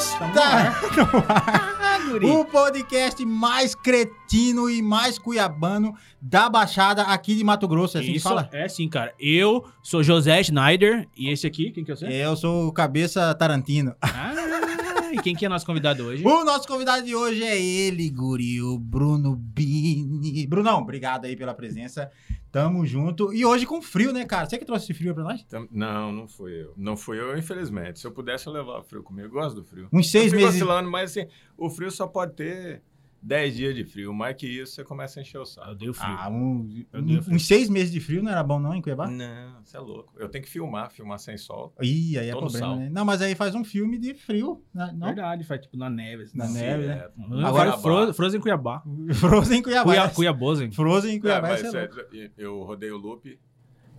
[0.00, 0.80] Está
[2.24, 7.98] o podcast mais cretino e mais cuiabano da Baixada aqui de Mato Grosso.
[7.98, 8.48] É assim que Isso, fala?
[8.50, 9.12] é sim, cara.
[9.20, 12.06] Eu sou José Schneider e esse aqui, quem que é você?
[12.06, 13.94] Eu sou o Cabeça Tarantino.
[14.02, 16.24] Ah, e quem que é nosso convidado hoje?
[16.24, 20.46] O nosso convidado de hoje é ele, guri, o Bruno Bini.
[20.46, 22.08] Brunão, obrigado aí pela presença.
[22.52, 23.32] Tamo junto.
[23.32, 24.48] E hoje com frio, né, cara?
[24.48, 25.44] Você que trouxe esse frio pra nós?
[25.44, 26.72] Tam- Não, não fui eu.
[26.76, 28.00] Não fui eu, infelizmente.
[28.00, 29.28] Se eu pudesse, eu levava frio comigo.
[29.28, 29.88] Eu gosto do frio.
[29.92, 30.54] Uns seis eu meses.
[30.58, 32.82] vacilando, mas assim, o frio só pode ter
[33.22, 34.14] 10 dias de frio.
[34.14, 35.74] Mais que isso, você começa a encher o Eu saco.
[35.74, 36.08] dei o frio.
[36.18, 37.36] Ah, um- Eu dei um- frio.
[37.36, 39.08] uns seis meses de frio não era bom não em Cuiabá?
[39.10, 40.14] Não, você é louco.
[40.18, 41.74] Eu tenho que filmar, filmar sem sol.
[41.82, 42.88] Ih, aí é problema, né?
[42.90, 44.90] Não, mas aí faz um filme de frio, né?
[44.96, 45.06] não?
[45.08, 46.22] Verdade, faz tipo na neve.
[46.24, 46.38] Assim.
[46.38, 46.94] Na neve, né?
[46.94, 47.20] Direto.
[47.44, 48.82] Agora Agora, Fro Frozen Cuiabá.
[49.14, 49.84] Frozen em Cuiabá.
[49.92, 50.70] Cuia, Cuiabosen.
[50.72, 52.32] Frozen em É, Cuiabá, mas é é, louco.
[52.38, 53.38] eu rodei o loop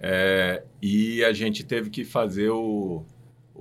[0.03, 3.05] é, e a gente teve que fazer o,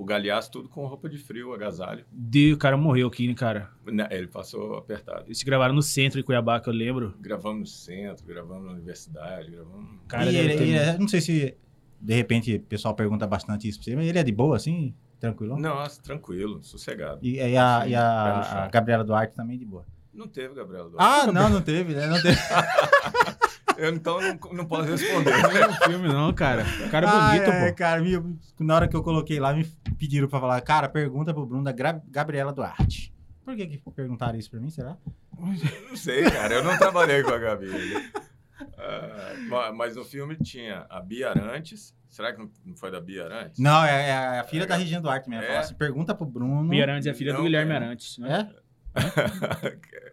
[0.01, 2.03] o galhaço tudo com roupa de frio, agasalho.
[2.11, 3.69] De, o cara morreu aqui, né, cara?
[3.85, 5.25] Né, Ele passou apertado.
[5.27, 7.13] Eles se gravaram no centro de Cuiabá, que eu lembro.
[7.19, 9.99] Gravamos no centro, gravamos na universidade, gravamos...
[10.07, 11.55] Cara, e ele, ter- ele é- não sei se
[11.99, 14.93] de repente o pessoal pergunta bastante isso pra você, mas ele é de boa, assim,
[15.19, 15.57] tranquilo?
[15.59, 17.19] Nossa, tranquilo, sossegado.
[17.21, 19.85] E, e a, e a- a Gabriela Duarte também de boa.
[20.13, 20.89] Não teve, Gabriel.
[20.89, 21.29] Duarte.
[21.29, 22.07] Ah, não, não teve, né?
[22.07, 22.37] Não teve.
[23.77, 25.31] Eu então não, não posso responder.
[25.41, 26.65] Não é um filme, não, cara.
[26.85, 27.75] O cara é Ah, bonito, é, pô.
[27.75, 29.65] cara, me- na hora que eu coloquei lá, me
[29.97, 33.13] pediram pra falar, cara, pergunta pro Bruno da Gra- Gabriela Duarte.
[33.43, 34.97] Por que, que perguntaram isso pra mim, será?
[35.89, 36.53] Não sei, cara.
[36.55, 37.67] Eu não trabalhei com a Gabi.
[39.49, 41.95] Ma- mas no filme tinha a Bia Arantes.
[42.09, 43.57] Será que não- foi da Bia Arantes?
[43.59, 45.45] Não, é, é a filha da Regina Duarte mesmo.
[45.45, 45.57] É?
[45.57, 46.69] Assim, pergunta pro Bruno.
[46.69, 47.85] Bia Arantes é filha do Não, Guilherme cara.
[47.85, 48.17] Arantes.
[48.17, 48.49] Né?
[48.55, 48.60] É?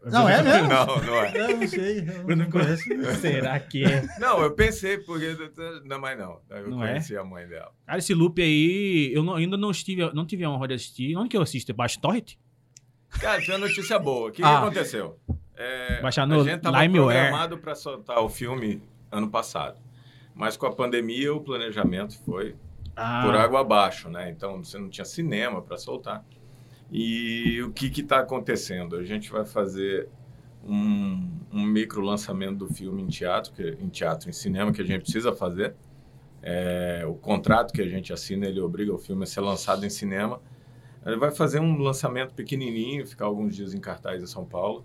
[0.05, 0.69] Não, é mesmo?
[0.69, 1.33] Não, não é.
[1.53, 2.85] Eu não sei, eu Bruno não conheço.
[3.21, 4.07] Será que é?
[4.19, 5.37] Não, eu pensei, porque.
[5.85, 6.41] Não, mas não.
[6.51, 6.89] Eu Não é?
[6.91, 7.73] conheci a mãe dela.
[7.87, 11.17] Cara, esse loop aí, eu não- ainda não estive, não tive a honra de assistir.
[11.17, 11.75] Onde que eu assisto?
[11.75, 12.35] Baixo Torrent?
[13.21, 14.29] Cara, tinha uma notícia boa.
[14.29, 14.59] O que, que Ah.
[14.59, 15.19] aconteceu?
[15.57, 17.17] É, Baixar no a gente tava LimeWare.
[17.19, 19.81] programado para soltar o filme ano passado.
[20.35, 22.55] Mas com a pandemia, o planejamento foi
[22.95, 24.31] Ah, por água abaixo, né?
[24.31, 26.25] Então você não tinha cinema para soltar.
[26.91, 28.97] E o que está acontecendo?
[28.97, 30.09] A gente vai fazer
[30.65, 34.85] um, um micro lançamento do filme em teatro, que, em teatro, em cinema, que a
[34.85, 35.75] gente precisa fazer.
[36.43, 39.91] É, o contrato que a gente assina, ele obriga o filme a ser lançado em
[39.91, 40.41] cinema.
[41.07, 44.85] Ele vai fazer um lançamento pequenininho, ficar alguns dias em cartaz em São Paulo.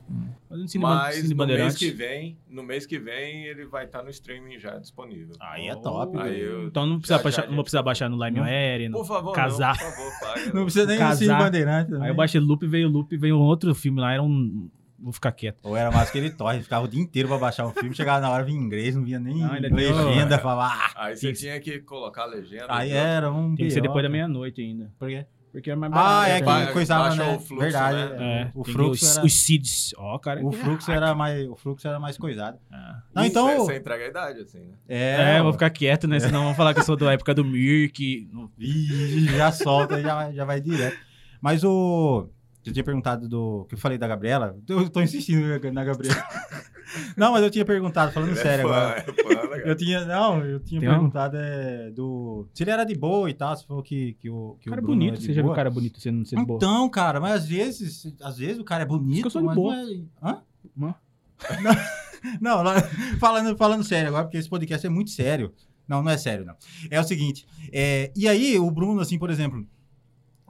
[0.67, 4.09] cine, Mas cine no mês que vem, no mês que vem, ele vai estar no
[4.09, 5.35] streaming já disponível.
[5.39, 6.17] Aí é top.
[6.17, 8.87] Aí eu- Então não precisa, já, baixar, já, não vou precisar baixar no LimeWare.
[8.89, 9.77] no- Por favor, Casar.
[9.77, 10.53] não, por favor, paga.
[10.53, 11.15] Não precisa nem Casar.
[11.17, 12.03] Cine Bandeirante também.
[12.03, 14.69] Aí eu baixei loop, veio loop, veio um outro filme lá, era um...
[14.99, 15.57] Vou ficar quieto.
[15.63, 18.21] Ou era mais que ele torre, ficava o dia inteiro pra baixar um filme, chegava
[18.21, 21.59] na hora, vinha em inglês, não vinha nem Não, legenda, falava, ah, Aí você tinha
[21.59, 22.67] que colocar a legenda.
[22.69, 24.89] aí era um Tem que ser depois da meia-noite ainda.
[24.97, 25.25] Por quê?
[25.53, 26.31] Porque é mais Ah, barato.
[26.31, 27.23] é ba- que coisava, né?
[27.35, 27.95] o fluxo, Verdade.
[28.15, 28.41] né?
[28.41, 29.25] É, O tem fluxo os, era...
[29.27, 29.93] os seeds.
[29.97, 30.43] Ó, cara.
[30.43, 32.57] O fluxo era mais, o fluxo era mais coisado.
[32.71, 33.03] Ah.
[33.13, 34.73] Não, então, Você, você entrega a idade, assim, né?
[34.89, 36.19] é, É, eu vou ficar quieto, né?
[36.19, 38.27] Senão vão falar que eu sou da época do Mirk.
[38.33, 40.97] No- Ih, já solta, já, já vai direto.
[41.39, 42.27] Mas o.
[42.65, 43.65] Eu tinha perguntado do.
[43.67, 44.57] que eu falei da Gabriela.
[44.67, 46.23] Eu tô insistindo na Gabriela.
[47.17, 48.99] Não, mas eu tinha perguntado, falando Ele é sério fã, agora.
[48.99, 49.67] é fã, cara?
[49.67, 50.05] Eu tinha.
[50.05, 50.93] Não, eu tinha Tem um?
[50.93, 52.47] perguntado é, do.
[52.53, 54.57] Se ele era de boa e tal, se falou que, que o.
[54.59, 55.15] Que Cara o Bruno bonito.
[55.15, 55.55] é de Você já viu boa.
[55.55, 56.57] cara bonito sendo, sendo boa?
[56.57, 59.55] Então, cara, mas às vezes, às vezes o cara é bonito, eu sou de mas
[59.55, 59.75] boa.
[59.75, 60.31] não é.
[60.31, 60.41] Hã?
[60.81, 60.95] Hã?
[62.39, 62.75] Não, lá-
[63.19, 65.53] falando, falando sério agora, porque esse podcast é muito sério.
[65.85, 66.55] Não, não é sério, não.
[66.89, 69.67] É o seguinte, é, e aí o Bruno, assim, por exemplo,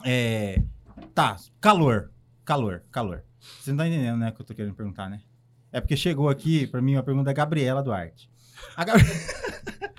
[0.06, 0.62] é,
[1.14, 2.12] tá, calor,
[2.46, 3.24] calor, calor.
[3.60, 5.22] Você não tá entendendo, né, o que eu tô querendo perguntar, né?
[5.72, 8.30] É porque chegou aqui, pra mim, uma pergunta da Gabriela Duarte.
[8.76, 9.00] A Gab...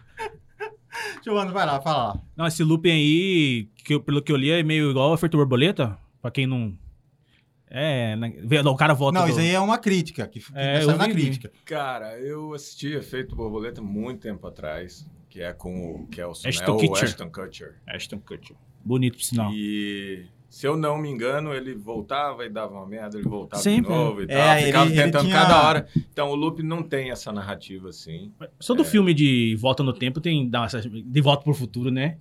[1.24, 2.20] Giovana, vai lá, fala lá.
[2.36, 5.36] Não, esse looping aí, que eu- pelo que eu li, é meio igual a Efeito
[5.36, 5.98] Borboleta.
[6.20, 6.76] Pra quem não.
[7.68, 8.32] É, né,
[8.66, 9.18] o cara volta.
[9.18, 11.22] Não, do- isso aí é uma crítica, que, que É, saiu eu na vi, vi.
[11.22, 11.50] crítica.
[11.64, 16.84] Cara, eu assisti Efeito Borboleta muito tempo atrás, que é com o Kelson, Ashton né?
[16.84, 17.04] o Kutcher.
[17.08, 17.74] Ashton Kutcher.
[17.86, 18.56] Ashton Kutcher.
[18.84, 19.50] Bonito, por sinal.
[19.52, 23.92] E se eu não me engano, ele voltava e dava uma merda, ele voltava Sempre,
[23.92, 24.26] de novo e é.
[24.28, 24.36] tal.
[24.38, 25.88] É, ficava ele- ele tentando tinha- cada hora.
[26.12, 28.30] Então o loop não tem essa narrativa assim.
[28.60, 32.18] Só do filme de Volta no Tempo tem de Volta pro Futuro, né?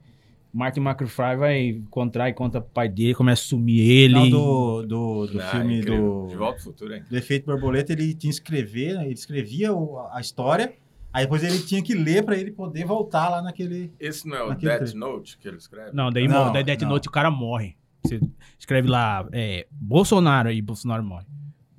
[0.52, 4.14] Martin McFly vai encontrar e conta pro pai dele, começa a sumir ele.
[4.14, 6.24] Não, do, do, do Ah, filme incrível.
[6.26, 6.28] do...
[6.30, 7.04] De volta ao futuro, hein?
[7.10, 10.74] do efeito borboleta, ele tinha que escrever, ele escrevia o- a história,
[11.12, 13.92] aí depois ele tinha que ler pra ele poder voltar lá naquele.
[14.00, 14.98] Esse não é o Naquele Death trecho.
[14.98, 15.90] Note que ele escreve?
[15.92, 16.90] Não, daí, Não, mo- daí Death não.
[16.90, 17.76] Note o cara morre.
[18.06, 18.20] Você
[18.60, 21.26] escreve lá, é, Bolsonaro e Bolsonaro morre.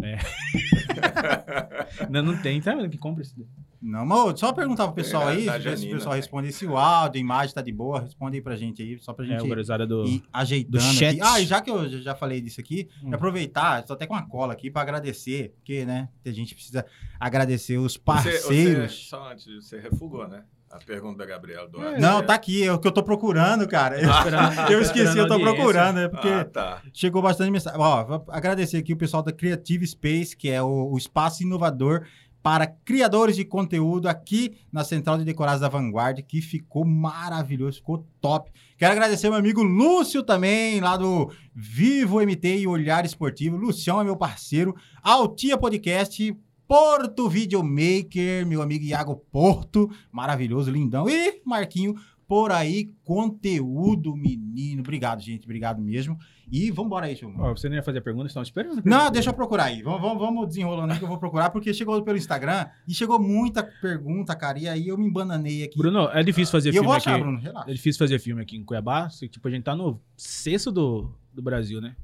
[0.02, 0.18] É.
[2.10, 3.34] não, não tem, tá vendo que compra isso?
[3.36, 3.46] daí?
[3.80, 6.16] Não, mas só perguntar pro pessoal É, aí, se o pessoal né?
[6.20, 9.12] responde se o áudio, a imagem tá de boa, responde aí pra gente aí, só
[9.12, 10.06] pra É, gente o gurizada do.
[10.06, 11.20] ir ajeitando do chat.
[11.20, 11.20] aqui.
[11.22, 13.12] Ah, e já que eu já- falei disso aqui, Hum.
[13.14, 16.84] aproveitar, tô até com uma cola aqui pra agradecer, porque, né, a gente precisa
[17.20, 18.92] agradecer os Você, parceiros.
[18.94, 20.44] você, só antes, você refugou, né?
[20.74, 22.00] A pergunta da Gabriela Duarte.
[22.00, 24.00] Não, tá aqui, é o que eu tô procurando, cara.
[24.00, 26.82] Eu, Esperando- eu esqueci, eu tô procurando, é porque Ah, tá.
[26.92, 27.78] chegou bastante mensagem.
[27.80, 32.04] Ó, vou agradecer aqui o pessoal da Creative Space, que é o, o espaço inovador
[32.42, 38.04] para criadores de conteúdo aqui na Central de Decorados da Vanguard, que ficou maravilhoso, ficou
[38.20, 38.50] top.
[38.76, 43.56] Quero agradecer meu amigo Lúcio também, lá do Vivo MT e Olhar Esportivo.
[43.56, 44.74] Lucião é meu parceiro.
[45.02, 51.08] Altia Podcast, Porto Videomaker, meu amigo Iago Porto, maravilhoso, lindão.
[51.08, 51.94] E Marquinho,
[52.26, 54.80] por aí, conteúdo, menino.
[54.80, 56.18] Obrigado, gente, obrigado mesmo.
[56.50, 57.18] E vambora aí.
[57.38, 58.82] Ó, você não ia fazer a pergunta, estão esperando.
[58.84, 59.82] Não, deixa eu procurar aí.
[59.82, 63.18] Vamos, vamos, vamos desenrolando aí que eu vou procurar, porque chegou pelo Instagram e chegou
[63.18, 65.76] muita pergunta, cara, e aí eu me embananei aqui.
[65.76, 67.08] Bruno, é difícil fazer eu filme vou aqui.
[67.08, 67.70] achar, Bruno, relaxa.
[67.70, 69.08] É difícil fazer filme aqui em Cuiabá.
[69.10, 71.94] se, Tipo, a gente tá no sexto do, do Brasil, né?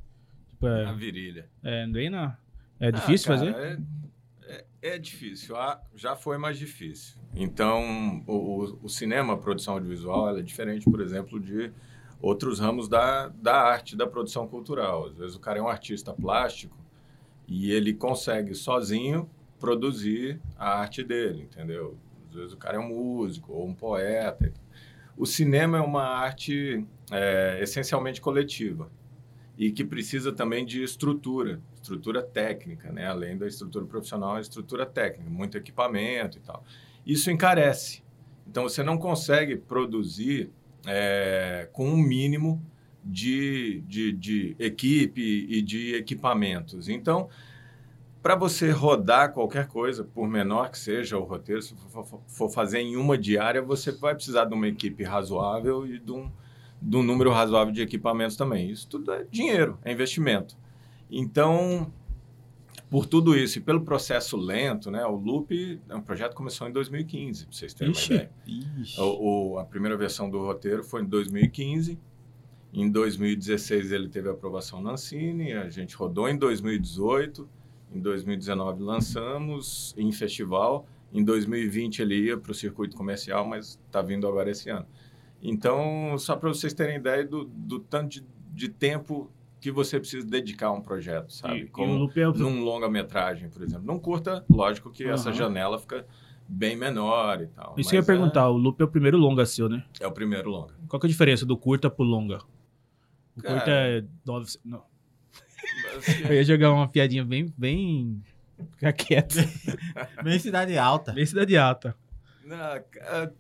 [0.50, 1.48] Tipo, é, virilha.
[1.62, 2.36] é, não vem na.
[2.78, 3.66] É difícil Ah, cara, fazer?
[3.66, 3.78] É,
[4.50, 4.64] é,
[4.94, 5.56] é difícil.
[5.56, 7.16] Ah, já foi mais difícil.
[7.34, 11.72] Então, o, o- cinema, a produção audiovisual, é diferente, por exemplo, de
[12.20, 15.06] outros ramos da, da arte, da produção cultural.
[15.06, 16.76] Às vezes o cara é um artista plástico
[17.46, 21.96] e ele consegue sozinho produzir a arte dele, entendeu?
[22.28, 24.52] Às vezes o cara é um músico ou um poeta.
[25.16, 28.90] O cinema é uma arte é, essencialmente coletiva
[29.60, 33.06] e que precisa também de estrutura, estrutura técnica, né?
[33.06, 36.64] Além da estrutura profissional, a estrutura técnica, muito equipamento e tal.
[37.04, 38.02] Isso encarece.
[38.48, 40.48] Então você não consegue produzir
[40.86, 42.64] é, com um mínimo
[43.04, 46.88] de, de, de equipe e de equipamentos.
[46.88, 47.28] Então,
[48.22, 52.78] para você rodar qualquer coisa, por menor que seja o roteiro, se for, for- fazer
[52.78, 56.32] em uma diária, você vai precisar de uma equipe razoável e de um,
[56.80, 58.70] de um número razoável de equipamentos também.
[58.70, 60.56] Isso tudo é dinheiro, é investimento.
[61.10, 61.92] Então,
[62.88, 66.68] por tudo isso e pelo processo lento, né, o Loop, é um projeto que começou
[66.68, 68.12] em 2015, para vocês terem Ixi.
[68.12, 68.32] uma ideia.
[68.98, 71.98] O, o- a primeira versão do roteiro foi em 2015.
[72.72, 77.48] Em 2016 ele teve aprovação na Ancine, a gente rodou em 2018.
[77.92, 80.86] Em 2019 lançamos em festival.
[81.12, 84.86] Em 2020 ele ia para o circuito comercial, mas está vindo agora esse ano.
[85.42, 90.26] Então, só para vocês terem ideia do, do tanto de, de tempo que você precisa
[90.26, 91.54] dedicar a um projeto, sabe?
[91.54, 92.32] E, e Como loop é o...
[92.32, 93.86] num longa-metragem, por exemplo.
[93.86, 95.38] Num curta, lógico que essa Aham.
[95.38, 96.06] janela fica
[96.48, 97.74] bem menor e tal.
[97.78, 99.84] Isso que eu ia é- perguntar, o loop é o primeiro longa seu, né?
[100.00, 100.74] é o primeiro longa.
[100.88, 102.38] Qual que é a diferença do curta pro longa?
[103.36, 103.54] O Cara.
[103.54, 104.04] curta é.
[104.26, 104.82] nove- Não.
[106.28, 107.52] Eu ia jogar uma piadinha bem.
[107.56, 108.22] bem...
[108.76, 109.36] Fica quieto.
[110.22, 111.12] Bem cidade alta.
[111.12, 111.96] Bem cidade alta.
[112.50, 113.30] A-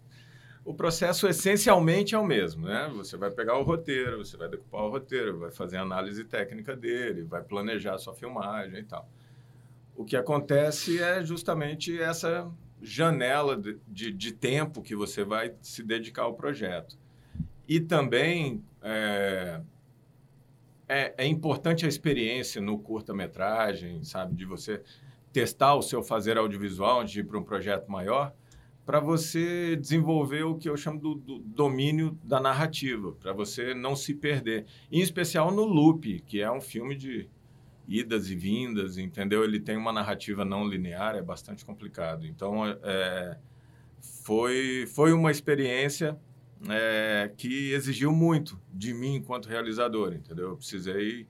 [0.64, 2.90] o processo essencialmente é o mesmo, né?
[2.94, 6.76] Você vai pegar o roteiro, você vai decupar o roteiro, vai fazer a análise técnica
[6.76, 9.08] dele, vai planejar a sua filmagem e tal.
[9.96, 12.50] O que acontece é justamente essa
[12.82, 16.96] janela de, de, de tempo que você vai se dedicar ao projeto.
[17.68, 19.60] E também é,
[20.88, 24.34] é, é importante a experiência no curta-metragem, sabe?
[24.34, 24.82] De você
[25.32, 28.34] testar o seu fazer audiovisual antes de ir para um projeto maior,
[28.84, 33.94] para você desenvolver o que eu chamo do, do domínio da narrativa, para você não
[33.94, 34.66] se perder.
[34.90, 37.28] Em especial no Loop, que é um filme de
[37.86, 39.44] idas e vindas, entendeu?
[39.44, 42.26] Ele tem uma narrativa não linear, é bastante complicado.
[42.26, 43.36] Então, é,
[44.00, 46.18] foi, foi uma experiência
[46.68, 50.50] é, que exigiu muito de mim enquanto realizador, entendeu?
[50.50, 51.26] Eu precisei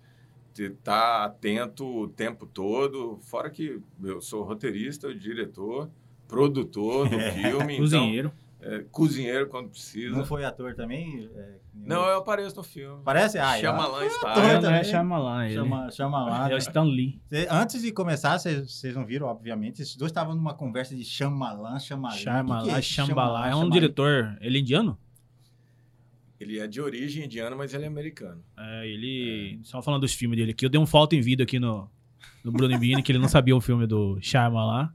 [0.59, 5.91] estar atento o tempo todo, fora que eu sou roteirista, diretor,
[6.31, 8.33] produtor do filme, então, Cozinheiro.
[8.63, 10.17] é, cozinheiro quando precisa.
[10.17, 11.29] Não foi ator também?
[11.35, 13.03] É, Não, eu apareço no filme.
[13.05, 13.39] Parece?
[13.39, 14.07] Ah, Shyamalan é.
[14.07, 14.31] está.
[14.33, 15.55] ator É, não é Shyamalan, ele.
[15.55, 16.45] Chama, chama lá.
[16.45, 16.59] É o né?
[16.59, 17.21] Stan Lee.
[17.29, 21.79] Cê- Antes de começar, vocês não viram, obviamente, esses dois estavam numa conversa de Shyamalan,
[21.79, 22.15] Shyamalan.
[22.17, 23.39] Shyamalan, Que que é Shyamalan.
[23.41, 23.71] É um Shyamalan?
[23.71, 24.39] diretor.
[24.41, 24.99] Ele é indiano?
[26.39, 28.43] Ele é de origem indiana, mas ele é americano.
[28.59, 29.61] É, ele.
[29.63, 31.87] Só falando dos filmes dele aqui, eu dei um falta em vídeo aqui no,
[32.43, 34.91] no Bruno Bini, que ele não sabia o filme do Shyamalan.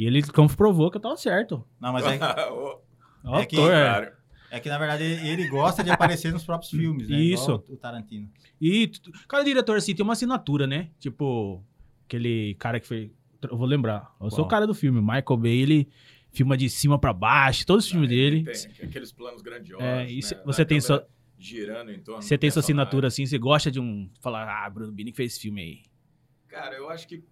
[0.00, 1.62] E ele comprovou que eu tava certo.
[1.78, 2.80] Não, mas é, O
[3.38, 3.60] É que- é.
[3.84, 4.12] Claro.
[4.50, 7.18] é que, na verdade, ele gosta de aparecer nos próprios filmes, né?
[7.20, 7.50] Isso.
[7.50, 8.30] Igual o Tarantino.
[8.58, 8.90] E
[9.28, 10.88] cada diretor, assim, tem uma assinatura, né?
[10.98, 11.62] Tipo,
[12.06, 13.12] aquele cara que foi.
[13.42, 14.14] Eu vou lembrar.
[14.20, 15.00] Eu sou o cara do filme.
[15.02, 15.88] Michael Bay, ele
[16.32, 18.58] filma de cima pra baixo, todos os filmes Ah, ele dele.
[18.78, 19.84] Tem aqueles planos grandiosos.
[19.84, 20.42] É, e né?
[20.46, 21.06] você tem câmera sua-
[21.38, 24.08] Girando em torno Você tem sua assinatura assim, você gosta de um.
[24.20, 25.82] Falar, ah, Bruno Bini que fez esse filme aí.
[26.48, 27.22] Cara, eu acho que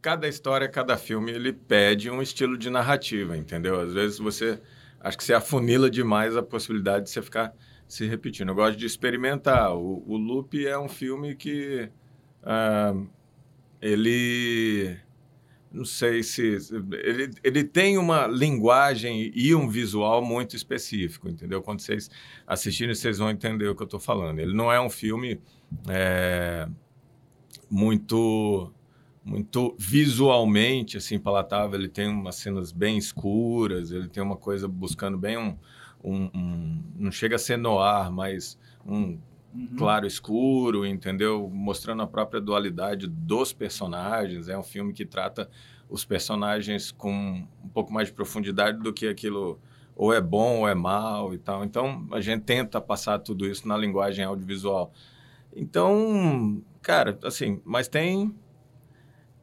[0.00, 3.80] cada história, cada filme, ele pede um estilo de narrativa, entendeu?
[3.80, 4.60] Às vezes você,
[5.00, 7.54] acho que você afunila demais a possibilidade de você ficar
[7.86, 8.50] se repetindo.
[8.50, 9.74] Eu gosto de experimentar.
[9.74, 11.90] O, o Loop é um filme que
[12.42, 12.94] ah,
[13.80, 14.98] ele
[15.70, 16.58] não sei se
[16.92, 21.62] ele, ele tem uma linguagem e um visual muito específico, entendeu?
[21.62, 22.10] Quando vocês
[22.46, 24.38] assistirem, vocês vão entender o que eu estou falando.
[24.38, 25.40] Ele não é um filme
[25.88, 26.66] é,
[27.70, 28.72] muito
[29.28, 31.78] muito visualmente assim palatável.
[31.78, 33.90] Ele tem umas cenas bem escuras.
[33.90, 35.56] Ele tem uma coisa buscando bem um,
[36.02, 39.18] um, um não chega a ser noir, mas um
[39.54, 39.76] Uhum.
[39.78, 41.48] claro escuro, entendeu?
[41.50, 44.48] Mostrando a própria dualidade dos personagens.
[44.48, 45.48] É um filme que trata
[45.88, 49.58] os personagens com um pouco mais de profundidade do que aquilo
[49.96, 51.64] ou é bom ou é mal e tal.
[51.64, 54.92] Então a gente tenta passar tudo isso na linguagem audiovisual.
[55.56, 58.34] Então, cara, assim, mas tem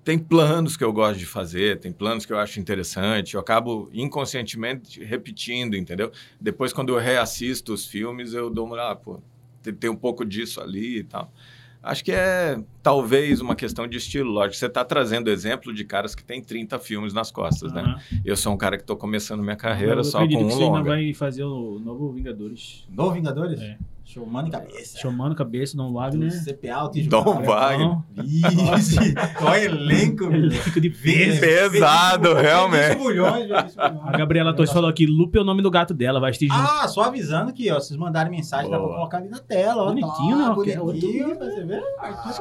[0.06, 3.90] tem planos que eu gosto de fazer, tem planos que eu acho interessante, eu acabo
[3.92, 6.12] inconscientemente repetindo, entendeu?
[6.40, 9.20] Depois, quando eu reassisto os filmes, eu dou uma, ah, pô,
[9.64, 11.34] tem, tem um pouco disso ali e tal.
[11.82, 14.56] Acho que é talvez uma questão de estilo, lógico.
[14.56, 17.82] Você está trazendo exemplo de caras que têm 30 filmes nas costas, né?
[17.82, 18.00] Aham.
[18.24, 20.58] Eu sou um cara que estou começando minha carreira Eu só acredito com que um
[20.58, 20.90] você ainda longa.
[20.90, 22.86] vai fazer o novo Vingadores.
[22.90, 23.60] Novo Vingadores?
[23.60, 23.78] É.
[24.16, 24.98] Show, mano e cabeça.
[24.98, 26.32] Chamando cabeça, Dom Wagner.
[26.32, 27.44] CPA, alto e Dom.
[27.44, 27.98] Wagner.
[28.14, 30.24] Vixe, olha elenco.
[30.24, 31.42] Elenco de peso.
[31.42, 32.96] Pesado, realmente.
[33.04, 33.52] Bulhões.
[33.78, 36.62] A Gabriela Torres falou aqui, Lupe é o nome do gato dela, vai assistir junto.
[36.62, 38.96] Ah, só avisando que, ó, vocês mandarem mensagem, dá pra Boa.
[39.00, 39.88] colocar ali na tela, ó.
[39.88, 40.46] Bonitinho, tá, né?
[40.48, 41.84] É outro Bonitinho, pra você ver.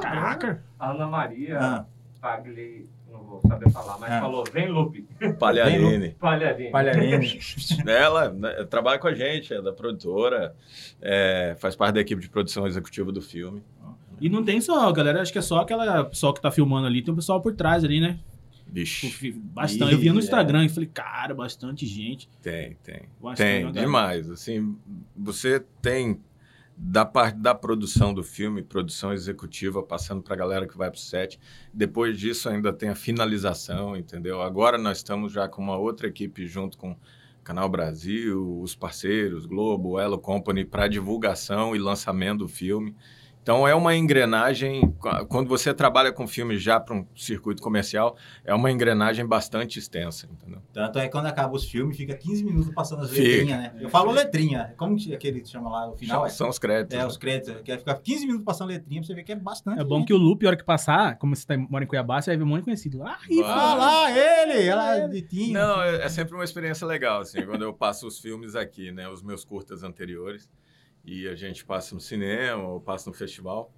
[0.00, 0.62] Caraca.
[0.78, 1.84] A Ana Maria Ah,
[2.20, 2.88] Pagli,
[3.40, 4.20] vou saber falar, mas Ah.
[4.20, 5.06] falou, vem Lupe,
[5.38, 6.10] Palharini.
[6.70, 7.38] Palharini.
[7.86, 10.54] Ela né, trabalha com a gente, é da produtora,
[11.00, 13.62] é, faz parte da equipe de produção executiva do filme.
[14.20, 17.02] E não tem só, galera, acho que é só aquela pessoal que tá filmando ali,
[17.02, 18.18] tem um pessoal por trás ali, né?
[18.66, 19.92] Vixe, Bastante.
[19.92, 20.24] Eu via no Ih, é.
[20.24, 22.28] Instagram e falei, cara, bastante gente.
[22.42, 23.02] tem, tem.
[23.22, 24.28] Bastante, Tem, demais.
[24.30, 24.76] Assim,
[25.16, 26.18] você tem
[26.76, 30.98] da parte da produção do filme, produção executiva, passando para a galera que vai para
[30.98, 31.38] o set.
[31.72, 34.42] Depois disso, ainda tem a finalização, entendeu?
[34.42, 36.96] Agora nós estamos já com uma outra equipe junto com
[37.44, 42.96] Canal Brasil, os parceiros, Globo, Elo Company, para divulgação e lançamento do filme.
[43.44, 44.90] Então é uma engrenagem,
[45.28, 50.26] quando você trabalha com filme já para um circuito comercial, é uma engrenagem bastante extensa,
[50.32, 50.62] entendeu?
[50.72, 53.22] Tanto é que quando acaba os filmes, fica 15 minutos passando as Fica.
[53.22, 53.74] letrinhas, né?
[53.78, 54.72] Eu falo letrinha.
[54.78, 56.26] Como que aquele que chama lá no final?
[56.30, 56.96] São, os créditos.
[56.96, 57.06] É, né?
[57.06, 57.60] os créditos.
[57.60, 59.78] Que ficar 15 minutos passando letrinha pra você ver que é bastante.
[59.78, 60.06] É bom gente.
[60.06, 62.38] que o Lupe, a hora que passar, como você tá, mora em Cuiabá, você vai
[62.38, 63.02] ver um monte de conhecido.
[63.02, 63.42] Ah, Vai.
[63.44, 64.66] Ah, lá, ele!
[64.66, 65.52] Ela de tinha.
[65.52, 69.06] Não, é, é sempre uma experiência legal, assim, quando eu passo os filmes aqui, né?
[69.06, 70.48] Os meus curtas anteriores,
[71.04, 73.72] e a gente passa no cinema ou passa no festival.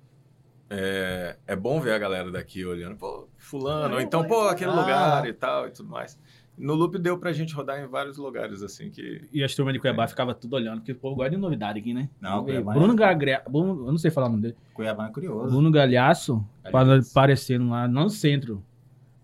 [0.68, 4.75] É, é bom ver a galera daqui olhando, pô, fulano, ou então, pô, aquele Ah.
[4.80, 6.18] lugar e tal e tudo mais.
[6.59, 9.28] No Loop deu pra gente rodar em vários lugares, assim, que...
[9.30, 11.92] E as turmas de Cuiabá ficava tudo olhando, porque o povo gosta de novidade aqui,
[11.92, 12.09] né?
[12.21, 12.42] Não.
[12.45, 13.38] Cuiabá Bruno é- Gagre...
[13.49, 14.56] Bruno, eu não sei falar o nome dele.
[14.73, 15.50] Cuiabá é curioso.
[15.50, 17.11] Bruno Galhaço, Galhaço.
[17.11, 18.64] aparecendo lá no centro.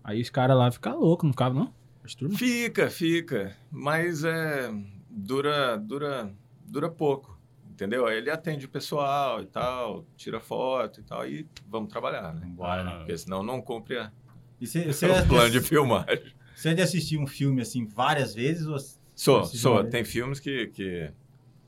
[0.03, 1.73] Aí os caras lá ficam loucos, não ficavam, não?
[2.03, 2.37] As turmas.
[2.37, 4.71] Fica, fica, mas é,
[5.09, 6.31] dura, dura,
[6.67, 7.32] dura pouco,
[7.73, 8.05] entendeu?
[8.05, 12.45] Aí ele atende o pessoal e tal, tira foto e tal, e vamos trabalhar, né?
[12.47, 12.97] Bora, né?
[12.99, 14.11] Porque senão não cumpre a,
[14.61, 16.33] E você, você, o plano de filmagem.
[16.55, 18.65] você é de assistir um filme assim várias vezes?
[18.67, 18.77] Ou...
[19.15, 19.83] Sou, Esse sou.
[19.83, 21.11] Tem filmes que, que,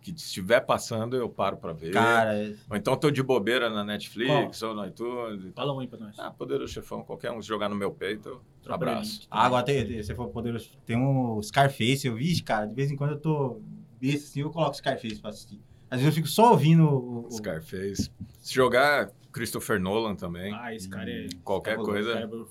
[0.02, 1.92] que se estiver passando eu paro pra ver.
[1.92, 5.52] Cara, é- Ou então tô de bobeira na Netflix ou no iTunes.
[5.56, 6.18] Fala um aí pra nós.
[6.18, 9.22] Ah, Poderoso Chefão, qualquer um jogar no meu peito, eu Tropa abraço.
[9.22, 9.28] de.
[9.30, 10.72] Ah, agora tem, tem- você for poderoso.
[10.88, 12.66] Tem um Scarface, eu vi, cara.
[12.66, 13.60] De vez em quando eu tô
[14.02, 15.60] besta assim, eu coloco Scarface pra assistir.
[15.96, 17.26] Às vezes eu fico só ouvindo o.
[17.28, 18.12] o- Scarface.
[18.40, 21.28] Se jogar Christopher Nolan também, Ah, esse cara é...
[21.44, 22.14] qualquer coisa.
[22.18, 22.46] ali.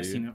[0.00, 0.34] assim, né?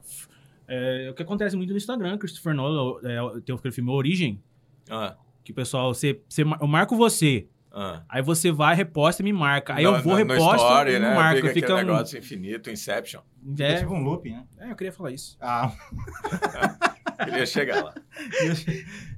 [0.68, 4.42] É, o que acontece muito no Instagram, Christopher Nolan, é, tem aquele filme Origem,
[4.90, 8.02] Ah, que o pessoal, você, você, eu marco você, ah.
[8.10, 9.76] aí você vai, reposta e me marca.
[9.76, 11.08] Aí No- eu vou, no- no reposto story, e né?
[11.10, 11.42] não marco.
[11.42, 11.78] Fica Fica, um...
[11.78, 13.22] negócio infinito, Inception.
[13.60, 14.44] É é, tipo um loop, né?
[14.58, 15.38] é, eu queria falar isso.
[15.40, 15.72] Ah,
[17.24, 17.94] Queria chegar lá.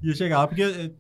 [0.02, 0.94] ia chegar lá, porque eu, eu-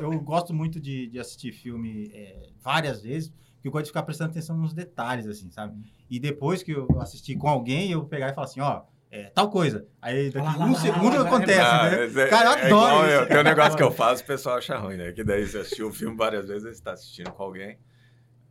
[0.00, 4.02] eu gosto muito de, de assistir filme é, várias vezes, porque eu gosto de ficar
[4.02, 5.74] prestando atenção nos detalhes, assim, sabe?
[6.10, 9.50] E depois que eu assistir com alguém, eu pegar e falar assim, ó, é, tal
[9.50, 9.86] coisa.
[10.00, 12.22] Aí daqui Lá, lá, um lá, segundo acontece, né?
[12.24, 13.28] é- Cara, eu é adoro igual isso, eu.
[13.28, 15.12] Tem um negócio que eu faço, o pessoal acha ruim, né?
[15.12, 17.76] Que daí você assistiu o filme várias vezes, você está assistindo com alguém,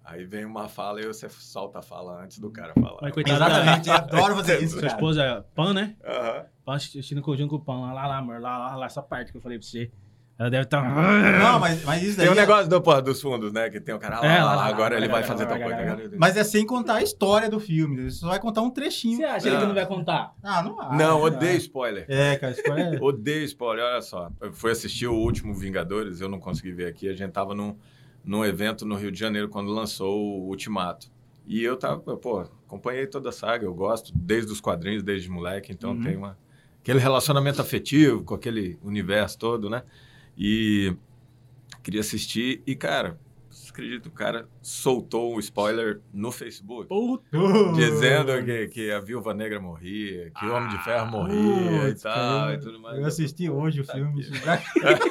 [0.04, 3.00] aí vem uma fala e você solta a fala antes do cara falar.
[3.02, 4.94] Mas coitado Exatamente, eu adoro fazer isso, Sua cara.
[4.94, 5.96] esposa, Pan, né?
[6.06, 6.46] Aham.
[6.66, 9.32] Pan assistindo conjunto com o Pan, lá, lá, lá, amor, lá, lá, lá, essa parte
[9.32, 9.92] que eu falei pra você.
[10.40, 10.82] Ela deve estar.
[11.40, 12.26] Não, mas, mas isso daí.
[12.26, 13.70] Tem um é- negócio do, porra, dos fundos, né?
[13.70, 15.44] Que tem o cara lá, É, lá, lá, agora lá, ele lá, vai lá, fazer
[15.44, 16.18] lá, tal lá, coisa.
[16.18, 18.10] Mas é sem contar a história do filme.
[18.10, 19.18] Você só vai contar um trechinho.
[19.18, 20.34] Você acha que ele não vai contar?
[20.42, 20.98] Ah, não vai.
[20.98, 22.06] Não, odeio spoiler.
[22.10, 23.04] É, cara, spoiler.
[23.04, 24.32] Odeio spoiler, olha só.
[24.42, 27.08] Eu fui assistir o último Vingadores, eu não consegui ver aqui.
[27.08, 27.78] A gente tava num,
[28.24, 31.12] num evento no Rio de Janeiro quando lançou o Ultimato.
[31.48, 35.72] E eu tava, pô, acompanhei toda a saga, eu gosto desde os quadrinhos, desde moleque,
[35.72, 36.02] então Uhum.
[36.02, 36.38] tem uma,
[36.80, 39.84] aquele relacionamento afetivo com aquele universo todo, né?
[40.38, 40.96] E
[41.84, 43.20] queria assistir e, cara,
[43.72, 46.88] acredita, o cara soltou um spoiler no Facebook.
[46.88, 47.24] Puta.
[47.76, 52.14] Dizendo que, que a Viúva Negra morria, que o Homem de Ferro morria e tal,
[52.14, 52.98] cara, e tudo mais.
[53.00, 54.22] Eu assisti hoje o Tá filme.
[54.22, 55.10] aqui.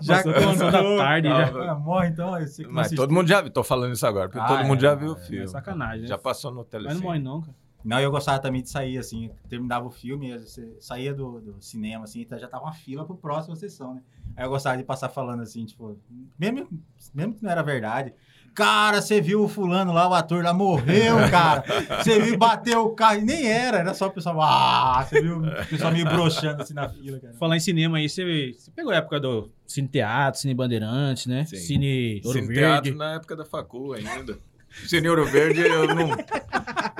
[0.02, 1.28] Já, passou da tarde.
[1.28, 1.46] cara.
[1.52, 1.64] Já.
[1.74, 2.30] Ah, morre então.
[2.32, 4.82] não Mas todo mundo já viu, tô falando isso agora, porque Ah, todo mundo é,
[4.82, 5.44] já viu o é, filme.
[5.44, 6.02] É sacanagem.
[6.02, 6.06] né?
[6.08, 6.94] Já passou no Mas telecine.
[7.00, 7.54] não morre, não, cara.
[7.84, 12.04] Não, eu gostava também de sair assim, terminava o filme, você saía do, do cinema
[12.04, 14.02] assim, então já tava uma fila pro próximo sessão, né?
[14.34, 15.98] Aí eu gostava de passar falando assim, tipo,
[16.38, 16.66] mesmo,
[17.14, 18.14] mesmo que não era verdade.
[18.54, 21.64] Cara, você viu o fulano lá, o ator lá morreu, cara.
[22.02, 25.38] Você viu, bateu o carro, e nem era, era só o pessoal, ah, você viu
[25.40, 27.34] o pessoal meio broxando assim na fila, cara.
[27.34, 31.44] Falar em cinema aí, você, você pegou a época do Cine Teatro, Cine Bandeirantes, né?
[31.44, 31.56] Sim.
[31.56, 32.60] Cine Ouro Cine Verde.
[32.60, 34.38] Teatro na época da facu ainda.
[34.86, 36.10] Cine Ouro Verde eu não,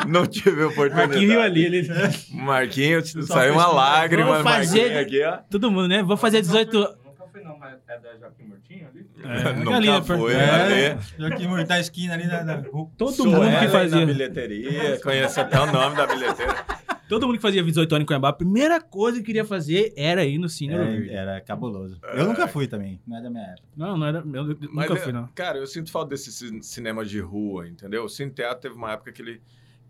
[0.09, 1.09] não tive oportunidade.
[1.09, 1.89] Marquinhos riu ali, ele...
[2.33, 5.39] Marquinhos, Só saiu uma lágrima Vou fazer- aqui, ó.
[5.51, 6.03] Todo mundo, né?
[6.03, 6.79] Vou fazer 18...
[6.79, 6.97] Nunca
[7.33, 9.07] fui, não, mas é da Joaquim Murtinho ali?
[9.25, 11.01] É, Nunca ali, né, foi, É, ali.
[11.19, 12.91] Joaquim Murilo na esquina ali na, na rua.
[12.97, 14.01] Todo Sou mundo que fazia...
[14.01, 16.55] na bilheteria, conheço até o nome da bilheteira.
[17.07, 20.25] Todo mundo que fazia 18 anos em Cuiabá, a primeira coisa que queria fazer era
[20.25, 21.11] ir no Cine É, Verde.
[21.11, 22.01] era cabuloso.
[22.15, 23.63] Eu nunca fui também, não é da minha época.
[23.77, 24.19] Não, não era...
[24.21, 25.29] Eu Mas, nunca é, fui, não.
[25.35, 28.05] Cara, eu sinto falta desse ci- cinema de rua, entendeu?
[28.05, 29.43] O Cine Teatro teve uma época que ele,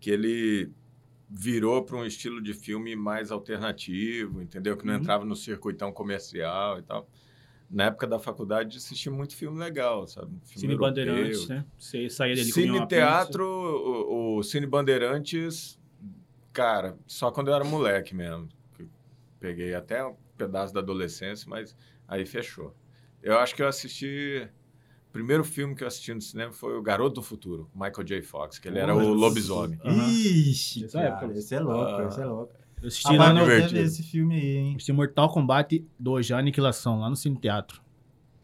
[0.05, 0.71] que ele
[1.27, 4.77] virou para um estilo de filme mais alternativo, entendeu?
[4.77, 4.99] Que não Uhum.
[4.99, 7.09] entrava no circuitão comercial e tal.
[7.71, 10.27] Na época da faculdade, assisti muito filme legal, sabe?
[10.43, 11.05] Filme Cine europeu.
[11.05, 11.65] Bandeirantes, né?
[11.75, 15.79] Você saía dele Cine uma Teatro, o, o Cine Bandeirantes,
[16.53, 18.47] cara, só quando eu era moleque mesmo.
[19.39, 21.75] Peguei até um pedaço da adolescência, mas
[22.07, 22.75] aí fechou.
[23.23, 24.47] Eu acho que eu assisti.
[25.15, 28.21] O primeiro filme que eu assisti no cinema foi O Garoto do Futuro, Michael J.
[28.21, 29.17] Fox, que ele era o Putz.
[29.17, 29.79] lobisomem.
[29.85, 30.09] Aham.
[30.11, 31.39] Ixi, Essa cara, época.
[31.39, 32.05] esse é louco, Ah.
[32.07, 32.53] esse é louco.
[32.81, 33.49] Eu assisti Ah, lá no...
[33.49, 34.71] esse filme aí, hein?
[34.75, 37.81] Assisti Mortal Kombat 2, já Aniquilação, lá no Cine Teatro.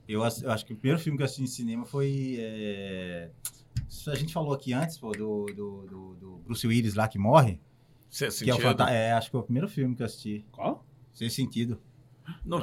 [0.07, 2.37] Eu, eu acho que o primeiro filme que eu assisti em cinema foi.
[2.39, 3.29] é,
[4.07, 7.59] A gente falou aqui antes, pô, do, do, do, do Bruce Willis lá que morre.
[8.09, 8.89] Você Que é, o fanta...
[8.89, 10.45] é, acho que foi o primeiro filme que eu assisti.
[10.53, 10.85] Qual?
[11.11, 11.77] Sem sentido.
[12.45, 12.59] Não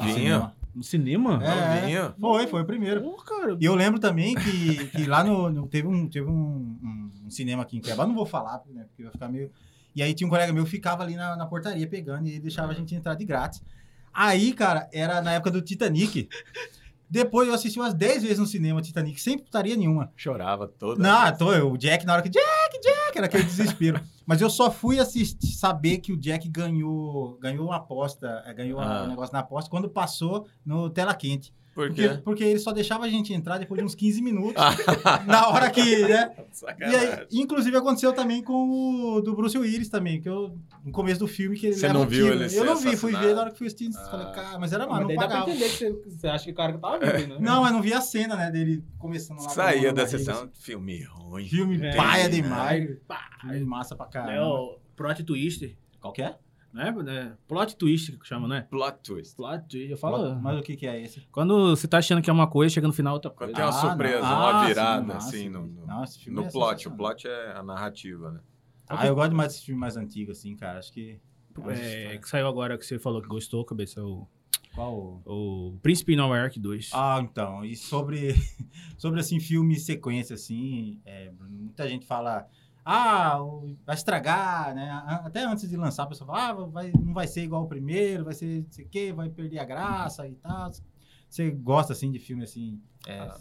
[0.79, 1.41] No cinema.
[1.45, 2.13] É.
[2.21, 3.03] Foi, foi o primeiro.
[3.03, 3.57] Pô, cara.
[3.61, 6.33] E eu lembro também que, que lá no, no- teve, um, teve um,
[6.83, 9.51] um- um cinema aqui em Cuiabá, não vou falar, né, porque vai ficar meio...
[9.97, 12.41] E aí tinha um colega meu que ficava ali na, na portaria pegando e ele
[12.41, 13.61] deixava a gente entrar de grátis.
[14.15, 16.29] Aí, cara, era na época do Titanic.
[17.11, 20.13] Depois eu assisti umas 10 vezes no cinema Titanic, sem putaria nenhuma.
[20.17, 21.03] Chorava toda.
[21.03, 22.29] Não, tô, o Jack, na hora que.
[22.29, 24.01] Jack, Jack, era aquele desespero.
[24.27, 28.79] Mas eu só fui assistir, saber que o Jack ganhou, ganhou uma aposta, eh, ganhou
[28.79, 29.05] Ah.
[29.05, 31.53] um negócio na aposta quando passou no Tela Quente.
[31.79, 32.21] Por Porque, quê?
[32.25, 34.55] porque ele só deixava a gente entrar depois de uns 15 minutos.
[35.29, 36.33] na hora que, né?
[36.81, 41.21] E aí, inclusive, aconteceu também com o do Bruce Willis também, que eu, no começo
[41.21, 42.43] do filme, que ele Você não viu tiro.
[42.45, 43.91] ele Eu não vi, fui ver na hora que fui assistir.
[43.97, 44.11] Ah.
[44.11, 45.51] Falei, cara, mas era Mas mano, não daí dá pra pagava.
[45.53, 47.37] entender que você, você acha que o cara que tava vivo, né?
[47.41, 49.49] Não, mas não vi a cena, né, dele começando lá.
[49.51, 50.51] Saía da sessão, assim.
[50.55, 51.47] filme ruim.
[51.49, 52.29] Filme É, paia é.
[52.29, 52.99] demais.
[53.07, 54.47] Pá, Filme massa pra É caramba.
[54.49, 56.35] o plot twist, Qual que é?
[56.73, 56.95] Né?
[57.07, 58.67] É, Plot twist que chama, né?
[58.71, 59.35] Plot twist.
[59.37, 60.35] Plot twist, eu falo...
[60.41, 61.21] Mas o que que é esse?
[61.33, 63.55] Quando você tá achando que é uma coisa, chega no final outra Quando coisa.
[63.55, 64.29] tem uma Ah, surpresa, não.
[64.37, 66.89] uma Ah, virada, sim, assim, no, no, filme no é plot.
[66.89, 68.41] O plot é a narrativa, né?
[68.89, 70.79] Ah, eu gosto demais desse filme mais antigo, assim, cara.
[70.79, 71.21] Acho que...
[71.71, 74.29] É, que saiu agora que você falou que gostou, cabeça, o,
[74.75, 75.21] Qual?
[75.27, 76.91] o Príncipe Nova York 2.
[76.95, 78.35] Ah, então, e sobre,
[78.97, 82.47] sobre assim, filme e sequência, assim, é, muita gente fala,
[82.91, 83.39] ah,
[83.85, 84.91] vai estragar, né?
[85.25, 88.25] Até antes de lançar, a pessoa fala, ah, vai, não vai ser igual o primeiro,
[88.25, 90.71] vai ser não sei o quê, vai perder a graça e tal.
[91.29, 93.39] Você gosta, assim, de filme, assim, é, Ah,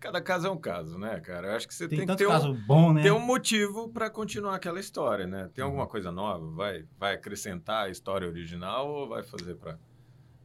[0.00, 1.48] Cada caso é um caso, né, cara?
[1.48, 3.02] Eu acho que você tem, tem, que ter um, bom, né?
[3.02, 5.48] ter um motivo para continuar aquela história, né?
[5.54, 6.48] Tem alguma coisa nova?
[6.52, 9.78] Vai, vai acrescentar a história original ou vai fazer para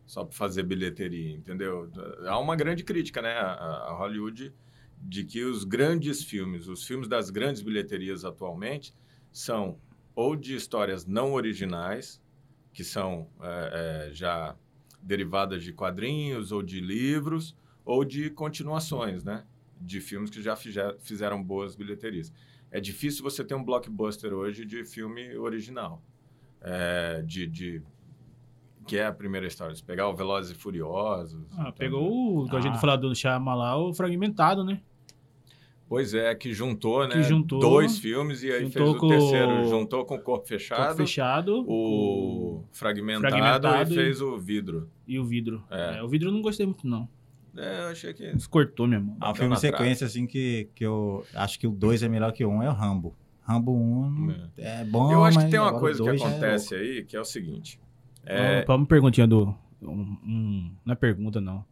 [0.06, 1.90] só para fazer bilheteria, entendeu?
[2.28, 3.54] Há uma grande crítica, né, a,
[3.90, 4.54] a Hollywood
[5.06, 8.94] de que os grandes filmes, os filmes das grandes bilheterias atualmente
[9.32, 9.78] são
[10.16, 12.22] ou de histórias não originais,
[12.72, 14.56] que são é, é, já
[15.02, 19.44] derivadas de quadrinhos ou de livros, ou de continuações, né?
[19.82, 22.32] De filmes que já fizer- fizeram boas bilheterias.
[22.72, 26.02] É difícil você ter um blockbuster hoje de filme original,
[26.62, 27.82] é, de, de,
[28.88, 29.76] que é a primeira história.
[29.76, 31.46] Se pegar o Velozes e Furiosos...
[31.52, 32.80] Ah, então- pegou o que a gente Ah.
[32.80, 34.82] falou do Chama lá, o fragmentado, né?
[35.94, 37.14] Pois é, que juntou, né?
[37.14, 39.70] Que juntou- dois filmes e aí fez o com- terceiro.
[39.70, 41.64] Juntou com o Corpo Corpo Fechado, fechado.
[41.68, 44.90] o fragmentado, Fragmentado e e- fez o vidro.
[45.08, 45.64] E o vidro.
[45.70, 46.00] É.
[46.00, 47.08] É, o vidro eu não gostei muito, não.
[47.56, 48.26] É, eu achei que...
[48.32, 49.16] Isso cortou, meu irmão.
[49.22, 52.44] Ah, um filme sequência, assim, que, que eu acho que o 2 é melhor que
[52.44, 53.16] o 1 um, é o Rambo.
[53.44, 57.16] Rambo 1 é, bom, eu acho que tem uma coisa que é acontece aí, que
[57.16, 57.80] é o seguinte.
[58.26, 58.66] É...
[58.68, 59.54] É, uma perguntinha do.
[59.80, 61.64] um- um- não é pergunta, não.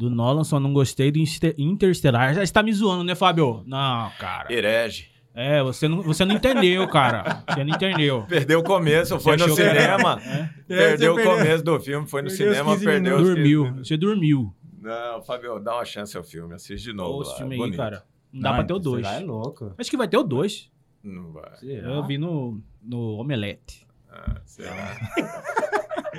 [0.00, 1.18] Do Nolan, só não gostei do
[1.58, 2.32] Interstellar.
[2.32, 3.62] Já está me zoando, né, Fábio?
[3.66, 4.50] Não, cara.
[4.50, 5.10] herege.
[5.34, 7.44] É, você não, você não entendeu, cara.
[7.46, 8.24] Você não entendeu.
[8.26, 10.18] Perdeu o começo, foi no cinema.
[10.24, 10.48] É?
[10.66, 13.62] Perdeu o começo do filme, foi no perdeu os cinema, 15 perdeu os 15 Dormiu.
[13.64, 13.88] minutos.
[13.88, 14.54] Você dormiu.
[14.80, 17.28] Não, Fábio, dá uma chance ao filme, assiste de novo.
[17.28, 17.76] Lá, filme é aí, bonito.
[17.76, 18.02] cara.
[18.32, 19.00] Não dá pra ter o 2.
[19.00, 19.74] Interestelar é louco.
[19.76, 20.70] Acho que vai ter o 2.
[21.04, 21.52] Não vai.
[21.62, 23.86] Eu vi no, no Omelete.
[24.10, 24.96] Ah, será?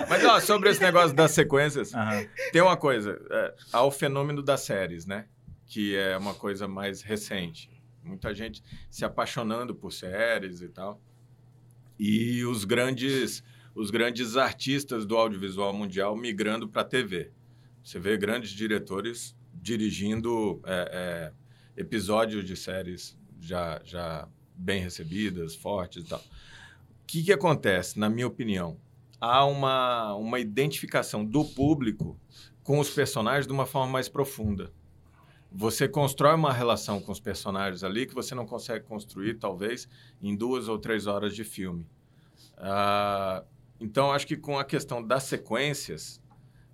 [0.09, 2.25] Mas, ó, sobre esse negócio das sequências, Aham.
[2.51, 3.19] tem uma coisa.
[3.29, 5.25] É, há o fenômeno das séries, né?
[5.65, 7.69] Que é uma coisa mais recente.
[8.03, 11.01] Muita gente se apaixonando por séries e tal.
[11.99, 13.43] E os grandes,
[13.75, 17.31] os grandes artistas do audiovisual mundial migrando para a TV.
[17.83, 21.33] Você vê grandes diretores dirigindo é,
[21.75, 26.19] é, episódios de séries já, já bem recebidas, fortes e tal.
[26.19, 28.79] O que, que acontece, na minha opinião?
[29.21, 32.19] Há uma, uma identificação do público
[32.63, 34.73] com os personagens de uma forma mais profunda.
[35.51, 39.87] Você constrói uma relação com os personagens ali que você não consegue construir, talvez,
[40.21, 41.85] em duas ou três horas de filme.
[42.57, 43.43] Ah,
[43.79, 46.20] então, acho que com a questão das sequências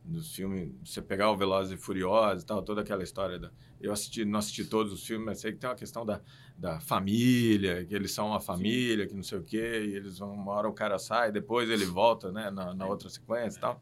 [0.08, 3.52] dos filmes, você pegar o Velozes e Furiosos e tal, toda aquela história da...
[3.80, 6.22] Eu assisti, não assisti todos os filmes, mas sei que tem uma questão da,
[6.58, 10.34] da família, que eles são uma família, que não sei o quê, e eles vão,
[10.34, 13.82] uma hora o cara sai, depois ele volta, né, na, na outra sequência e tal.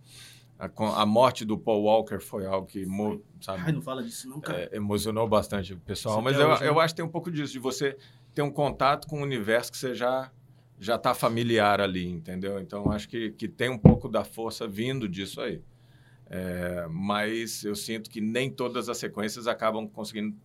[0.58, 4.76] A, a morte do Paul Walker foi algo que, mo- sabe, fala disso não, é,
[4.76, 6.16] emocionou bastante o pessoal.
[6.16, 6.70] Isso Mas eu, hoje, né?
[6.70, 7.98] eu acho que tem um pouco disso, de você
[8.34, 10.32] ter um contato com o universo que você já
[10.78, 12.60] já está familiar ali, entendeu?
[12.60, 15.62] Então, acho que, que tem um pouco da força vindo disso aí.
[16.30, 20.36] É, mas eu sinto que nem todas as sequências acabam conseguindo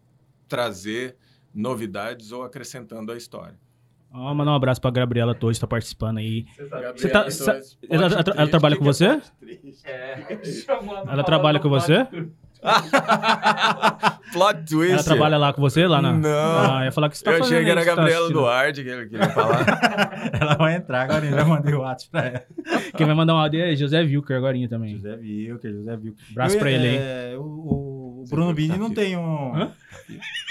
[0.49, 1.17] trazer
[1.55, 3.59] novidades ou acrescentando a história.
[4.13, 6.45] Ó, mandar um abraço pra Gabriela Torres, que tá participando aí.
[6.57, 7.01] Você sabe?
[7.01, 9.07] Você tá- sa- ela- ela tra- ela trabalha com você?
[9.85, 10.27] É,
[11.13, 12.09] Ela trabalha com você?
[14.33, 14.93] Plot twist.
[14.93, 16.13] Ela trabalha lá com você, lá na...
[16.13, 16.29] Não.
[16.29, 18.39] Ah, eu ia falar que você tá eu achei que era a tá Gabriela assistindo.
[18.41, 20.31] Duarte que ele queria falar.
[20.41, 22.45] Ela vai entrar agora, eu já mandei o WhatsApp pra ela.
[22.97, 24.97] Quem vai mandar um áudio é José Wilker agora também.
[24.97, 26.25] José Vilker, José Vilker.
[26.31, 26.97] Abraço Eu, pra ele aí.
[26.99, 29.55] é, o, o Bruno Bini tá não tem um...
[29.55, 29.73] Hã?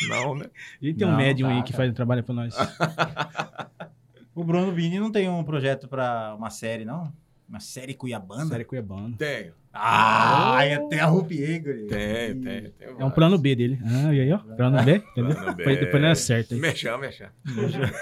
[0.10, 0.46] Não, né?
[0.82, 1.78] E tem um Não, médium tá, aí que tá.
[1.78, 2.56] faz trabalho pra nós.
[4.36, 7.12] O Bruno Bini não tem um projeto pra uma série, não?
[7.48, 8.46] Uma série cuiabana?
[8.46, 9.16] Série Cuiabana.
[9.18, 9.54] Tenho.
[9.72, 11.88] Ah, eu até arrupiei, guri.
[11.88, 12.72] Tem, tem.
[12.72, 13.80] tem É um plano B dele.
[13.86, 14.40] Ah, e aí, ó?
[14.40, 15.36] Plano B, entendeu?
[15.36, 15.78] Plano B.
[15.78, 16.56] Depois, não é certo.
[16.56, 17.32] Mexer, mexer.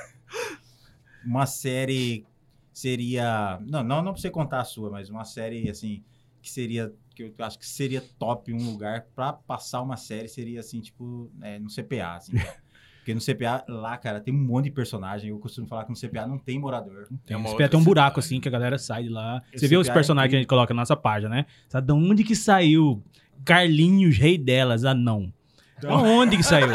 [1.25, 2.25] Uma série
[2.71, 3.59] seria...
[3.65, 6.03] Não, não, não pra você contar a sua, mas uma série, assim,
[6.41, 6.93] que seria...
[7.13, 11.31] Que eu acho que seria top um lugar pra passar uma série, seria, assim, tipo,
[11.41, 12.33] é, no CPA, assim.
[13.07, 15.29] Porque no CPA, lá, cara, tem um monte de personagem.
[15.29, 17.07] Eu costumo falar que no CPA não tem morador.
[17.25, 18.35] Tem, outra pé tem um buraco cidade.
[18.35, 19.41] assim que a galera sai de lá.
[19.53, 21.45] Esse Você vê os é personagens que a gente coloca na nossa página, né?
[21.69, 23.01] Sabe de onde que saiu
[23.45, 25.31] Carlinhos, rei delas, anão?
[25.79, 26.67] Da onde que saiu?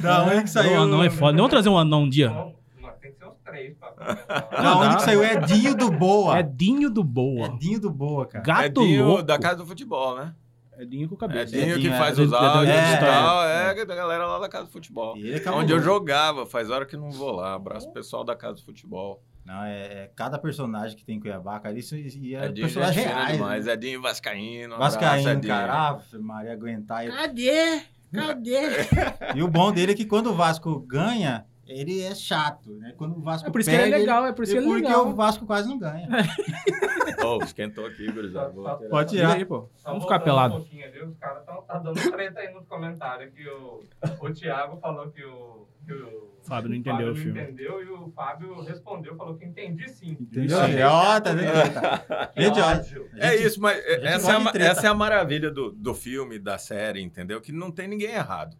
[0.00, 0.78] Da onde que saiu?
[0.78, 1.36] O anão é foda.
[1.36, 2.30] Vamos trazer um anão um dia?
[2.30, 4.62] Não, mas tem que ser uns três pra começar.
[4.62, 5.22] Da onde que saiu?
[5.22, 6.40] Edinho do Boa.
[6.40, 7.46] Edinho do Boa.
[7.48, 8.42] Edinho do Boa, cara.
[8.42, 9.22] Gato Edinho louco.
[9.22, 10.32] da Casa do Futebol, né?
[10.78, 11.56] Edinho com cabeça.
[11.56, 12.22] Edinho que Edinho, faz é.
[12.22, 13.44] os áudios É, e tal.
[13.44, 13.80] é.
[13.80, 15.16] É, da galera lá da Casa do Futebol.
[15.16, 17.54] E ele é Onde eu jogava, faz hora que não vou lá.
[17.54, 19.22] Abraço pessoal da Casa do Futebol.
[19.44, 22.86] Não, é, é cada personagem que tem em Cuiabá, cara, isso e é gente fina
[22.90, 23.32] reais.
[23.32, 23.66] demais.
[23.66, 23.72] né?
[23.72, 24.74] Edinho Vascaíno.
[24.74, 25.52] abraço, Vascaíno, Edinho.
[25.52, 27.06] cara, Ave Maria aguentar.
[27.06, 27.80] Cadê?
[28.12, 28.60] Cadê?
[29.34, 32.92] E o bom dele é que quando o Vasco ganha, ele é chato, né?
[32.96, 34.58] Quando o Vasco É por isso que ele perde, é legal, é por isso que
[34.58, 35.08] ele é porque legal.
[35.08, 36.06] o Vasco quase não ganha.
[37.24, 38.50] Ô, esquentou aqui, gurizada.
[38.50, 38.88] Vou tirar.
[38.88, 39.34] Pode tirar.
[39.34, 39.68] aí, pô.
[39.84, 40.54] Vamos ficar pelado.
[40.56, 43.82] Um ali, os caras estão tá dando treta aí nos comentários que o,
[44.20, 47.40] o Thiago falou que o, que o Fábio não entendeu o não filme.
[47.40, 50.16] entendeu e o Fábio respondeu, falou que entendi sim.
[50.20, 50.58] Entendeu?
[50.58, 52.28] Tá?
[52.34, 53.10] Que Gente, olha, ódio.
[53.16, 57.00] É isso, mas essa é, a, essa é a maravilha do, do filme, da série,
[57.00, 57.40] entendeu?
[57.40, 58.56] Que não tem ninguém errado.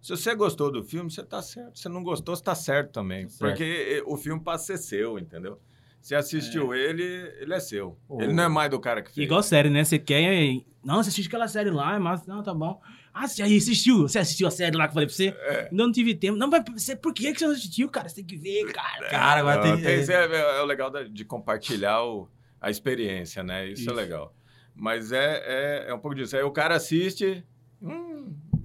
[0.00, 1.78] Se você gostou do filme, você tá certo.
[1.78, 3.24] Se não gostou, você tá certo também.
[3.24, 3.50] Tá certo.
[3.50, 5.60] Porque o filme passa a ser seu, entendeu?
[6.00, 7.02] Se assistiu ele,
[7.40, 7.98] ele é seu.
[8.06, 8.22] Pô.
[8.22, 9.26] Ele não é mais do cara que fez.
[9.26, 9.84] Igual série, né?
[9.84, 10.52] Você quer.
[10.82, 12.24] Não, você assiste aquela série lá, é massa.
[12.26, 12.80] Não, tá bom.
[13.12, 14.02] Ah, você aí assistiu?
[14.02, 15.28] Você assistiu a série lá que eu falei pra você?
[15.28, 15.68] É.
[15.72, 16.38] Não, não tive tempo.
[16.38, 18.08] Não, mas você, por que que você não assistiu, cara?
[18.08, 19.08] Você tem que ver, cara.
[19.10, 19.82] Cara, agora Ah, tem.
[19.82, 20.24] tem- isso é,
[20.58, 22.28] é o legal de compartilhar o,
[22.60, 23.66] a experiência, né?
[23.68, 23.90] Isso, Isso.
[23.90, 24.34] é legal.
[24.74, 26.36] Mas é, é, é um pouco disso.
[26.36, 27.44] Aí o cara assiste,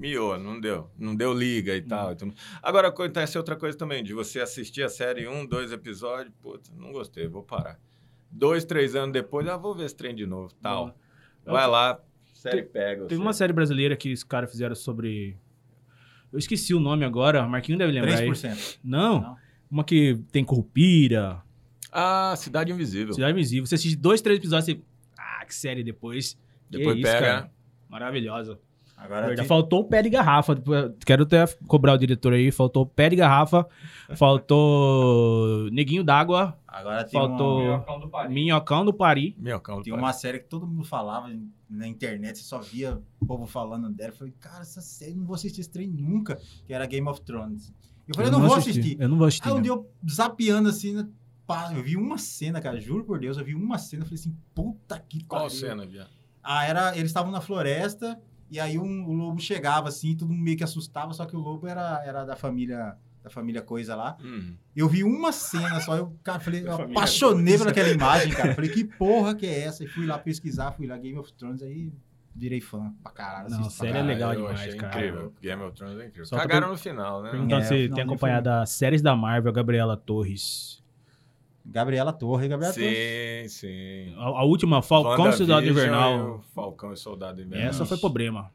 [0.03, 0.89] miou, não deu.
[0.97, 2.15] Não deu liga e tal.
[2.15, 2.33] tudo.
[2.61, 6.91] Agora acontece outra coisa também, de você assistir a série um, dois episódios, putz, não
[6.91, 7.79] gostei, vou parar.
[8.29, 10.97] Dois, três anos depois, ah, vou ver esse trem de novo, tal.
[11.45, 11.99] Vai lá,
[12.33, 13.05] série pega.
[13.05, 15.37] Teve uma série brasileira que os caras fizeram sobre.
[16.31, 18.17] Eu esqueci o nome agora, Marquinho deve lembrar.
[18.17, 18.27] aí.
[18.29, 18.79] 3%.
[18.83, 19.37] Não, Não.
[19.69, 21.41] uma que tem Curupira,
[21.91, 23.13] Ah, Cidade Invisível.
[23.13, 23.67] Cidade Invisível.
[23.67, 24.81] Você assiste dois, três episódios e você.
[25.17, 26.33] Ah, que série depois.
[26.71, 27.19] Que Depois isso, pega.
[27.19, 27.51] cara.
[27.87, 28.59] Maravilhosa.
[28.95, 30.55] Agora Faltou o pé de garrafa.
[31.05, 32.51] Quero até cobrar o diretor aí.
[32.51, 33.67] Faltou o pé de garrafa.
[34.47, 36.57] Faltou Neguinho d'Água.
[36.67, 38.33] agora tem faltou- uma, Minhocão do Paris.
[38.33, 39.35] Minhocão do Pari.
[39.37, 40.01] Minhocão do tem Pai.
[40.01, 41.29] uma série que todo mundo falava
[41.69, 44.11] na internet, você só via o povo falando dela.
[44.11, 47.21] Eu falei, cara, essa série não vou assistir esse trem nunca, que era Game of
[47.21, 47.73] Thrones.
[48.07, 48.97] Eu falei, eu não, vou assistir.
[48.99, 49.47] Eu não vou assistir.
[49.47, 49.61] Aí um não.
[49.61, 51.07] dia eu zapeando assim, né,
[51.47, 54.19] pá, eu vi uma cena, cara, juro por Deus, eu vi uma cena, eu falei
[54.19, 55.57] assim, puta que Qual pariu.
[55.57, 56.09] cena, viado?
[56.43, 58.19] Ah, era, eles estavam na floresta,
[58.53, 61.39] e aí um, o lobo chegava assim, todo mundo meio que assustava, só que o
[61.39, 64.17] lobo era, era da família da família coisa lá.
[64.21, 64.53] Hum.
[64.75, 68.53] Eu vi uma cena só, eu, cara, falei, eu apaixonei por aquela imagem, cara.
[68.55, 69.81] Falei, que porra que é essa?
[69.83, 71.89] E fui lá pesquisar, fui lá Game of Thrones, aí
[72.35, 73.49] virei fã pra caralho.
[73.49, 74.97] Não, pra série é legal eu demais, achei cara.
[74.97, 75.33] incrível.
[75.41, 76.25] Game of Thrones é incrível.
[76.25, 77.31] Só pra Cagaram per- no final, né?
[77.31, 80.82] Perguntando É, se o tem acompanhado as séries da Marvel, Gabriela Torres.
[81.65, 83.43] Gabriela Torre, Gabriela Torre.
[83.43, 84.13] Sim, sim.
[84.17, 86.43] A, a última, Falcão e Soldado e Invernal.
[86.53, 87.69] Falcão e Soldado Invernal.
[87.69, 88.51] Essa foi problema.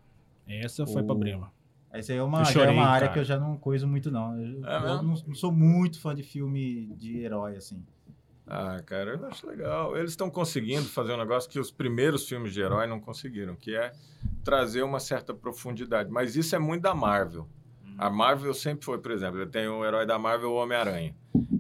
[0.47, 1.53] Essa foi O- problema.
[1.91, 3.13] Essa aí é uma, já é chorei, uma área cara.
[3.15, 4.39] que eu já não coiso muito, não.
[4.39, 5.03] Eu, É eu mesmo?
[5.03, 7.83] não, não sou muito fã de filme de herói, assim.
[8.47, 9.97] Ah, cara, eu acho legal.
[9.97, 13.75] Eles estão conseguindo fazer um negócio que os primeiros filmes de herói não conseguiram, que
[13.75, 13.93] é
[14.45, 16.11] trazer uma certa profundidade.
[16.11, 17.47] Mas isso é muito da Marvel.
[17.97, 21.15] A Marvel sempre foi, por exemplo, eu tenho o herói da Marvel, o Homem-Aranha.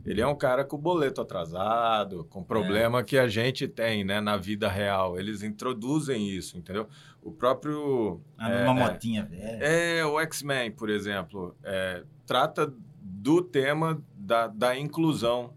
[0.08, 4.36] Ele é um cara com boleto atrasado, com problema que a gente tem, né, na
[4.36, 5.18] vida real.
[5.18, 6.88] Eles introduzem isso, entendeu?
[7.22, 8.92] O próprio Ah, É, numa é.
[8.92, 9.58] motinha velha.
[9.60, 15.52] É, o X-Men, por exemplo, é, trata do tema da, da inclusão,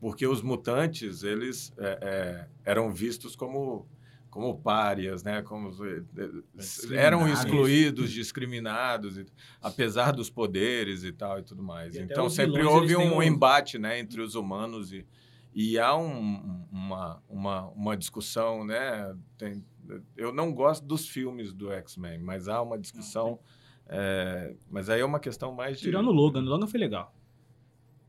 [0.00, 3.86] porque os mutantes, eles é, é, eram vistos como,
[4.34, 5.40] como párias, né?
[5.42, 9.16] Como, eh, eh, eram excluídos, discriminados,
[9.62, 11.94] apesar dos poderes e tal e tudo mais.
[11.94, 15.06] E Então, sempre vilões, houve um um- embate né, entre os humanos e,
[15.54, 19.14] e há um- uma, uma, uma discussão, né?
[19.38, 19.64] Tem,
[20.16, 23.38] eu não gosto dos filmes do X-Men, mas há uma discussão.
[23.86, 25.84] é, mas aí é uma questão mais de.
[25.84, 26.40] Tirando o Logan.
[26.40, 27.14] O Logan foi legal.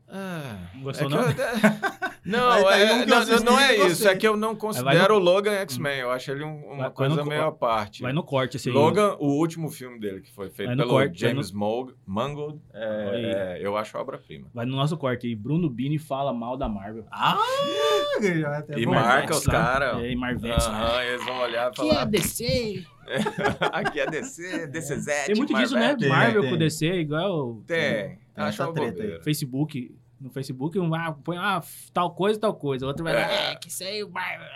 [0.08, 1.20] Ah, Não gostou, é não?
[1.20, 1.26] eu-
[2.24, 4.06] não, Aí tá aí é- não, é isso.
[4.08, 5.98] É que eu não considero no- o Logan X-Men.
[5.98, 8.02] Eu acho ele um- uma Vai- vai coisa no meio à parte.
[8.02, 8.74] Vai no corte esse aí.
[8.74, 13.10] Logan, o último filme dele, que foi feito no pelo corte, James Mog- Mangold, é,
[13.12, 13.24] Aí.
[13.24, 14.46] é, eu acho obra-prima.
[14.54, 15.34] Vai no nosso corte aí.
[15.34, 17.04] Bruno Bini fala mal da Marvel.
[17.10, 17.36] Ah,
[18.58, 19.98] até E marca os caras.
[19.98, 20.66] É, e Marvex.
[20.66, 22.04] Aham, eles vão olhar e Que é falar.
[22.06, 22.86] DC.
[23.72, 25.26] Aqui é DC, DC7.
[25.26, 25.80] Tem muito disso, né?
[25.80, 25.98] Marvel.
[25.98, 26.50] Tem, Marvel tem.
[26.50, 27.78] com DC, igual Tem.
[27.78, 29.22] Tem Acho essa uma treta aí.
[29.22, 29.94] Facebook.
[30.18, 32.86] No Facebook, um ah, põe ah, tal coisa, tal coisa.
[32.86, 33.52] Outro vai lá, É.
[33.52, 34.48] é, que aí, o Marvel.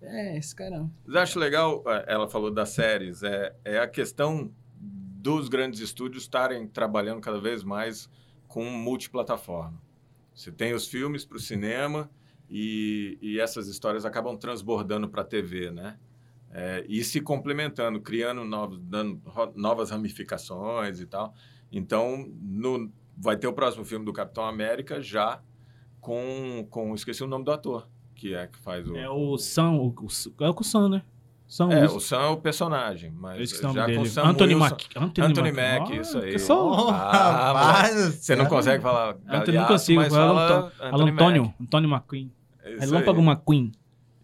[0.00, 0.88] É, esse cara.
[1.06, 6.22] Mas acho legal, eh, ela falou das séries, é, é a questão dos grandes estúdios
[6.24, 8.08] estarem trabalhando cada vez mais
[8.46, 9.80] com multiplataforma.
[10.34, 12.10] Você tem os filmes para o cinema
[12.48, 15.98] e, e essas histórias acabam transbordando para a TV, né?
[16.50, 19.20] É, e se complementando, criando novos, dando
[19.54, 21.34] novas ramificações e tal.
[21.70, 25.40] Então, no- vai ter o próximo filme do Capitão América já
[26.00, 28.96] com, com esqueci o nome do ator, que é que faz o...
[28.96, 29.72] É o Sam.
[29.72, 31.02] O, o, é o Sam, né?
[31.46, 31.96] Sam É, Wilson.
[31.96, 34.08] o Sam é o personagem, mas o já com dele.
[34.08, 34.82] Sam Anthony Wilson- Mac.
[34.96, 35.80] Anthony, Anthony Mac.
[35.80, 36.32] Mac, Ah, isso aí.
[36.32, 40.00] que só- Ah, rapaz, Você não consegue falar Anthony não consigo.
[40.00, 41.54] mas Fala Anto- Antônio.
[41.60, 42.30] Antônio McQueen.
[42.62, 43.26] É É isso Lâmpago aí.
[43.26, 43.72] McQueen.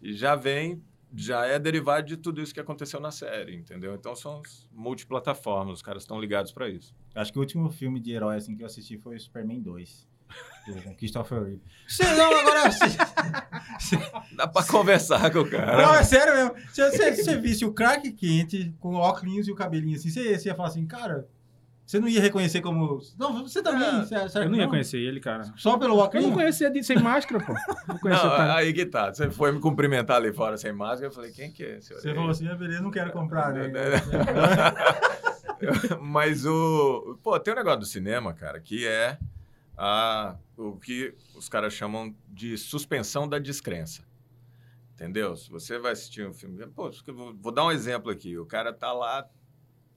[0.03, 0.81] E já vem,
[1.15, 3.95] já é derivado de tudo isso que aconteceu na série, entendeu?
[3.95, 6.93] Então são as multiplataformas, os caras estão ligados para isso.
[7.13, 10.07] Acho que o último filme de herói assim, que eu assisti foi o Superman 2.
[10.67, 11.61] Do Christopher Reeve.
[11.87, 12.71] Você não, agora.
[12.71, 13.97] Você,
[14.35, 15.99] Dá para conversar com o não, cara.
[15.99, 16.73] é sério mesmo.
[16.73, 20.37] Se você, se você visse o craque quente com óculos e o cabelinho assim, você,
[20.37, 21.27] você ia falar assim, cara,
[21.85, 22.99] você não ia reconhecer como.
[23.17, 23.87] Não, você também.
[23.87, 25.43] É, você- será Eu não ia conhecer ele, cara.
[25.55, 26.25] Só pelo Eu óculos?
[26.25, 27.53] não conhecia de sem máscara, pô.
[27.87, 29.13] Não conhecia Não, aí que tá.
[29.13, 31.93] Você foi me cumprimentar ali fora sem máscara, eu falei, quem que é esse?
[31.93, 33.69] Você falou assim, ah, beleza, não quero comprar, né?
[36.01, 37.17] Mas o.
[37.23, 39.17] Pô, tem um negócio do cinema, cara, que é
[39.77, 44.03] a, o que os caras chamam de suspensão da descrença.
[44.93, 45.35] Entendeu?
[45.35, 46.65] Se você vai assistir um filme.
[46.67, 48.37] Pô, vou, vou dar um exemplo aqui.
[48.37, 49.27] O cara tá lá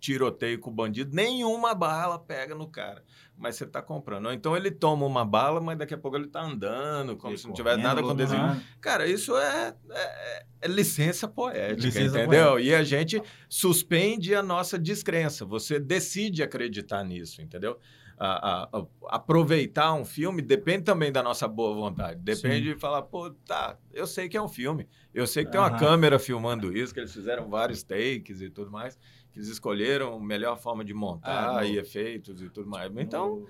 [0.01, 3.03] tiroteio com o bandido, nenhuma bala pega no cara.
[3.37, 4.27] Mas você tá comprando.
[4.27, 7.47] Ou então ele toma uma bala, mas daqui a pouco ele tá andando, como se
[7.47, 8.41] não tivesse nada acontecendo.
[8.45, 8.67] acontecendo.
[8.81, 12.59] Cara, isso é, é- é licença poética, Licença entendeu?
[12.59, 15.45] E a gente suspende a nossa descrença.
[15.45, 17.79] Você decide acreditar nisso, entendeu?
[18.21, 22.19] A- a- a- aproveitar um filme depende também da nossa boa vontade.
[22.21, 24.89] Depende de falar, pô, tá, eu sei que é um filme.
[25.15, 25.79] Eu sei que tem uma Aham.
[25.79, 28.99] câmera filmando isso, que eles fizeram vários takes e tudo mais,
[29.39, 32.91] que eles escolheram a melhor forma de montar Ah, e efeitos e tudo mais.
[32.97, 33.45] Então,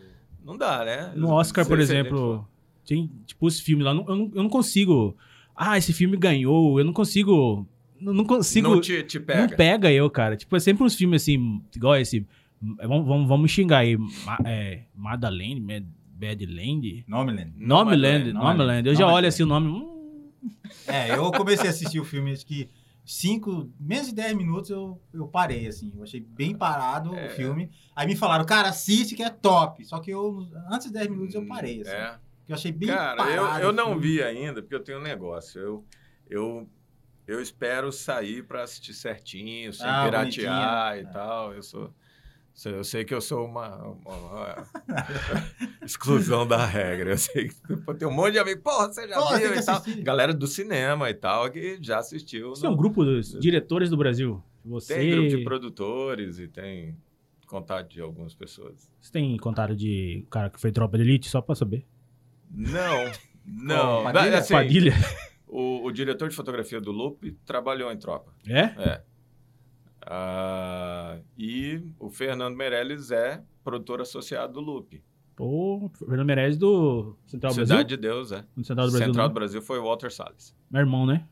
[0.45, 1.13] não dá, né?
[1.17, 2.47] No Oscar, por exemplo,
[2.87, 5.17] tem, tipo, os filmes lá, eu não, eu não consigo...
[5.57, 7.67] Ah, esse filme ganhou, eu não consigo...
[8.01, 8.69] Não, consigo...
[8.69, 9.41] Não te, te pega.
[9.41, 10.37] Não pega eu, cara.
[10.37, 12.25] Tipo, é sempre uns filmes assim, igual esse.
[12.79, 13.97] é, Vamos, vamos, vamos xingar aí.
[13.97, 17.05] Ma, é, Madalene, Mad- Badland.
[17.09, 17.53] Nomeland.
[17.57, 18.33] Nomeland.
[18.35, 18.89] Nomeland.
[18.89, 19.69] Eu já olho assim o nome.
[19.69, 20.31] hum,
[20.87, 22.69] É, eu comecei a assistir o filme, acho que
[23.11, 25.93] cinco, menos de 10 minutos eu, eu parei, assim.
[25.97, 27.27] Eu achei bem parado É.
[27.27, 27.71] o filme.
[27.97, 29.85] Aí me falaram, cara, assiste que é top.
[29.85, 31.91] Só que eu, antes de 10 minutos eu parei, assim.
[31.91, 32.19] É.
[32.49, 33.37] Eu achei bem Cara, parado.
[33.59, 35.61] eu, eu o não vi ainda, porque eu tenho um negócio.
[35.61, 35.85] Eu,
[36.29, 36.69] eu,
[37.27, 41.11] eu espero sair para assistir certinho, sem Ah, piratear bonitinho.
[41.11, 41.53] e tal.
[41.55, 41.93] Eu sou.
[42.67, 44.67] Eu sei que eu sou uma, uma- uma
[45.83, 47.11] exclusão da regra.
[47.13, 47.55] Eu sei que
[47.99, 48.63] tem um monte de amigo.
[48.63, 49.77] Porra, você já tem viu e tal.
[49.77, 50.03] assistir.
[50.03, 52.53] Galera do cinema e tal, que já assistiu.
[52.53, 54.43] Isso é um no- grupo dos diretores do Brasil.
[54.65, 56.97] Você Tem grupo de produtores e tem
[57.47, 58.91] contato de algumas pessoas.
[59.01, 61.87] Você tem contato de cara que foi tropa de elite, só pra saber?
[62.51, 63.05] Não,
[63.47, 64.03] não.
[64.05, 64.39] Padilha?
[64.39, 64.93] Assim, Padilha.
[65.47, 68.33] o, o diretor de fotografia do Loop trabalhou em tropa.
[68.47, 68.61] É?
[68.77, 69.03] É.
[70.11, 75.03] Ah, e o Fernando Meirelles é produtor associado do Loop.
[75.37, 77.87] Pô, Fernando Meirelles do Central do Cidade Brasil?
[77.87, 78.45] de Deus, é.
[78.57, 79.07] Do Central do Brasil.
[79.07, 79.33] Central não.
[79.33, 80.55] do Brasil foi o Walter Salles.
[80.71, 81.27] Meu irmão, né?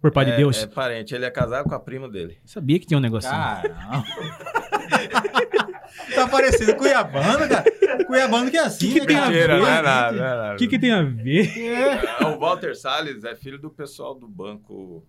[0.00, 0.62] Por pai é, de Deus.
[0.62, 2.38] É parente, ele é casado com a prima dele.
[2.44, 3.32] Sabia que tinha um negocinho.
[3.32, 4.02] Caramba.
[6.14, 7.64] tá parecendo Cuiabano, cara.
[8.06, 9.26] Cuiabano que é assim, Que que né, tem cara?
[9.26, 10.54] a Mentira, não é nada, que- não é nada.
[10.54, 11.58] O que, que tem a ver?
[11.58, 12.26] É.
[12.26, 15.04] O Walter Salles é filho do pessoal do banco.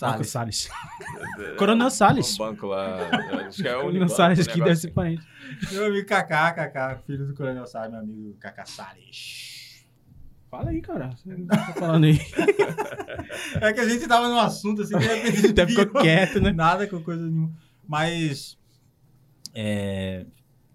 [0.00, 0.68] Marco Salles.
[0.68, 1.56] Salles.
[1.56, 2.34] Coronel Salles.
[2.34, 3.08] O banco lá.
[3.46, 5.26] Acho que é o Coronel Salles aqui deve ser parente.
[5.72, 9.86] Meu amigo Kaká, Kaká, filho do Coronel Salles, meu amigo Kaká Salles.
[10.50, 11.10] Fala aí, cara.
[11.10, 12.18] Você não tá falando aí.
[13.60, 15.46] É que a gente tava num assunto assim, de repente.
[15.48, 16.52] Até ficou quieto, né?
[16.52, 17.52] Nada com coisa nenhuma.
[17.86, 18.58] Mas.
[19.54, 20.26] é,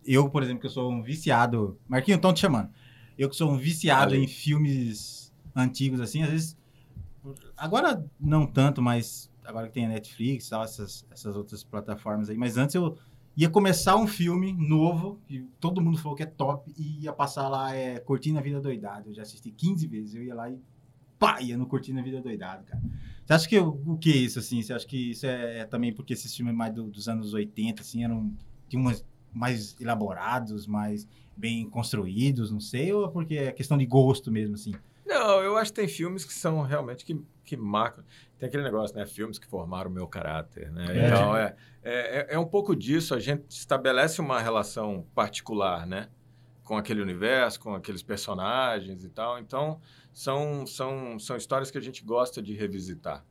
[0.05, 1.79] eu, por exemplo, que eu sou um viciado.
[1.87, 2.69] Marquinho, estão te chamando.
[3.17, 4.23] Eu que sou um viciado Falei.
[4.23, 6.57] em filmes antigos, assim, às vezes.
[7.63, 12.35] Agora não tanto, mas agora que tem a Netflix, tal, essas, essas outras plataformas aí.
[12.37, 12.97] Mas antes eu
[13.37, 17.47] ia começar um filme novo, que todo mundo falou que é top, e ia passar
[17.47, 19.09] lá, é Curtindo a Vida Doidado.
[19.09, 20.13] Eu já assisti 15 vezes.
[20.13, 20.59] Eu ia lá e
[21.17, 22.83] pá, ia no Curtindo a Vida Doidado, cara.
[23.25, 24.61] Você acha que o, que é isso, assim?
[24.61, 28.03] Você acha que isso é, também porque esses filmes mais do- dos anos 80, assim,
[28.03, 28.29] eram
[28.67, 33.85] tinham umas mais elaborados, mais bem construídos, não sei, ou é porque é questão de
[33.85, 34.73] gosto mesmo, assim?
[35.05, 38.03] Não, eu acho que tem filmes que são realmente que, que marcam.
[38.39, 39.05] Tem aquele negócio, né?
[39.05, 40.85] Filmes que formaram o meu caráter, né?
[40.97, 41.07] É.
[41.07, 43.13] Então, é, é, é um pouco disso.
[43.13, 46.09] A gente estabelece uma relação particular, né?
[46.63, 49.37] Com aquele universo, com aqueles personagens e tal.
[49.39, 49.79] Então,
[50.13, 53.25] são, são, são histórias que a gente gosta de revisitar.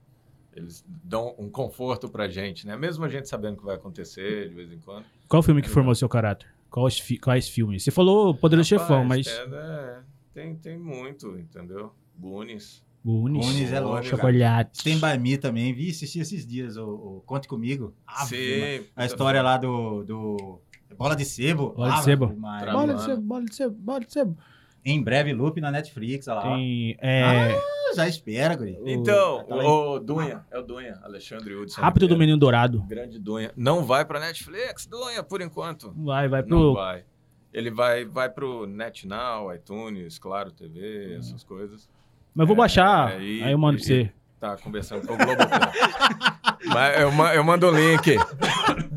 [0.54, 2.76] Eles dão um conforto pra gente, né?
[2.76, 5.06] Mesmo a gente sabendo o que vai acontecer de vez em quando.
[5.26, 6.46] Qual filme que formou seu caráter?
[6.68, 7.82] Quais, fi- quais filmes?
[7.82, 9.26] Você falou Poderoso Chefão, Rapaz, mas.
[9.26, 9.98] é, é,
[10.34, 11.92] tem, tem muito, entendeu?
[12.18, 12.84] Goonies.
[13.04, 13.44] Goonies.
[13.46, 14.84] Goonies é louco, Chocolate.
[14.84, 17.94] By Me também, vi assistir esses dias, o, o Conte Comigo.
[18.06, 18.78] Ave.
[18.78, 18.86] Sim.
[18.94, 20.60] A história lá do, do
[20.96, 21.70] Bola de Sebo.
[21.70, 22.26] Bola de Sebo.
[22.28, 24.38] Bola de sebo, bola de sebo, bola de sebo.
[24.84, 26.54] Em breve, loop na Netflix, olha lá.
[26.56, 26.96] Tem.
[27.00, 28.78] É, Ah, Já espera, guri.
[28.86, 31.80] Então, Tá lá em- o Dunha, é o Dunha, Alexandre Hudson.
[31.80, 32.20] Rápido do Ribeiro.
[32.20, 32.82] Menino Dourado.
[32.88, 33.52] Grande Dunha.
[33.56, 35.92] Não vai pra Netflix, Dunha, por enquanto.
[35.96, 36.74] Vai, vai Não pro.
[36.74, 37.04] vai.
[37.52, 41.88] Ele vai, vai pro NetNow, iTunes, Claro TV, essas coisas.
[42.34, 43.12] Mas eu vou É, baixar.
[43.20, 44.12] é, e- aí eu mando pra e- você.
[44.40, 45.48] Tá conversando com o Globoplay.
[46.66, 48.16] Mas eu, eu mando o link.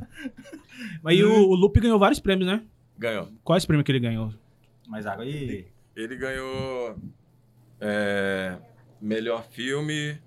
[1.04, 2.64] Mas e o, o Lupe ganhou vários prêmios, né?
[2.98, 3.28] Ganhou.
[3.44, 4.34] Quais prêmios que ele ganhou?
[4.88, 5.68] Mais água aí.
[5.96, 6.98] Ele ganhou
[7.80, 8.58] é,
[9.02, 10.18] melhor filme,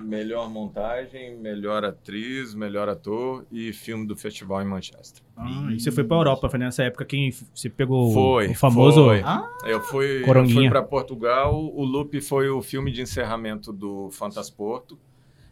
[0.00, 5.22] melhor montagem, melhor atriz, melhor ator e filme do festival em Manchester.
[5.36, 9.04] Ah, e você foi pra Europa, foi nessa época que você pegou Foi, o famoso.
[9.04, 9.20] foi.
[9.24, 10.54] Ah, Eu fui, eu Coronguinha.
[10.60, 11.54] fui para Portugal.
[11.54, 14.98] O Loop foi o filme de encerramento do Fantasporto,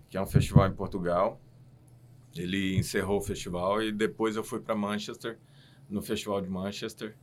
[0.08, 1.40] que é um festival em Portugal.
[2.36, 5.38] Ele encerrou o festival e depois eu fui para Manchester,
[5.88, 7.14] no festival de Manchester.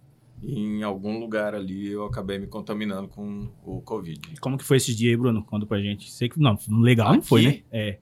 [0.42, 4.40] E em algum lugar ali eu acabei me contaminando com o Covid.
[4.40, 5.44] Como que foi esses dias aí, Bruno?
[5.44, 6.12] Conta pra gente.
[6.12, 7.58] Sei que não, legal não foi, Aqui?
[7.58, 7.64] né?
[7.72, 8.00] É.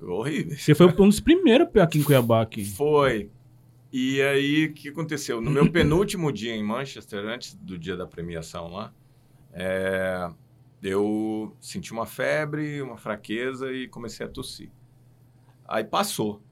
[0.00, 0.62] horríveis.
[0.62, 2.42] Você foi um dos primeiros aqui em Cuiabá.
[2.42, 2.64] Aqui.
[2.64, 3.30] Foi.
[3.92, 5.40] E aí, o que aconteceu?
[5.40, 8.92] No meu penúltimo dia em Manchester, antes do dia da premiação lá,
[9.52, 10.28] é,
[10.82, 14.70] eu senti uma febre, uma fraqueza e comecei a tossir.
[15.66, 16.42] Aí passou.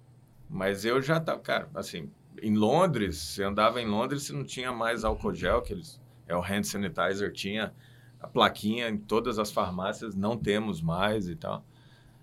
[0.49, 2.09] Mas eu já tava, cara, assim,
[2.43, 6.37] em Londres, você andava em Londres, você não tinha mais álcool gel, que eles, é
[6.37, 7.75] o hand sanitizer, tinha
[8.21, 11.65] a plaquinha em todas as farmácias, não temos mais e tal.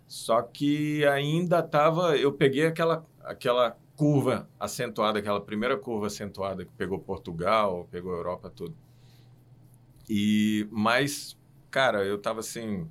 [0.08, 6.72] Só que ainda tava, eu peguei aquela aquela curva acentuada, aquela primeira curva acentuada que
[6.74, 8.74] pegou Portugal, pegou Europa toda.
[10.10, 11.38] E mas,
[11.70, 12.90] cara, eu tava assim,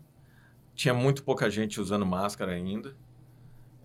[0.75, 2.97] tinha muito pouca gente usando máscara ainda.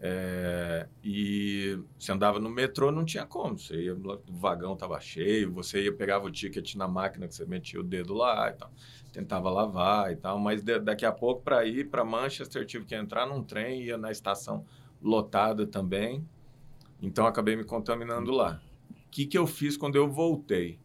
[0.07, 3.57] É, e você andava no metrô, não tinha como.
[3.57, 7.43] Você ia, o vagão estava cheio, você ia pegava o ticket na máquina que você
[7.43, 8.71] metia o dedo lá e tal.
[9.11, 12.93] Tentava lavar e tal, mas de, daqui a pouco para ir para Manchester tive que
[12.93, 14.63] entrar num trem, ia na estação
[15.01, 16.23] lotada também.
[17.01, 18.61] Então acabei me contaminando lá.
[18.91, 20.79] O que, que eu fiz quando eu voltei?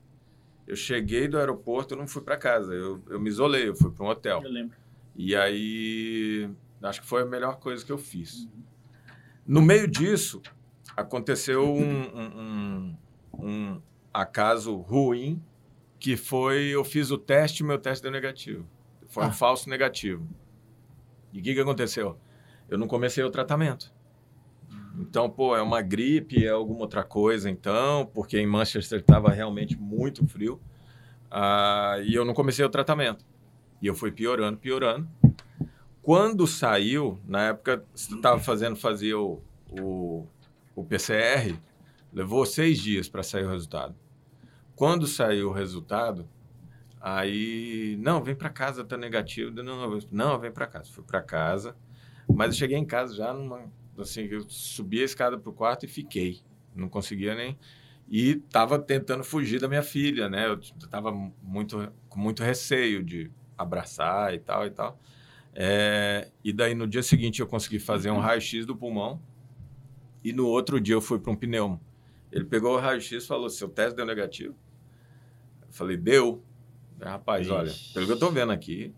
[0.67, 3.91] Eu cheguei do aeroporto, eu não fui para casa, eu, eu me isolei, eu fui
[3.91, 4.41] para um hotel.
[4.43, 4.79] Eu lembro.
[5.15, 6.49] E aí,
[6.83, 8.49] acho que foi a melhor coisa que eu fiz.
[9.51, 10.41] No meio disso,
[10.97, 12.97] aconteceu um, um, um,
[13.45, 13.83] um
[14.15, 15.43] acaso ruim,
[15.99, 18.65] que foi, eu fiz o teste e meu teste deu negativo.
[19.09, 19.33] Foi um Ah.
[19.33, 20.25] falso negativo.
[21.33, 22.17] E o que, que aconteceu?
[22.69, 23.93] Eu não comecei o tratamento.
[24.97, 29.77] Então, pô, é uma gripe, é alguma outra coisa, então, porque em Manchester estava realmente
[29.77, 30.61] muito frio.
[31.29, 33.25] Ah, e eu não comecei o tratamento.
[33.83, 35.09] E eu fui piorando, piorando.
[36.03, 40.27] Quando saiu, na época, você estava fazendo, fazia o, o,
[40.75, 41.59] o PCR,
[42.13, 43.95] levou seis dias para sair o resultado.
[44.75, 46.29] Quando saiu o resultado,
[47.01, 49.51] aí, não, vem para casa, tá negativo.
[49.63, 50.91] Não, não vem para casa.
[50.91, 51.77] Fui para casa,
[52.27, 55.89] mas eu cheguei em casa já numa, assim, eu subi a escada pro quarto e
[55.89, 56.41] fiquei.
[56.75, 57.59] Não conseguia nem
[58.11, 60.49] e estava tentando fugir da minha filha, né?
[60.49, 64.99] Eu estava muito com muito receio de abraçar e tal e tal.
[65.63, 69.21] É, e daí no dia seguinte eu consegui fazer um raio-x do pulmão
[70.25, 71.79] e no outro dia eu fui para um pneumo.
[72.33, 74.57] Ele pegou o raio-x e falou: "Seu teste deu negativo?"
[75.61, 76.43] Eu falei: "Deu."
[76.99, 77.53] Rapaz, Ixi.
[77.53, 78.95] olha, pelo que eu tô vendo aqui,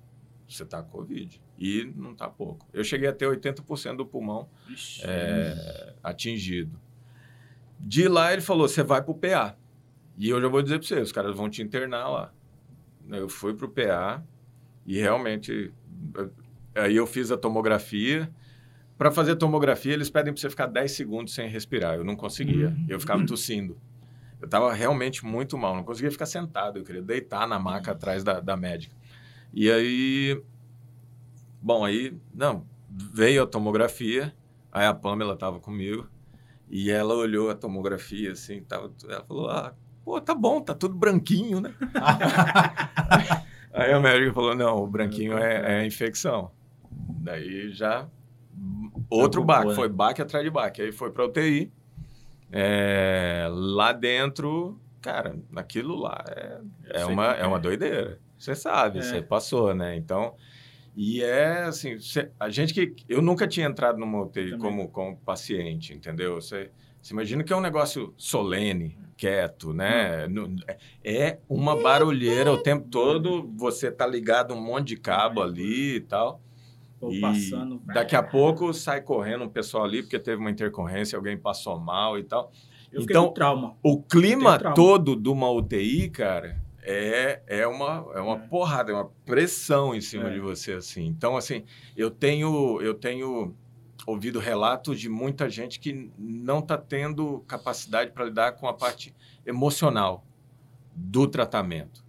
[0.49, 1.43] você tá com Covid.
[1.59, 2.65] E não tá pouco.
[2.73, 4.49] Eu cheguei a ter 80% do pulmão
[5.03, 6.81] é, atingido.
[7.81, 9.57] De lá ele falou: você vai para o PA.
[10.17, 12.33] E eu já vou dizer para você: os caras vão te internar lá.
[13.09, 14.25] Eu fui para o PA
[14.87, 15.73] e realmente.
[16.75, 18.31] Aí eu fiz a tomografia.
[18.97, 21.95] Para fazer a tomografia, eles pedem para você ficar 10 segundos sem respirar.
[21.95, 22.77] Eu não conseguia.
[22.89, 23.77] Eu ficava tossindo.
[24.41, 25.75] Eu estava realmente muito mal.
[25.75, 26.79] Não conseguia ficar sentado.
[26.79, 28.95] Eu queria deitar na maca atrás da, da médica.
[29.53, 30.43] E aí.
[31.61, 32.17] Bom, aí.
[32.35, 32.67] Não.
[32.89, 34.35] Veio a tomografia.
[34.71, 36.07] Aí a Pamela estava comigo.
[36.75, 40.95] E ela olhou a tomografia, assim, tava, ela falou, ah, pô, tá bom, tá tudo
[40.95, 41.75] branquinho, né?
[43.75, 46.51] Aí a médica falou, não, o branquinho é, é a infecção.
[47.23, 48.09] Daí já,
[49.09, 49.75] outro baque, né?
[49.75, 50.83] foi baque atrás de baque.
[50.83, 51.71] Aí foi pra UTI.
[52.51, 57.61] É, lá dentro, cara, naquilo lá é, é, sei uma, é uma é.
[57.61, 58.19] doideira.
[58.37, 59.03] Você sabe, É.
[59.03, 59.97] você passou, né?
[59.97, 60.35] Então,
[60.95, 61.97] e é assim,
[62.39, 62.95] a gente que.
[63.09, 64.59] Eu nunca tinha entrado numa UTI Também.
[64.59, 66.35] como, como paciente, entendeu?
[66.35, 66.71] Você,
[67.01, 70.27] você imagina que é um negócio solene, quieto, né?
[70.27, 70.55] Nu-
[71.03, 76.01] É uma barulheira o tempo todo, você tá ligado um monte de cabo ali e
[76.01, 76.43] tal.
[77.11, 77.81] E passando.
[77.87, 82.19] daqui a pouco sai correndo um pessoal ali, porque teve uma intercorrência, alguém passou mal
[82.19, 82.53] e tal.
[82.93, 83.77] Eu então- trauma.
[83.83, 84.77] O clima trauma.
[84.77, 88.47] todo de uma UTI, cara, é, é, uma, é uma É.
[88.49, 90.35] porrada, é uma pressão em cima É.
[90.35, 91.07] de você, assim.
[91.07, 91.65] Então, assim,
[91.97, 93.55] eu tenho, eu tenho
[94.07, 99.15] ouvido relatos de muita gente que não está tendo capacidade para lidar com a parte
[99.47, 100.25] emocional
[100.95, 102.05] do tratamento.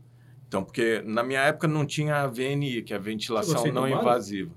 [0.48, 4.52] Então, porque na minha época não tinha a VNI, que é a ventilação não invasiva.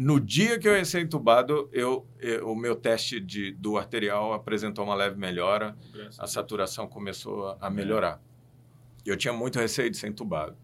[0.00, 4.32] No dia que eu ia ser entubado, eu, eu- o meu teste de, do arterial
[4.32, 5.76] apresentou uma leve melhora
[6.20, 8.22] a saturação começou a- a melhorar.
[9.04, 10.56] Eu tinha muito receio de ser entubado,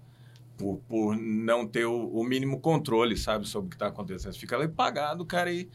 [0.57, 4.33] por, por não ter o, o mínimo controle, sabe, sobre o que está acontecendo.
[4.35, 5.69] Você fica ali pagado, cara, e,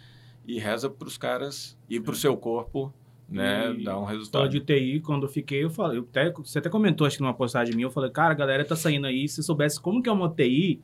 [0.47, 2.93] e reza para os caras e para o seu corpo,
[3.27, 4.47] né, E dar um resultado.
[4.49, 7.33] de UTI, quando eu fiquei, eu falei, eu até, você até comentou, acho que numa
[7.33, 10.11] postagem minha, eu falei, cara, a galera tá saindo aí, se soubesse como que é
[10.11, 10.79] uma UTI,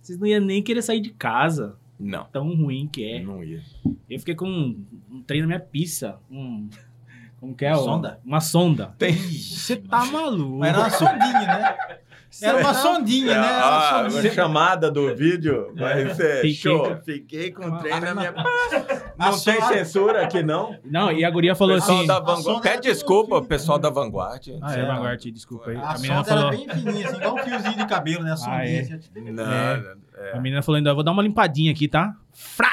[0.00, 3.20] vocês não iam nem querer sair de casa, Não, tão ruim que é.
[3.20, 3.62] não ia.
[4.08, 6.68] Eu fiquei com um, um trem na minha pizza, um,
[7.38, 7.74] como que é?
[7.74, 8.20] Uma sonda?
[8.24, 8.94] Uma sonda.
[8.98, 10.58] Tem, Você tá maluco.
[10.58, 11.98] Mas era uma sondinha, né?
[12.42, 13.46] Era uma sondinha, né?
[13.48, 14.32] Era uma Ah, sondinha.
[14.32, 16.88] chamada do vídeo vai ser Fiquei show.
[16.88, 18.34] com- Fiquei com o trem na minha...
[19.18, 20.76] A Não tem sonda- censura aqui, não?
[20.84, 22.06] Não, e a guria falou Pessoal assim.
[22.06, 24.58] da era Pede desculpa, pessoal da Vanguarda.
[24.62, 25.76] Ah, é, Vanguard, desculpa aí.
[25.76, 26.50] A A menina sonda era falou.
[26.50, 28.32] bem fininha, assim, igual um fiozinho de cabelo, né?
[28.32, 28.62] A sondinha.
[28.64, 28.80] é.
[28.80, 30.32] assim, Não, é.
[30.34, 32.14] A menina falou ainda, vou dar uma limpadinha aqui, tá?
[32.32, 32.68] Frau!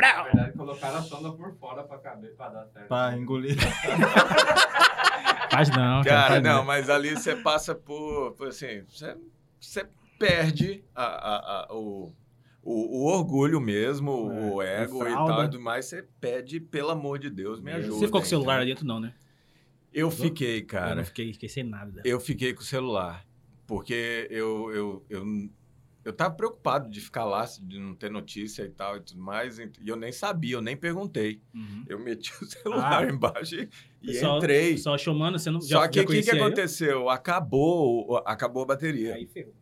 [0.00, 0.24] Na Frau!
[0.24, 2.88] verdade, colocaram a sonda por fora pra caber, pra dar certo.
[2.88, 3.56] Pra engolir.
[5.50, 6.28] Faz não, cara.
[6.28, 9.16] Cara, não, mas ali você passa por, por assim, você,
[9.60, 9.86] você
[10.18, 12.12] perde a, a- a- o,
[12.62, 14.10] o, o orgulho mesmo,
[14.54, 17.94] o ego e tal e tudo mais, você pede, pelo amor de Deus, me ajuda.
[17.94, 19.14] Você ficou com o celular dentro, não, né?
[19.92, 20.94] Eu fiquei, Eu cara.
[20.96, 22.02] não fiquei, fiquei sem nada.
[22.04, 23.24] Eu fiquei com o celular.
[23.66, 25.24] Porque eu, eu, eu,
[26.04, 29.58] eu tava preocupado de ficar lá, de não ter notícia e tal e tudo mais.
[29.58, 31.42] E eu nem sabia, eu nem perguntei.
[31.54, 31.84] Uhum.
[31.88, 33.10] Eu meti o celular Ah.
[33.10, 33.68] embaixo e,
[34.06, 34.78] Pessoal- entrei.
[34.78, 36.44] Só chamando, você não Só já, que o que, que eu?
[36.44, 37.08] aconteceu?
[37.10, 39.14] Acabou, acabou a bateria.
[39.14, 39.54] Aí ferrou.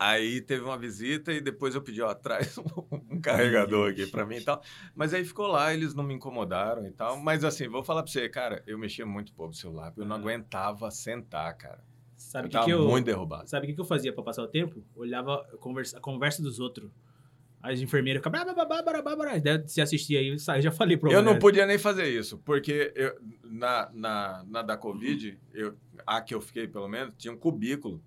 [0.00, 2.64] Aí teve uma visita e depois eu pedi, ó, traz um,
[3.10, 4.62] um carregador aqui pra mim e tal.
[4.94, 7.16] Mas aí ficou lá, eles não me incomodaram e tal.
[7.18, 10.14] Mas assim, vou falar pra você, cara, eu mexia muito pouco no celular, eu não
[10.14, 10.18] Ah.
[10.20, 11.82] aguentava sentar, cara.
[12.28, 12.86] Sabe o que, que eu.
[12.86, 13.48] muito derrubado.
[13.48, 14.84] Sabe o que, que eu fazia pra passar o tempo?
[14.94, 16.90] Olhava a conversa, a conversa dos outros.
[17.62, 18.54] As enfermeiras ficavam.
[19.66, 23.18] Se assistia aí, eu já falei pra Eu não podia nem fazer isso, porque eu,
[23.42, 25.74] na, na, na da Covid, eu,
[26.06, 28.02] a que eu fiquei pelo menos, tinha um cubículo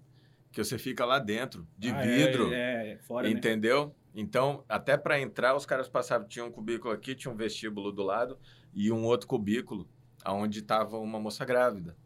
[0.52, 2.54] que você fica lá dentro, de Ah, é, vidro.
[2.54, 3.34] É, é, fora, né?
[3.34, 3.94] Entendeu?
[4.14, 6.28] Então, até para entrar, os caras passavam.
[6.28, 8.38] Tinha um cubículo aqui, tinha um vestíbulo do lado
[8.72, 9.90] e um outro cubículo,
[10.28, 11.98] onde estava uma moça grávida,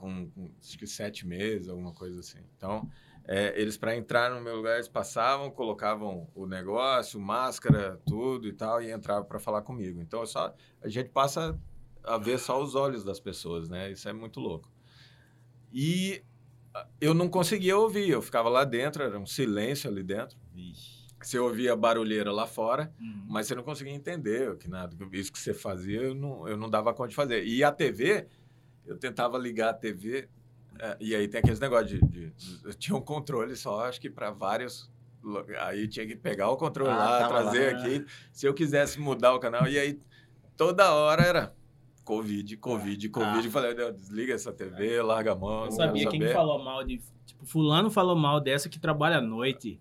[0.00, 2.38] com, com acho que sete meses, alguma coisa assim.
[2.56, 2.88] Então,
[3.24, 8.52] é, eles, para entrar no meu lugar, eles passavam, colocavam o negócio, máscara, tudo e
[8.52, 10.00] tal, e entravam para falar comigo.
[10.00, 11.56] Então, é só, a gente passa
[12.02, 13.90] a ver só os olhos das pessoas, né?
[13.92, 14.68] Isso é muito louco.
[15.72, 16.22] E
[16.74, 20.36] ah, eu não conseguia ouvir, eu ficava lá dentro, era um silêncio ali dentro.
[21.22, 23.26] Você ouvia barulheira lá fora, Uhum.
[23.28, 24.96] mas você não conseguia entender o que nada.
[25.12, 27.44] Isso que você fazia, eu não, eu não dava conta de fazer.
[27.44, 28.26] E a TV,
[28.86, 30.28] eu tentava ligar a TV,
[30.78, 34.00] eh, e aí tem aqueles negócios de, de- de- Eu tinha um controle só, acho
[34.00, 34.90] que para vários.
[35.60, 37.80] Aí tinha que pegar o controle Ah, lá, trazer lá.
[37.82, 38.06] aqui.
[38.32, 40.00] Se eu quisesse mudar o canal, e aí
[40.56, 41.54] toda hora era.
[42.04, 43.44] Covid, Covid, Covid.
[43.46, 45.60] Eu falei, "Não, desliga essa TV, larga a mão.
[45.60, 47.00] Eu não sabia quem saber." falou mal de.
[47.26, 49.78] Tipo, Fulano falou mal dessa que trabalha à noite.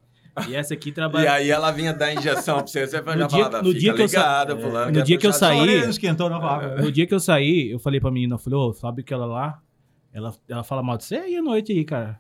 [0.47, 1.25] E essa aqui trabalha.
[1.25, 3.79] E aí ela vinha dar injeção pra você, você já No dia- falava, no fica
[3.79, 4.91] dia que eu sa- ligada, É, fulano.
[4.91, 6.39] no dia que eu puxar saí- esquentou, não.
[6.83, 9.25] No dia que eu saí, eu falei pra menina, eu falei, ô, sabe que ela
[9.25, 9.59] lá,
[10.13, 12.17] ela, ela fala mal de você aí à noite aí, cara.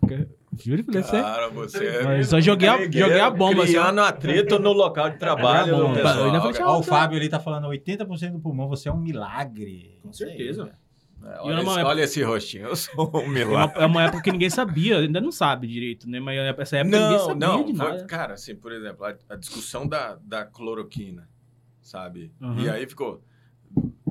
[0.57, 1.21] Juro pra você.
[1.21, 2.01] Cara, você...
[2.03, 3.73] Mas só joguei a, joguei a bomba, assim.
[3.73, 5.75] Criando atrito no local de trabalho.
[5.75, 6.61] Eu falei.
[6.63, 9.99] Ó, o Fábio ali tá falando 80% do pulmão, você é um milagre.
[10.03, 10.71] Com certeza.
[11.23, 13.81] É, olha, esse, época- olha esse rostinho, eu sou um É uma, milagre.
[13.81, 16.19] é uma época que ninguém sabia, ainda não sabe direito, né?
[16.19, 18.05] Mas essa época ninguém Não, sabia não, de foi- nada.
[18.05, 21.29] cara, assim, por exemplo, a, a discussão da, da cloroquina,
[21.81, 22.31] sabe?
[22.39, 22.59] Uhum.
[22.59, 23.21] E aí ficou,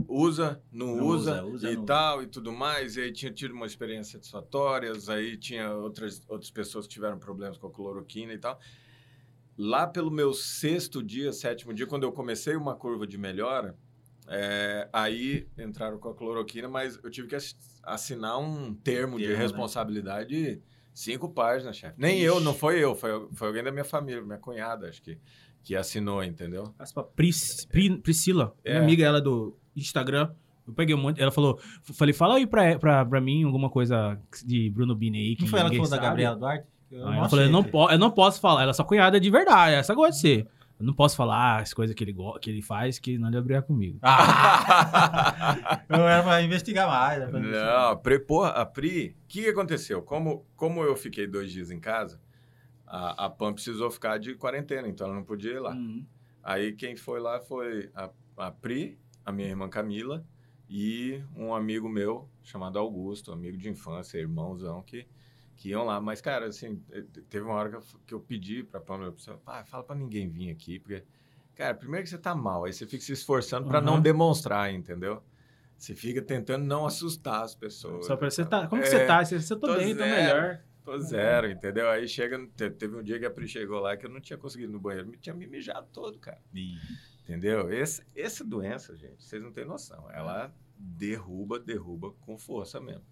[0.06, 3.32] usa, não, Não usa, usa, usa, e não tal, e tudo mais, e aí tinha
[3.32, 8.32] tido uma experiência satisfatórias, aí tinha outras, outras pessoas que tiveram problemas com a cloroquina
[8.32, 8.59] e tal.
[9.56, 13.76] Lá pelo meu sexto dia, sétimo dia, quando eu comecei uma curva de melhora,
[14.29, 19.26] é, aí entraram com a cloroquina, mas eu tive que ass- assinar um termo de
[19.29, 19.35] né?
[19.35, 20.61] responsabilidade de
[20.93, 21.95] cinco páginas, chefe.
[21.99, 25.18] Nem eu, não foi eu, foi, foi alguém da minha família, minha cunhada, acho que,
[25.62, 26.74] que assinou, entendeu?
[27.16, 28.72] Pris, Pri- Priscila, É.
[28.74, 30.31] minha amiga, ela do Instagram.
[30.66, 31.18] Eu peguei um monte.
[31.18, 31.59] Ela falou,
[31.95, 35.35] falei, fala aí pra, pra, pra mim alguma coisa de Bruno Bini aí.
[35.37, 35.97] Que Não foi ela que falou da.
[35.97, 36.66] Gabriela Duarte?
[36.91, 38.62] Eu falou, eu não, po eu não posso falar.
[38.62, 40.47] Ela é sua cunhada de verdade, essa gosta de ser.
[40.79, 43.62] Eu não posso falar as coisas que ele, que ele faz que não deve brigar
[43.64, 43.99] comigo.
[44.01, 47.29] Ah, eu era pra investigar mais.
[47.29, 47.66] investigar.
[47.66, 50.01] Não, a Pri, porra, a Pri, o que, que aconteceu?
[50.03, 52.20] Como, como eu fiquei dois dias em casa,
[52.87, 55.74] a, a Pam precisou ficar de quarentena, então ela não podia ir lá.
[55.74, 56.07] Uhum.
[56.43, 60.24] Aí quem foi lá foi a, a Pri, a minha irmã Camila
[60.70, 65.07] e um amigo meu chamado Augusto, amigo de infância, irmãozão, que,
[65.59, 66.00] que iam lá.
[66.00, 66.82] Mas, cara, assim,
[67.28, 69.14] teve uma hora que eu, que eu pedi pra Pamela,
[69.46, 71.04] ah, fala pra ninguém vir aqui, porque,
[71.54, 74.00] cara, primeiro que você tá mal, aí você fica se esforçando pra não Uhum.
[74.00, 75.22] demonstrar, entendeu?
[75.76, 78.06] Você fica tentando não assustar as pessoas.
[78.06, 78.66] Só pra você tá.
[78.68, 79.22] Como que É, você tá?
[79.24, 80.16] Você, você tô, tô bem, tô zero.
[80.16, 80.62] melhor.
[80.84, 81.88] Tô zero, entendeu?
[81.90, 84.38] Aí chega, te- teve um dia que a Pri chegou lá que eu não tinha
[84.38, 86.40] conseguido ir no banheiro, me tinha me mijado todo, cara.
[87.22, 87.70] Entendeu?
[87.70, 90.11] Esse, essa doença, gente, vocês não têm noção.
[90.11, 93.04] Ela derruba, derruba com força mesmo.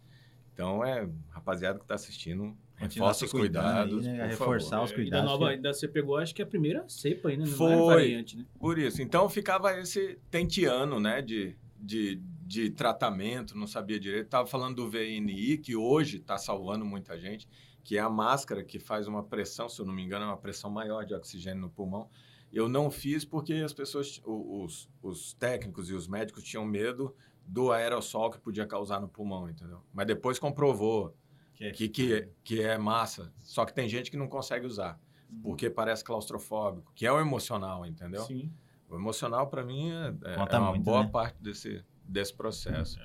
[0.56, 4.06] Então, é, rapaziada que tá assistindo, reforça os cuidando aí, cuidados.
[4.06, 4.26] né?
[4.28, 4.84] Reforçar favor.
[4.86, 5.30] os E da cuidados.
[5.30, 7.72] nova, ainda você pegou, acho que a primeira cepa ainda, não Foi.
[7.72, 8.46] era variante, né?
[8.58, 9.02] Por isso.
[9.02, 14.28] Então, ficava esse tentiano, né, de, de, de tratamento, não sabia direito.
[14.30, 17.46] Tava falando do VNI, que hoje está salvando muita gente,
[17.84, 20.38] que é a máscara que faz uma pressão, se eu não me engano, é uma
[20.38, 22.08] pressão maior de oxigênio no pulmão.
[22.50, 27.14] Eu não fiz porque as pessoas, os, os técnicos e os médicos tinham medo
[27.46, 29.80] do aerossol que podia causar no pulmão, entendeu?
[29.92, 31.14] Mas depois comprovou
[31.54, 33.32] Que é- que, que, que é massa.
[33.40, 35.00] Só que tem gente que não consegue usar,
[35.42, 38.22] porque parece claustrofóbico, que é o emocional, entendeu?
[38.24, 38.52] Sim.
[38.88, 41.10] O emocional, para mim, é, é- é uma muito, boa né?
[41.10, 42.98] parte desse, desse processo.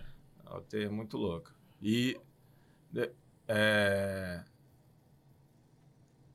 [0.45, 1.53] A UTI é muito louca.
[1.81, 2.19] E
[3.47, 4.43] é,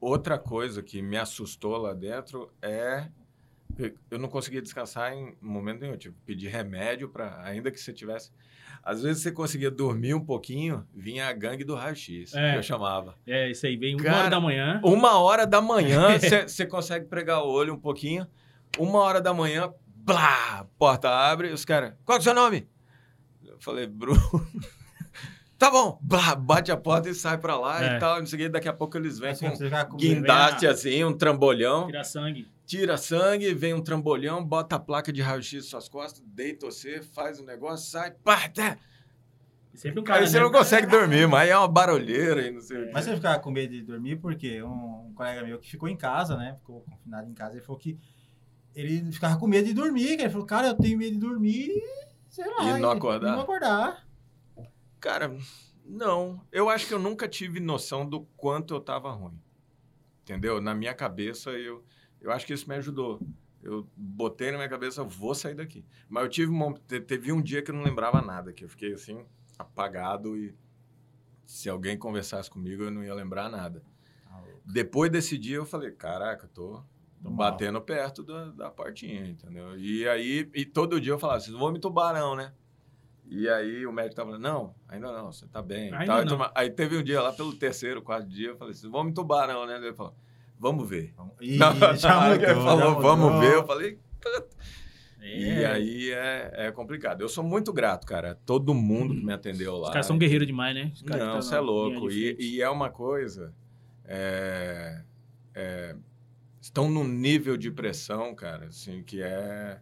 [0.01, 3.09] outra coisa que me assustou lá dentro é
[4.11, 5.97] eu não conseguia descansar em momento nenhum.
[5.97, 8.31] Que pedir remédio para, ainda que você tivesse.
[8.83, 12.53] Às vezes você conseguia dormir um pouquinho, vinha a gangue do raio-x, É.
[12.53, 13.17] que eu chamava.
[13.27, 14.81] É, isso aí, vem uma Cara, hora da manhã.
[14.85, 16.09] Uma hora da manhã,
[16.47, 18.27] você consegue pregar o olho um pouquinho.
[18.79, 22.69] Uma hora da manhã, blá, porta abre, os caras, qual que é o seu nome?
[23.45, 24.21] Eu falei, Bruno.
[25.59, 27.97] tá bom, blá, bate a porta e sai pra lá É.
[27.97, 28.19] e tal.
[28.19, 29.49] Não sei o que, daqui a pouco eles vêm Assim,
[29.89, 32.47] com guindaste assim, um trambolhão, Tirar sangue.
[32.67, 37.01] Tira sangue, vem um trambolhão, bota a placa de raio-x nas suas costas, deita você,
[37.01, 38.77] faz o negócio, sai, pá, tá.
[39.73, 40.21] E sempre um cara.
[40.21, 40.45] Aí você né?
[40.45, 42.91] não consegue dormir, mas é uma barulheira e não sei o quê.
[42.93, 45.97] Mas você ficava com medo de dormir porque um, um colega meu que ficou em
[45.97, 46.57] casa, né?
[46.59, 47.99] Ficou confinado em casa, ele falou que
[48.75, 50.17] ele ficava com medo de dormir.
[50.17, 51.73] que Ele falou, cara, eu tenho medo de dormir
[52.37, 52.79] sei lá.
[52.79, 53.29] E não acordar?
[53.29, 54.07] E não acordar.
[55.01, 55.35] Cara,
[55.85, 56.43] não.
[56.53, 59.41] Eu acho que eu nunca tive noção do quanto eu tava ruim.
[60.23, 60.61] Entendeu?
[60.61, 61.85] Na minha cabeça, eu,
[62.27, 63.21] eu acho que isso me ajudou.
[63.63, 65.85] Eu botei na minha cabeça, vou sair daqui.
[66.09, 68.69] Mas eu tive um, te- teve um dia que eu não lembrava nada, que eu
[68.69, 69.25] fiquei assim,
[69.59, 70.55] apagado e
[71.45, 73.83] se alguém conversasse comigo, eu não ia lembrar nada.
[74.65, 76.83] Depois desse dia, eu falei, caraca, tô
[77.23, 79.77] Tô batendo perto da, da portinha, entendeu?
[79.79, 82.53] E aí, e todo dia eu falava, vocês vão me tubarão, né?
[83.25, 85.93] E aí o médico tava falando, não, ainda não, você tá bem.
[85.93, 89.13] Ainda Aí teve um dia lá pelo terceiro, quarto dia, eu falei, vocês vão me
[89.13, 89.77] tubarão, né?
[89.77, 90.15] Ele falou,
[90.59, 91.15] vamos ver.
[91.41, 93.03] Ih, já mudou, já falou, mudou.
[93.03, 93.99] vamos ver, eu falei,
[95.21, 95.39] É.
[95.61, 97.21] e aí é, é complicado.
[97.21, 99.89] Eu sou muito grato, cara, a todo mundo que me atendeu lá.
[99.89, 100.91] Os caras são guerreiros demais, né?
[100.95, 102.11] Os caras Não, você tá é louco.
[102.11, 103.53] E, e é uma coisa.
[104.05, 105.03] é,
[105.55, 105.97] é,
[106.61, 109.81] estão num nível de pressão, cara, assim, que é.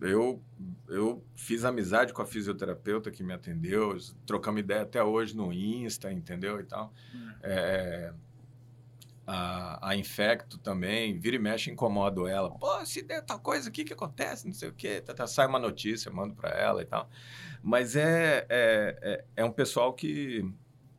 [0.00, 0.40] Eu,
[0.88, 6.12] eu fiz amizade com a fisioterapeuta que me atendeu, trocamos ideia até hoje no Insta,
[6.12, 6.60] entendeu?
[6.60, 6.94] E tal.
[7.42, 8.12] É,
[9.26, 12.50] a, a Infecto também, vira e mexe, incomodo ela.
[12.50, 15.00] Pô, se der tal coisa aqui que acontece, não sei o quê.
[15.00, 17.08] Tá, tá, sai uma notícia, mando para ela e tal.
[17.62, 20.48] Mas é, é, é, é um pessoal que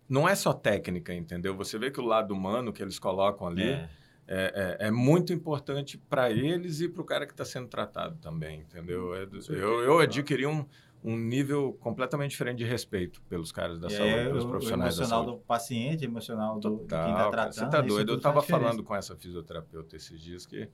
[0.09, 1.55] não é só técnica, entendeu?
[1.55, 3.89] Você vê que o lado humano que eles colocam ali é,
[4.27, 4.77] É.
[4.81, 8.59] é, é muito importante para eles e para o cara que está sendo tratado também,
[8.59, 9.15] entendeu?
[9.15, 10.65] É eu, eu adquiri um,
[11.03, 14.49] um nível completamente diferente de respeito pelos caras da E saúde, aí, pelos o- o
[14.49, 15.37] profissionais da emocional saúde.
[15.37, 17.53] do paciente, emocional do, de quem Total, tá tratando.
[17.53, 18.09] você tá isso doido.
[18.09, 18.61] Eu tudo tava faz diferença.
[18.61, 20.69] falando com essa fisioterapeuta esses dias que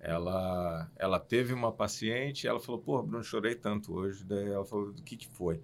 [0.00, 4.24] ela, ela teve uma paciente e ela falou, pô, Bruno, chorei tanto hoje.
[4.24, 5.60] Daí ela falou, do que que foi?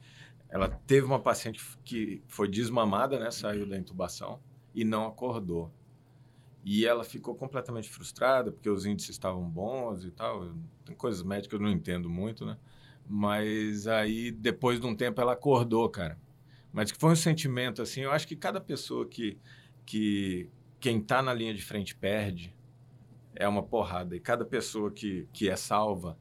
[0.48, 3.30] Ela teve uma paciente que foi desmamada, né?
[3.30, 4.40] Saiu da intubação
[4.74, 5.70] e não acordou.
[6.64, 10.52] E ela ficou completamente frustrada porque os índices estavam bons e tal.
[10.84, 12.58] Tem coisas médicas que eu não entendo muito, né?
[13.08, 16.18] Mas aí, depois de um tempo, ela acordou, cara.
[16.70, 19.38] Mas que foi um sentimento, assim, eu acho que cada pessoa que,
[19.86, 22.54] que quem tá na linha de frente perde
[23.34, 24.14] é uma porrada.
[24.14, 26.18] E cada pessoa que, que é salva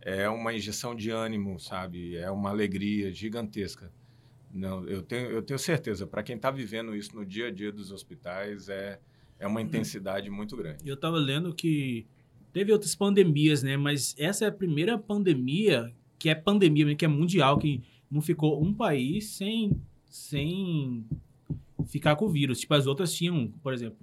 [0.00, 2.16] é uma injeção de ânimo, sabe?
[2.16, 3.92] É uma alegria gigantesca.
[4.52, 7.72] Não, eu tenho, eu tenho certeza, para quem está vivendo isso no dia a dia
[7.72, 9.00] dos hospitais, é,
[9.38, 10.88] é uma intensidade muito grande.
[10.88, 12.06] Eu tava lendo que
[12.52, 13.76] teve outras pandemias, né?
[13.76, 15.92] Mas essa é a primeira pandemia
[16.24, 21.04] que é pandemia, que é mundial, que não ficou um país sem, sem
[21.84, 22.60] ficar com o vírus.
[22.60, 23.98] Tipo, as outras tinham, por exemplo,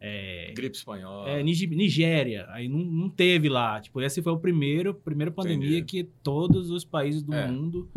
[0.00, 1.28] é, Gripe espanhola.
[1.30, 3.80] é, Nigéria, aí não, não teve lá.
[3.80, 5.84] Tipo, essa foi a primeiro, primeira pandemia Entendi.
[5.84, 7.46] que todos os países do É.
[7.48, 7.88] mundo.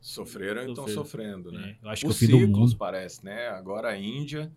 [0.00, 1.58] Sofreram e estão sofrendo, né?
[1.60, 1.76] né?
[1.82, 3.48] Eu acho que o o fim do ciclos parece, né?
[3.48, 4.52] Agora a Índia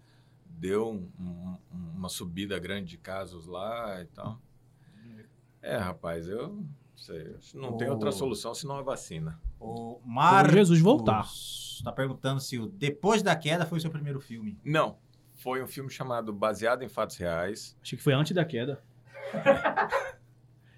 [0.46, 1.58] deu um- um-
[1.98, 4.40] uma subida grande de casos lá e tal.
[5.60, 6.64] É, rapaz, eu
[6.98, 7.36] sei.
[7.54, 9.40] Não tem O- outra solução senão a vacina.
[9.60, 11.26] O Marcos Jesus voltar.
[11.84, 14.60] Tá perguntando se o Depois da Queda foi o seu primeiro filme.
[14.66, 14.98] Não.
[15.36, 17.78] Foi um filme chamado Baseado em Fatos Reais.
[17.82, 18.82] Acho que foi antes da queda.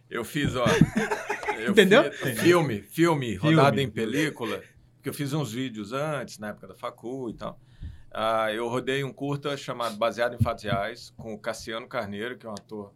[0.10, 0.66] Eu fiz, ó.
[1.60, 2.12] eu Entendeu?
[2.12, 3.84] fiz- filme, filme, rodado Filme.
[3.84, 4.62] em película.
[4.96, 7.60] Porque eu fiz uns vídeos antes, na época da Facu e tal.
[8.12, 12.46] Ah, eu rodei um curta chamado Baseado em Fatos Reais, com o Cassiano Carneiro, que
[12.46, 12.92] é um ator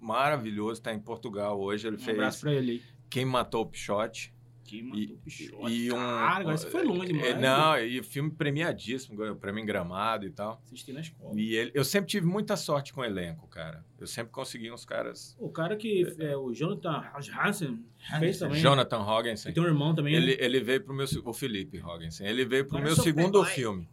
[0.00, 1.86] maravilhoso, está em Portugal hoje.
[1.86, 2.82] Ele Um abraço fez pra ele.
[3.08, 4.32] Quem Matou o Pichote,
[4.64, 5.72] Que matou o Pichote.
[5.72, 7.40] E um, Cara, agora você foi longe, É, mano.
[7.40, 10.62] Não, e filme premiadíssimo, ganhou prêmio Gramado e tal.
[10.64, 11.38] Assisti na escola.
[11.38, 13.84] E ele, eu sempre tive muita sorte com o elenco, cara.
[13.98, 15.36] Eu sempre consegui uns caras.
[15.40, 17.02] O cara que é o Jonathan
[17.44, 17.84] Hansen
[18.20, 18.60] fez também.
[18.60, 19.52] Jonathan Hogginson.
[19.52, 20.14] Tem um irmão também.
[20.14, 20.36] Ele, né?
[20.38, 21.06] ele veio pro meu.
[21.24, 22.24] O Felipe Hogginson.
[22.24, 23.88] Ele veio pro Agora meu segundo filme,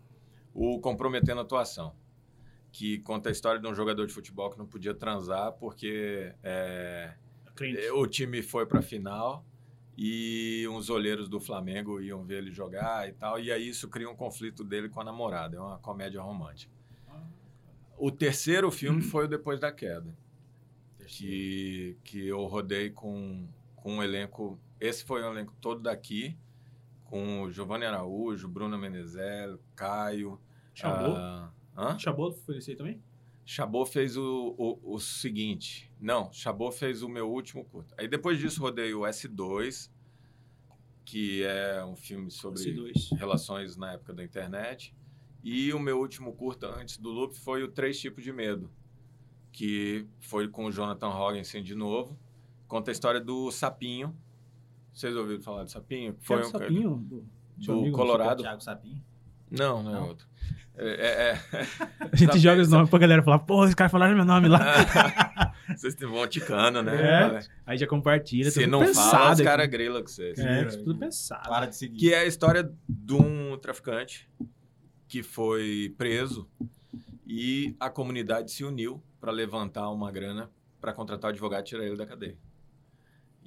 [0.54, 1.96] o Comprometendo a Atuação.
[2.72, 7.14] Que conta a história de um jogador de futebol que não podia transar porque é,
[7.94, 9.44] o time foi pra final
[9.98, 13.40] e uns olheiros do Flamengo iam ver ele jogar e tal.
[13.40, 15.58] E aí isso cria um conflito dele com a namorada.
[15.58, 16.72] É uma comédia romântica.
[17.98, 20.16] O terceiro filme foi o Depois da Queda.
[21.08, 24.60] Que, que eu rodei com, com um elenco.
[24.80, 26.38] Esse foi um elenco todo daqui,
[27.06, 30.40] com Giovanni Araújo, Bruno Menezel, Caio.
[31.18, 31.98] Ah, hã?
[32.00, 33.02] Chabot foi esse aí também?
[33.46, 35.90] Chabot fez o, o, o seguinte.
[36.02, 37.94] Não, Chabot fez o meu último curto.
[37.98, 39.90] Aí depois disso rodei o S2,
[41.06, 43.18] que é um filme sobre S2.
[43.18, 44.94] relações na época da internet.
[45.42, 48.70] E o meu último curta antes do Loop foi o Três Tipos de Medo,
[49.54, 52.20] que foi com o Jonathan Hogginson de novo.
[52.68, 54.14] Conta a história do Sapinho.
[54.94, 56.18] Vocês ouviram falar do Sapinho?
[56.20, 57.26] Foi um sapinho do,
[57.56, 58.44] do amigo, Colorado.
[58.44, 59.02] Thiago Sapinho.
[59.50, 60.28] Não, não é outro.
[60.80, 61.40] É, é- é-
[62.12, 64.60] A gente joga os nomes pra galera falar, pô, os caras falaram meu nome lá.
[65.76, 66.96] Vocês vão ticando, né?
[67.36, 67.40] É.
[67.66, 68.50] Aí já compartilha.
[68.52, 70.38] Se tudo não pensado fala, os caras grilam com vocês.
[70.40, 71.50] É, tudo pensado.
[71.50, 71.98] Para de seguir.
[72.00, 74.30] Que é a história de um traficante
[75.08, 76.48] que foi preso
[77.26, 80.50] e a comunidade se uniu para levantar uma grana
[80.80, 82.38] para contratar o advogado e tirar ele da cadeia.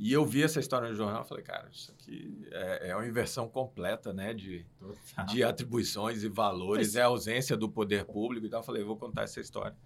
[0.02, 3.06] E eu vi essa história no jornal e falei, cara, isso aqui é, é uma
[3.06, 5.26] inversão completa, né, de, Total.
[5.26, 8.60] de atribuições e valores, Mas- é a ausência do poder público e tal.
[8.60, 9.76] Eu falei, vou contar essa história.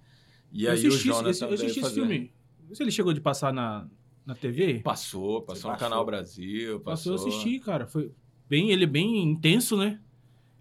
[0.53, 2.33] E eu aí o assisti, Jonathan eu assisti esse filme.
[2.73, 3.89] Se ele chegou de passar na,
[4.25, 5.77] na TV, Passou, passou no.
[5.79, 7.27] Canal Brasil, passou passou.
[7.27, 7.85] a assistir, cara.
[7.89, 8.13] Foi
[8.49, 10.01] bem, ele é bem intenso, né?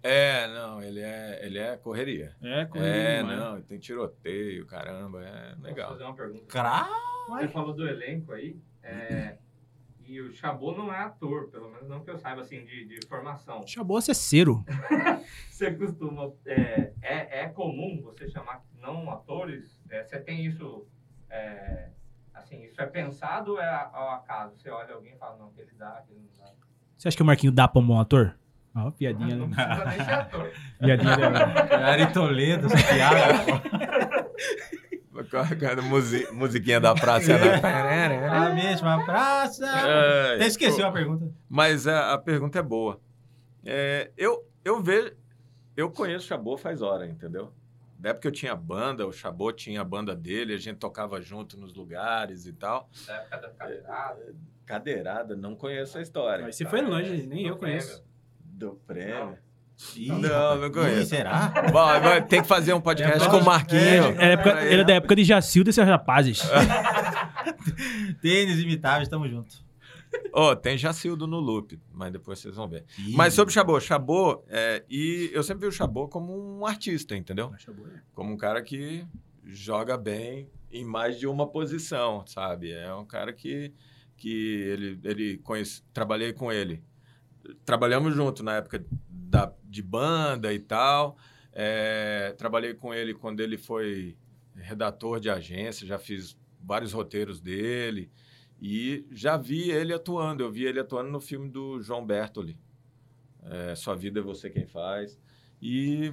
[0.02, 2.34] É, não, ele é, ele é correria.
[2.42, 5.90] É, com É, não, tem tiroteio, caramba, é Posso legal.
[5.92, 6.44] fazer uma pergunta?
[6.46, 6.88] Cra...
[7.28, 9.38] Você falou do elenco aí, é,
[10.06, 13.06] e o Chabot não é ator, pelo menos não que eu saiba, assim, de, de
[13.06, 13.66] formação.
[13.66, 14.64] Chabot é cero.
[15.50, 16.32] Você costuma...
[16.44, 19.80] É, é, é comum você chamar não atores?
[19.88, 20.84] É, você tem isso...
[21.30, 21.88] é,
[22.34, 24.56] assim, isso é pensado ou é a- ao acaso?
[24.58, 26.52] Você olha alguém e fala, não, que ele dá, que ele não dá.
[26.98, 28.36] Você acha que o Marquinho dá pra um bom ator?
[28.74, 29.54] Ó, piadinha, Não né?
[29.54, 30.50] precisa nem ser ator.
[30.80, 31.86] Piadinha.
[31.86, 34.28] Ari Toledo, essa piada.
[35.82, 37.60] Musi- musiquinha da praça, né?
[38.28, 39.64] A mesma praça.
[39.66, 41.30] É, Até esqueceu a pergunta.
[41.48, 43.00] Mas a, a pergunta é boa.
[43.64, 45.12] É, eu, eu vejo.
[45.76, 47.52] Eu conheço o Chabot faz hora, entendeu?
[47.98, 51.20] Da época que eu tinha banda, o Chabot tinha a banda dele, a gente tocava
[51.22, 52.88] junto nos lugares e tal.
[53.06, 54.34] Da época da cadeirada.
[54.66, 56.44] Cadeirada, não conheço a história.
[56.44, 58.04] Mas você foi longe, nem eu conheço.
[58.40, 59.36] Do prêmio.
[59.96, 61.06] Ih, Não, não conheço.
[61.10, 61.48] Será?
[61.72, 63.80] Vai, tem que fazer um podcast É, com o Marquinho.
[63.80, 64.72] É, época, Peraí.
[64.72, 66.42] ele é da época de Jacildo e seus rapazes.
[68.20, 69.62] Tênis imitáveis, tamo junto.
[70.32, 72.84] Ó, tem Jacildo no loop, mas depois vocês vão ver.
[72.98, 76.64] Ih, Mas sobre o Chabot, Chabot, é, e eu sempre vi o Chabot como um
[76.66, 77.52] artista, entendeu?
[78.14, 79.04] Como um cara que
[79.44, 82.72] joga bem em mais de uma posição, sabe?
[82.72, 83.72] É um cara que,
[84.16, 84.30] que
[84.62, 86.82] ele, ele conhece, trabalhei com ele.
[87.64, 91.16] Trabalhamos junto na época da, de banda e tal.
[91.52, 94.16] É, trabalhei com ele quando ele foi
[94.54, 98.10] redator de agência, já fiz vários roteiros dele.
[98.60, 100.42] E já vi ele atuando.
[100.42, 102.56] Eu vi ele atuando no filme do João Bertoli.
[103.42, 105.18] É, Sua Vida é Você Quem Faz.
[105.60, 106.12] E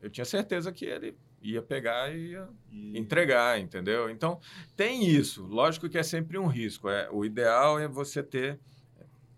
[0.00, 4.10] eu tinha certeza que ele ia pegar e ia E- entregar, entendeu?
[4.10, 4.40] Então,
[4.74, 5.46] tem isso.
[5.46, 6.88] Lógico que é sempre um risco.
[6.88, 8.58] É, o ideal é você ter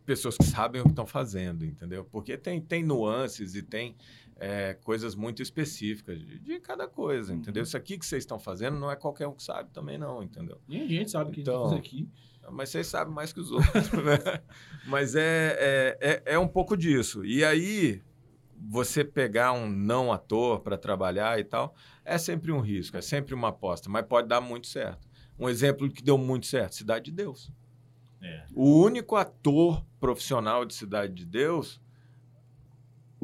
[0.04, 2.04] pessoas que sabem o que estão fazendo, entendeu?
[2.04, 3.96] Porque tem, tem nuances e tem
[4.36, 7.62] é, coisas muito específicas de, de cada coisa, entendeu?
[7.62, 10.60] Isso aqui que vocês estão fazendo não é qualquer um que sabe também não, entendeu?
[10.68, 12.08] Nem a gente sabe o que Então, a gente tá fazendo aqui.
[12.50, 14.42] Mas vocês sabem mais que os outros, né?
[14.86, 17.24] Mas é, é, é, é um pouco disso.
[17.24, 18.02] E aí,
[18.68, 21.74] você pegar um não ator para trabalhar e tal,
[22.04, 25.08] é sempre um risco, é sempre uma aposta, mas pode dar muito certo.
[25.38, 27.50] Um exemplo que deu muito certo, Cidade de Deus.
[28.22, 28.44] É.
[28.54, 31.80] O único ator profissional de Cidade de Deus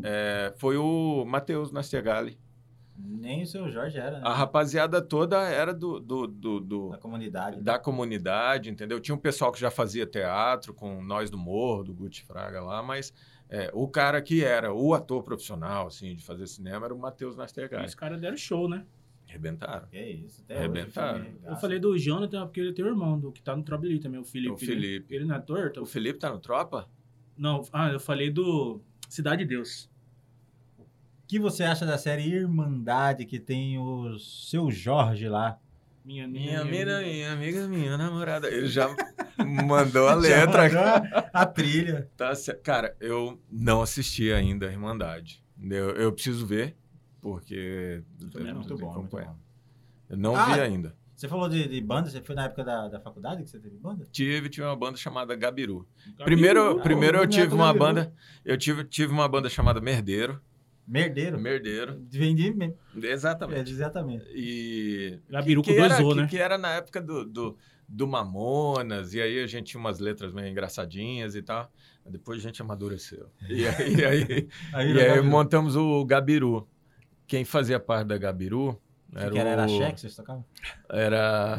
[0.02, 2.38] é, foi o Matheus Nastegali.
[3.00, 4.22] Nem o seu Jorge era, né?
[4.24, 7.60] A rapaziada toda era do, do, do, do- Da comunidade.
[7.60, 8.98] da comunidade, entendeu?
[8.98, 12.82] Tinha um pessoal que já fazia teatro com Nós do Morro, do Guti Fraga lá,
[12.82, 13.12] mas
[13.48, 17.36] é, o cara que era o ator profissional, assim, de fazer cinema era o Matheus
[17.36, 17.86] Nastergaard.
[17.86, 18.84] Os caras deram show, né?
[19.38, 19.88] Arrebentaram.
[19.88, 20.42] Que é isso.
[20.44, 21.20] Até Arrebentaram.
[21.20, 23.98] hoje, Eu falei do Jonathan porque ele tem um irmão do que tá no Trabalho
[24.00, 24.52] também, o Felipe.
[24.52, 25.14] O Felipe.
[25.14, 25.68] Ele, ele não é ator?
[25.70, 26.88] Então, O Felipe tá no Tropa?
[27.36, 29.88] Não, ah, eu falei do Cidade de Deus.
[30.78, 30.84] O
[31.28, 35.58] que você acha da série Irmandade, que tem o seu Jorge lá?
[36.04, 38.48] Minha, Minha minha, amiga, minha amiga, minha namorada.
[38.48, 38.88] Ele já
[39.44, 40.62] mandou a Já letra.
[40.64, 42.10] mandou A trilha.
[42.16, 42.32] Tá,
[42.62, 45.44] cara, eu não assisti ainda a Irmandade.
[45.60, 46.74] Eu, eu preciso ver,
[47.34, 48.02] porque.
[48.34, 49.36] eu É muito bom, muito bom.
[50.08, 50.96] Eu não Ah, vi ainda.
[51.14, 53.76] Você falou de, de banda, você foi na época da, da faculdade que você teve
[53.76, 54.06] banda?
[54.12, 55.86] Tive, tive uma banda chamada Gabiru.
[56.06, 56.24] Gabiru.
[56.24, 57.84] Primeiro, Ah, primeiro eu tive uma Gabiru.
[57.84, 58.12] banda.
[58.44, 60.40] Eu tive, tive uma banda chamada Merdeiro.
[60.86, 61.38] Merdeiro.
[61.38, 62.00] Merdeiro.
[62.08, 62.72] Vendi me-
[63.02, 63.70] é, Exatamente.
[63.72, 64.24] exatamente.
[64.32, 65.18] E.
[65.28, 66.26] Gabiru que, com que dois era, O, que, né?
[66.28, 67.58] que era na época do, do,
[67.88, 71.70] do Mamonas, e aí a gente tinha umas letras meio engraçadinhas e tal.
[72.06, 73.26] Depois a gente amadureceu.
[73.50, 76.66] E aí, e aí, Aí, e aí montamos o Gabiru.
[77.28, 78.80] Quem fazia parte da Gabiru
[79.14, 79.68] era que era, era o...
[79.68, 80.44] cheque, vocês tocavam?
[80.90, 81.58] Era.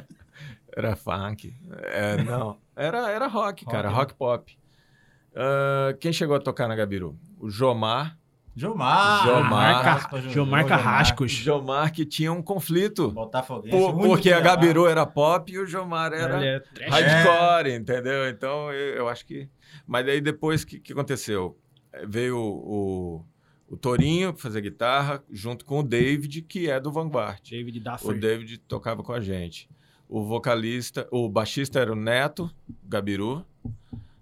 [0.74, 1.54] era funk.
[1.82, 2.58] É, não.
[2.74, 3.88] Era, era rock, cara.
[3.88, 4.00] Rock, né?
[4.00, 4.58] Rock pop.
[5.34, 7.18] Ah, quem chegou a tocar na Gabiru?
[7.38, 8.16] O Jomar.
[8.56, 9.26] Jomar.
[9.26, 9.84] Jomar.
[9.84, 10.30] Jomar.
[10.30, 11.32] Jomar Carrascos.
[11.32, 13.10] Jomar que tinha um conflito.
[13.10, 13.76] Botafoguense.
[13.76, 14.40] Por- porque que a.
[14.40, 18.28] Gabiru era pop e o Jomar era é hardcore, entendeu?
[18.28, 19.48] Então eu, eu acho que.
[19.84, 21.58] Mas aí depois o que, que aconteceu?
[22.06, 23.26] Veio o,
[23.68, 27.40] o, o Torinho pra fazer guitarra, junto com o David, que é do Vanguard.
[27.50, 28.18] David O Duffer.
[28.18, 29.68] David tocava com a gente.
[30.08, 32.50] O vocalista, o baixista era o Neto
[32.86, 33.44] Gabiru,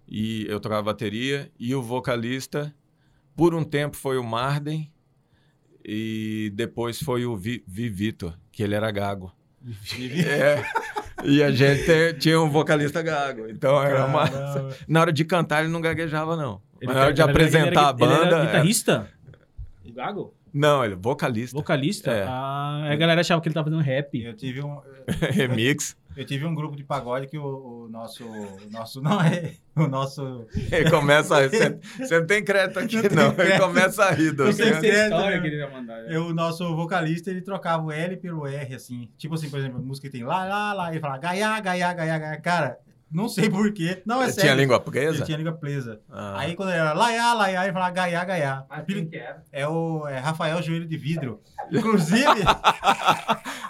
[0.09, 2.75] e eu tocava bateria, e o vocalista,
[3.37, 4.91] por um tempo, foi o Marden,
[5.85, 9.33] e depois foi o Vi, Vi Vitor, que ele era gago.
[10.25, 10.63] É.
[11.25, 13.49] E a gente tinha um vocalista gago.
[13.49, 14.25] Então era uma.
[14.89, 16.61] Na hora de cantar, ele não gaguejava, não.
[16.81, 18.15] Ele na hora de apresentar ele era- a banda.
[18.15, 19.11] Ele era é- guitarrista?
[19.85, 20.35] O Gago?
[20.53, 21.57] Não, ele é vocalista.
[21.57, 22.11] Vocalista?
[22.13, 22.25] É.
[22.29, 24.21] Ah, a galera achava que ele tava fazendo rap.
[24.23, 24.81] Eu tive um,
[25.33, 25.97] Remix.
[26.15, 29.87] eu tive um grupo de pagode que o, o nosso, o nosso, não é, o
[29.87, 31.49] nosso, Ele começa a.
[31.49, 33.27] Você você não tem crédito aqui, Não não.
[33.29, 33.61] Ele crédito.
[33.63, 34.33] começa a rir.
[34.33, 36.03] do- Não sei se é- história que ele vai mandar.
[36.03, 36.15] né?
[36.15, 39.09] eu, o nosso vocalista, ele trocava o L pelo R, assim.
[39.17, 41.95] Tipo assim, por exemplo, a música que tem lá, lá, lá, ele fala gaiá, gaiá,
[41.95, 42.41] gaiá, gaiá.
[42.43, 42.79] Cara,
[43.13, 44.03] não sei porquê.
[44.07, 44.51] Não, é Ele sério.
[44.51, 45.25] tinha língua Ele presa?
[45.25, 46.01] tinha língua presa.
[46.11, 46.41] Ah.
[46.41, 48.65] Aí quando ele era laiá, laiá, ele falava gaiá, gaiá.
[48.69, 49.43] Mas Apelido- quem que era?
[49.53, 51.41] É o é Rafael Joelho de Vidro.
[51.71, 52.23] Inclusive,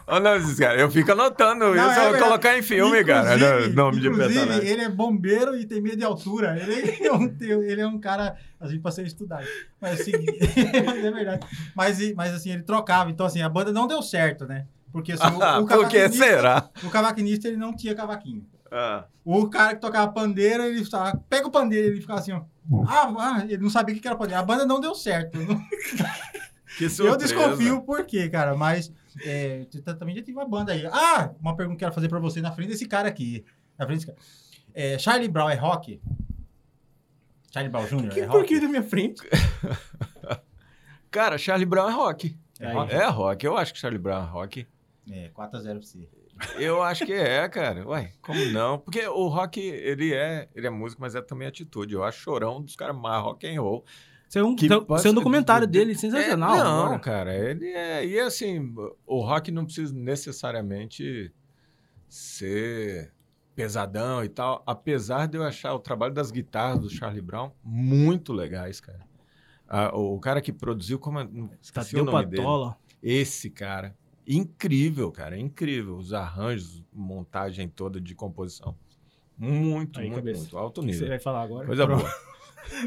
[0.07, 3.35] Ô, não, caras, eu fico anotando Não, isso, é eu vou colocar em filme, cara.
[3.37, 4.69] Inclusive- no- Nome de personagem.
[4.69, 6.57] ele é bombeiro e tem medo de altura.
[6.61, 9.45] Ele é um, ele é um cara, assim, pra ser estudado.
[9.81, 10.13] Mas, assim,
[10.87, 11.47] mas é verdade.
[11.75, 13.11] Mas, e- mas, assim, ele trocava.
[13.11, 14.67] Então, assim, a banda não deu certo, né?
[14.93, 16.71] Porque assim, o, o Por que cavaquinista- será?
[16.85, 18.45] O cavaquinista, ele não tinha cavaquinho.
[18.73, 19.05] Ah.
[19.23, 22.43] O cara que tocava pandeiro, ele ficava, pega o pandeiro, ele ficava assim, ó.
[22.89, 24.41] Ah, ah, ele não sabia o que era pandeiro.
[24.41, 25.39] A banda não deu certo.
[26.79, 28.91] Que Eu desconfio por quê, cara, mas
[29.27, 29.67] é,
[29.99, 30.87] também já tive uma banda aí.
[30.87, 33.45] Ah, uma pergunta que eu quero fazer pra você na frente desse cara aqui.
[33.79, 34.19] Na frente desse cara.
[34.73, 36.01] É, Charlie Brown é rock?
[37.53, 38.09] Charlie Brown Jr.
[38.09, 38.49] Que é por rock?
[38.49, 39.23] que da minha frente?
[41.11, 42.39] Cara, Charlie Brown é rock.
[42.59, 42.95] É rock?
[42.95, 43.45] É rock.
[43.45, 44.67] Eu acho que Charlie Brown é rock.
[45.11, 46.09] É, 4x0 pra você.
[46.59, 47.87] Eu acho que é, cara.
[47.89, 48.79] Ué, como não?
[48.79, 51.95] Porque o rock, ele é, ele é música, mas é também atitude.
[51.95, 53.85] Eu acho chorão dos caras mais rock and roll.
[54.29, 56.55] Saiu um, Que passa- saiu um documentário dele sensacional.
[56.55, 56.99] É, não, agora.
[56.99, 58.07] cara, ele é.
[58.07, 58.75] E assim,
[59.07, 61.33] o rock não precisa necessariamente
[62.09, 63.13] ser
[63.55, 64.63] pesadão e tal.
[64.67, 69.01] Apesar de eu achar o trabalho das guitarras do Charlie Brown muito legais, cara.
[69.69, 71.29] Ah, o cara que produziu, como é,
[71.73, 72.43] Tadeu nome dele.
[73.03, 73.97] Esse cara,
[74.27, 75.97] incrível, cara, incrível.
[75.97, 78.75] Os arranjos, montagem toda de composição.
[79.39, 80.41] Muito, Aí, muito, cabeça.
[80.41, 80.59] muito.
[80.59, 81.09] Alto O que você nível.
[81.09, 81.67] vai falar agora?
[81.67, 82.01] Coisa Pronto.
[82.03, 82.15] boa.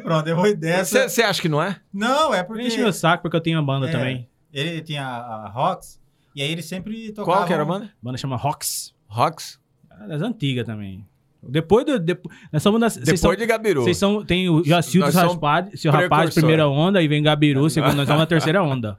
[0.03, 1.09] Pronto, depois dessa.
[1.09, 1.79] Você acha que não é?
[1.93, 3.91] Não, é porque Enche meu saco porque eu tenho uma banda É.
[3.91, 4.29] também.
[4.53, 5.99] ele tinha a Rox
[6.33, 7.37] e aí ele sempre tocava.
[7.39, 7.85] Qual que era a banda?
[7.85, 8.93] A banda chama Rocks.
[9.07, 9.59] Rocks?
[9.89, 11.05] Ah, Das antigas também.
[11.47, 11.99] Depois do.
[11.99, 13.83] Depois, nós somos Depois são, de Gabiru.
[13.83, 14.25] vocês são.
[14.25, 16.33] Tem o Jacildo Raspad, seu rapaz, precursor.
[16.41, 18.97] primeira onda, aí vem Gabiru, segundo, nós somos na terceira onda.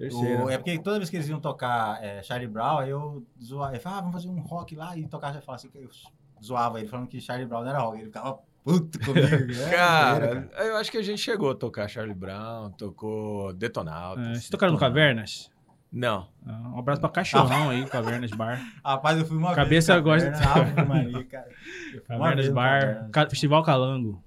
[0.00, 3.72] O- é porque toda vez que eles iam tocar é, Charlie Brown, aí eu zoava.
[3.72, 5.34] Ele falava, ah, vamos fazer um rock lá e tocar.
[5.34, 5.88] Eu falava assim, eu
[6.44, 7.96] zoava ele falando que Charlie Brown não era rock.
[7.98, 9.26] Ele ficava puto comigo.
[9.66, 14.24] É, Cara, zoeira, eu acho que a gente chegou a tocar Charlie Brown, tocou Detonautas.
[14.26, 15.50] É, vocês tocaram no Cavernas?
[15.90, 16.28] Não.
[16.46, 18.60] Ah, Um abraço pra Cachorrão aí, Cavernas Bar.
[18.84, 20.04] Rapaz, eu fui uma Cabeça vez.
[20.04, 21.48] no gosta- Caverna, Ave Maria, cara.
[22.06, 22.80] Cavernas Bar.
[23.10, 23.30] Caverna.
[23.30, 24.22] Festival Calango.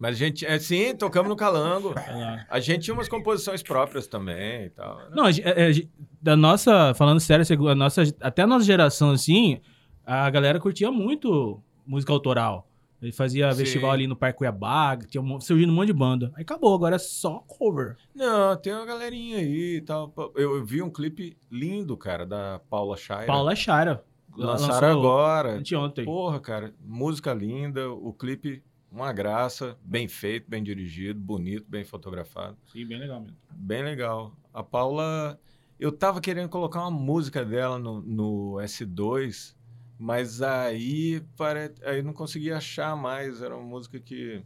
[0.00, 1.92] Mas a gente, é, sim, tocamos no Calango.
[1.94, 2.46] Lá.
[2.48, 4.96] A gente tinha umas composições próprias também e tal.
[4.96, 5.04] né?
[5.12, 5.86] Não, a é, é,
[6.22, 9.60] da nossa, falando sério, segu- a nossa, até a nossa geração, assim,
[10.06, 12.66] a galera curtia muito música autoral.
[13.02, 13.58] Ele fazia Sim.
[13.58, 16.32] festival ali no Parque Cuiabá, tinha um- surgindo um monte de banda.
[16.34, 17.96] Aí acabou, agora é só cover.
[18.14, 20.12] Não, tem uma galerinha aí e tal.
[20.34, 23.26] Eu, eu vi um clipe lindo, cara, da Paula Shire.
[23.26, 24.02] Paula Chara.
[24.36, 25.56] Lançaram agora.
[25.58, 26.04] Anteontem.
[26.06, 32.56] Porra, cara, música linda, o clipe Uma graça, bem feito, bem dirigido, bonito, bem fotografado.
[32.72, 33.36] Sim, bem legal mesmo.
[33.52, 34.36] Bem legal.
[34.52, 35.38] A Paula,
[35.78, 39.54] eu tava querendo colocar uma música dela no, no S2,
[39.96, 41.72] mas aí, pare...
[41.84, 43.42] aí não consegui achar mais.
[43.42, 44.42] Era uma música que.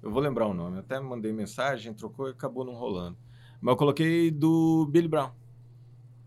[0.00, 0.78] Eu vou lembrar o nome.
[0.78, 3.16] Até mandei mensagem, trocou e acabou não rolando.
[3.60, 5.32] Mas eu coloquei do Billy Brown.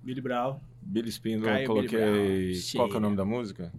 [0.04, 0.60] Billy Brown.
[0.82, 2.00] Billy Spindle, Caio eu coloquei.
[2.00, 2.72] Billy.
[2.76, 3.72] Qual que é o nome da música?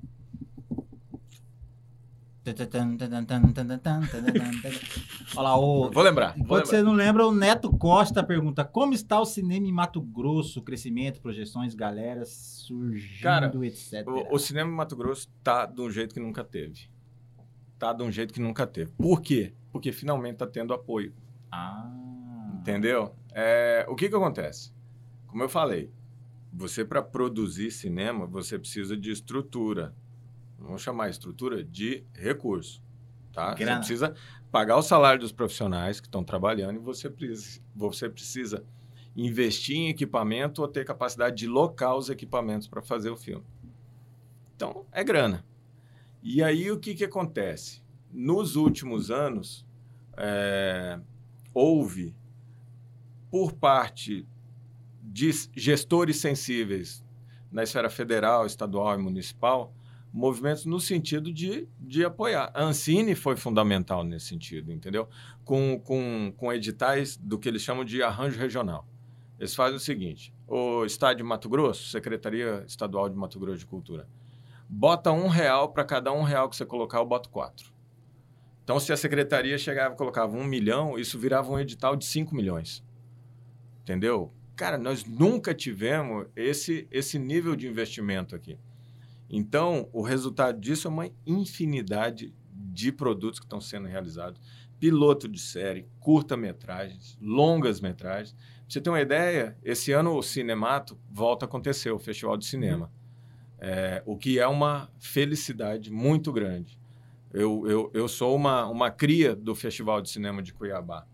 [5.37, 5.91] Olha lá, o...
[5.91, 6.35] Vou lembrar.
[6.35, 6.67] Vou Enquanto lembrar.
[6.67, 10.63] você não lembra, o Neto Costa pergunta: como está o cinema em Mato Grosso?
[10.63, 14.07] Crescimento, projeções, galera surgindo, Cara, etc.
[14.07, 16.89] O, o cinema em Mato Grosso tá de um jeito que nunca teve.
[17.79, 18.93] Tá de um jeito que nunca teve.
[18.93, 19.53] Por quê?
[19.71, 21.13] Porque finalmente tá tendo apoio.
[21.51, 21.91] Ah.
[22.61, 23.15] Entendeu?
[23.33, 24.73] É, o que que acontece?
[25.27, 25.93] Como eu falei,
[26.53, 29.95] você para produzir cinema, você precisa de estrutura.
[30.67, 32.83] Vamos chamar estrutura de recurso.
[33.33, 33.57] Tá?
[33.57, 34.15] Você precisa
[34.51, 38.65] pagar o salário dos profissionais que estão trabalhando e você precisa, você precisa
[39.15, 43.45] investir em equipamento ou ter capacidade de locar os equipamentos para fazer o filme.
[44.55, 45.45] Então, é grana.
[46.23, 47.83] E aí, o que, que acontece?
[48.11, 49.67] Nos últimos anos,
[50.17, 50.99] é,
[51.53, 52.15] houve,
[53.31, 54.27] por parte
[55.03, 57.05] de gestores sensíveis
[57.53, 59.75] na esfera federal, estadual e municipal,
[60.17, 62.51] movimentos no sentido de, de apoiar.
[62.55, 65.07] A Ancine foi fundamental nesse sentido, entendeu?
[65.45, 68.89] Com, com, com editais do que eles chamam de arranjo regional.
[69.39, 73.67] Eles fazem o seguinte: o Estado de Mato Grosso, Secretaria Estadual de Mato Grosso de
[73.67, 74.09] Cultura,
[74.67, 77.71] bota um real para cada um real que você colocar, eu boto quatro.
[78.65, 82.35] Então, se a secretaria chegava e colocava um milhão, isso virava um edital de cinco
[82.35, 82.83] milhões.
[83.83, 84.33] Entendeu?
[84.57, 88.59] Cara, nós nunca tivemos esse, esse nível de investimento aqui.
[89.29, 94.41] Então, o resultado disso é uma infinidade de produtos que estão sendo realizados.
[94.79, 98.37] Piloto de série, curta-metragens, longas-metragens.
[98.69, 102.93] Você ter uma ideia, esse ano o Cinemato volta a acontecer, o Festival de Cinema.
[103.59, 106.79] É, o que é uma felicidade muito grande.
[107.33, 111.07] Eu, eu, eu sou uma, uma cria do Festival de Cinema de Cuiabá.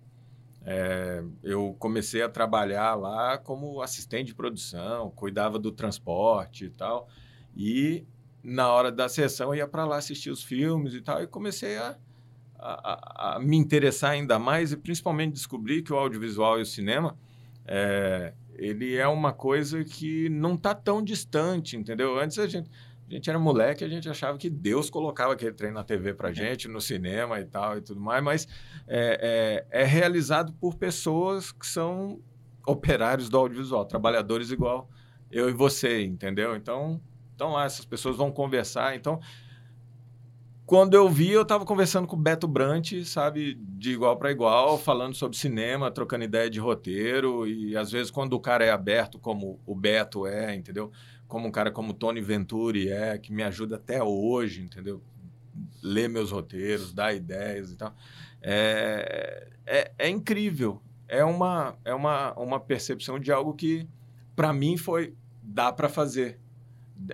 [0.65, 7.09] É, eu comecei a trabalhar lá como assistente de produção, cuidava do transporte e tal.
[7.57, 8.05] E
[8.43, 11.23] na hora da sessão eu ia para lá assistir os filmes e tal.
[11.23, 11.97] E comecei a,
[12.59, 17.17] a, a- me interessar ainda mais e principalmente descobrir que o audiovisual e o cinema
[17.65, 22.19] é, ele é uma coisa que não está tão distante, entendeu?
[22.19, 22.71] Antes a gente,
[23.09, 26.33] a gente era moleque, a gente achava que Deus colocava aquele trem na TV para
[26.33, 28.49] gente, no cinema e tal e tudo mais, mas
[28.87, 32.21] é, é, é realizado por pessoas que são
[32.67, 34.89] operários do audiovisual, trabalhadores igual
[35.31, 36.55] eu e você, entendeu?
[36.57, 37.01] Então,
[37.35, 38.95] então lá, essas pessoas vão conversar.
[38.95, 39.21] Então,
[40.65, 44.79] quando eu vi, eu estava conversando com o Beto Brant, sabe, de igual para igual,
[44.79, 47.47] falando sobre cinema, trocando ideia de roteiro.
[47.47, 50.91] E às vezes, quando o cara é aberto, como o Beto é, entendeu?
[51.27, 55.03] Como um cara como o Tony Venturi é, que me ajuda até hoje, entendeu?
[55.83, 57.95] Ler meus roteiros, dar ideias e tal.
[58.41, 60.81] É, é, é incrível.
[61.07, 63.87] É uma, é uma, uma percepção de algo que,
[64.35, 66.41] para mim, foi dá para fazer.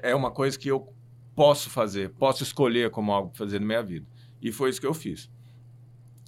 [0.02, 0.92] É uma coisa que eu
[1.34, 4.06] posso fazer, posso escolher como algo fazer na minha vida.
[4.42, 5.30] E foi isso que eu fiz.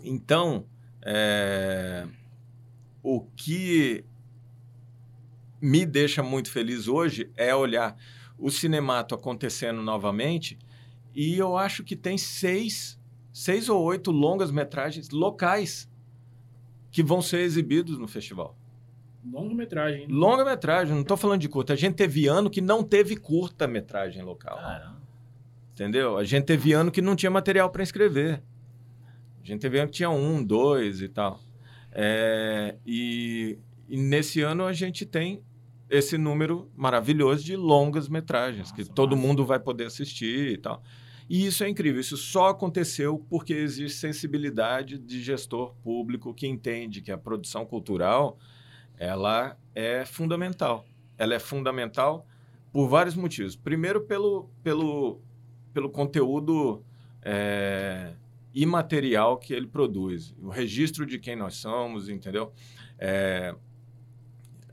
[0.02, 0.66] Então,
[1.02, 2.06] é,
[3.02, 4.04] o que
[5.60, 7.96] me deixa muito feliz hoje é olhar
[8.38, 10.58] o cinemato acontecendo novamente
[11.14, 12.98] e eu acho que tem seis,
[13.32, 15.90] seis ou oito longas metragens locais
[16.90, 18.56] que vão ser exibidos no festival.
[19.24, 20.06] Longa-metragem.
[20.08, 21.72] Longa-metragem, não estou falando de curta.
[21.72, 24.56] A gente teve ano que não teve curta-metragem local.
[24.56, 25.00] Caramba.
[25.72, 26.16] Entendeu?
[26.16, 28.42] A gente teve ano que não tinha material para inscrever.
[29.42, 31.40] A gente teve ano que tinha um, dois e tal.
[31.92, 33.58] É, e,
[33.88, 35.42] e nesse ano a gente tem
[35.88, 39.26] esse número maravilhoso de longas metragens, que Nossa, todo massa.
[39.26, 40.82] mundo vai poder assistir e tal.
[41.28, 42.00] E isso é incrível.
[42.00, 48.38] Isso só aconteceu porque existe sensibilidade de gestor público que entende que a produção cultural
[49.00, 50.84] ela é fundamental.
[51.16, 52.26] Ela é fundamental
[52.70, 53.56] por vários motivos.
[53.56, 55.20] Primeiro, pelo, pelo,
[55.72, 56.84] pelo conteúdo
[57.22, 58.12] é,
[58.54, 62.52] imaterial que ele produz, o registro de quem nós somos, entendeu?
[62.98, 63.54] É,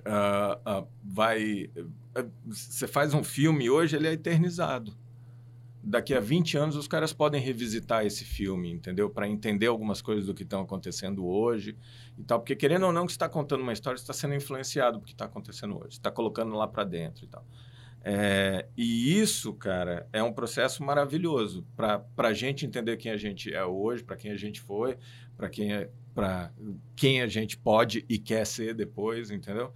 [0.06, 1.70] ah, ah, vai,
[2.14, 4.94] ah, você faz um filme hoje, ele é eternizado.
[5.90, 9.10] Daqui a 20 anos os caras podem revisitar esse filme, entendeu?
[9.10, 11.78] Para entender algumas coisas do que estão acontecendo hoje
[12.18, 15.06] e tal, porque querendo ou não que está contando uma história, está sendo influenciado do
[15.06, 17.46] que está acontecendo hoje, está colocando lá para dentro e tal.
[18.04, 23.54] É, e isso, cara, é um processo maravilhoso para a gente entender quem a gente
[23.54, 24.98] é hoje, para quem a gente foi,
[25.38, 25.90] para quem, é,
[26.98, 29.72] quem a gente pode e quer ser depois, entendeu?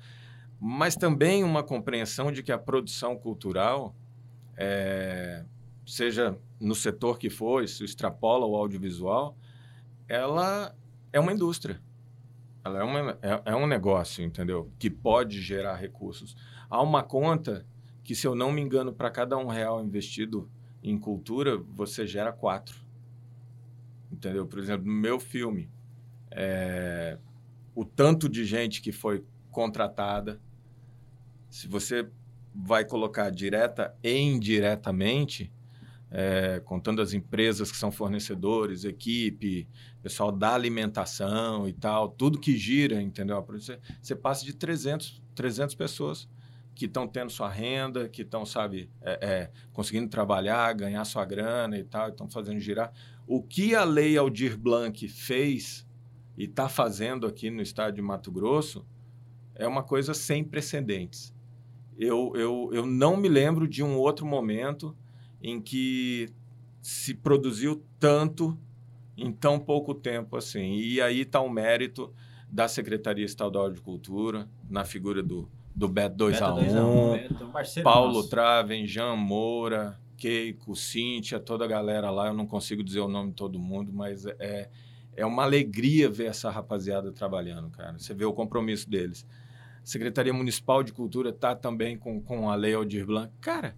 [0.59, 3.95] Mas também uma compreensão de que a produção cultural,
[4.57, 5.45] é,
[5.91, 9.37] seja no setor que for, se extrapola o audiovisual,
[10.07, 10.73] ela
[11.11, 11.81] é uma indústria.
[12.63, 14.71] Ela é, uma, é, é um negócio, entendeu?
[14.79, 16.33] Que pode gerar recursos.
[16.69, 17.65] Há uma conta
[18.05, 20.49] que, se eu não me engano, para cada um real investido
[20.81, 22.79] em cultura, você gera quatro.
[24.09, 24.47] Entendeu?
[24.47, 25.69] Por exemplo, no meu filme,
[26.31, 27.17] é,
[27.75, 30.39] o tanto de gente que foi contratada,
[31.49, 32.09] se você
[32.55, 35.51] vai colocar direta e indiretamente,
[36.12, 39.68] é, contando as empresas que são fornecedores, equipe,
[40.03, 43.41] pessoal da alimentação e tal, tudo que gira, entendeu?
[43.47, 46.28] Você, você passa de 300, 300 pessoas
[46.76, 51.78] que estão tendo sua renda, que estão, sabe, é, é, conseguindo trabalhar, ganhar sua grana
[51.78, 52.91] e tal, estão fazendo girar.
[53.26, 55.88] O que a Lei Aldir Blanc fez
[56.38, 58.86] e está fazendo aqui no estado de Mato Grosso
[59.55, 61.34] é uma coisa sem precedentes.
[61.97, 64.97] Eu, eu, eu não me lembro de um outro momento
[65.41, 66.29] em que
[66.81, 68.57] se produziu tanto
[69.17, 70.75] em tão pouco tempo assim.
[70.75, 72.13] E aí está o mérito
[72.49, 78.29] da Secretaria Estadual de Cultura, na figura do, do Beto 2A1, Paulo nosso.
[78.29, 82.27] Traven, Jean Moura, Keiko, Cíntia, toda a galera lá.
[82.27, 84.69] Eu não consigo dizer o nome de todo mundo, mas é,
[85.15, 87.97] é uma alegria ver essa rapaziada trabalhando, cara.
[87.97, 89.25] Você vê o compromisso deles.
[89.83, 93.33] Secretaria Municipal de Cultura está também com, com a Lei Aldir Blanc.
[93.39, 93.75] Cara,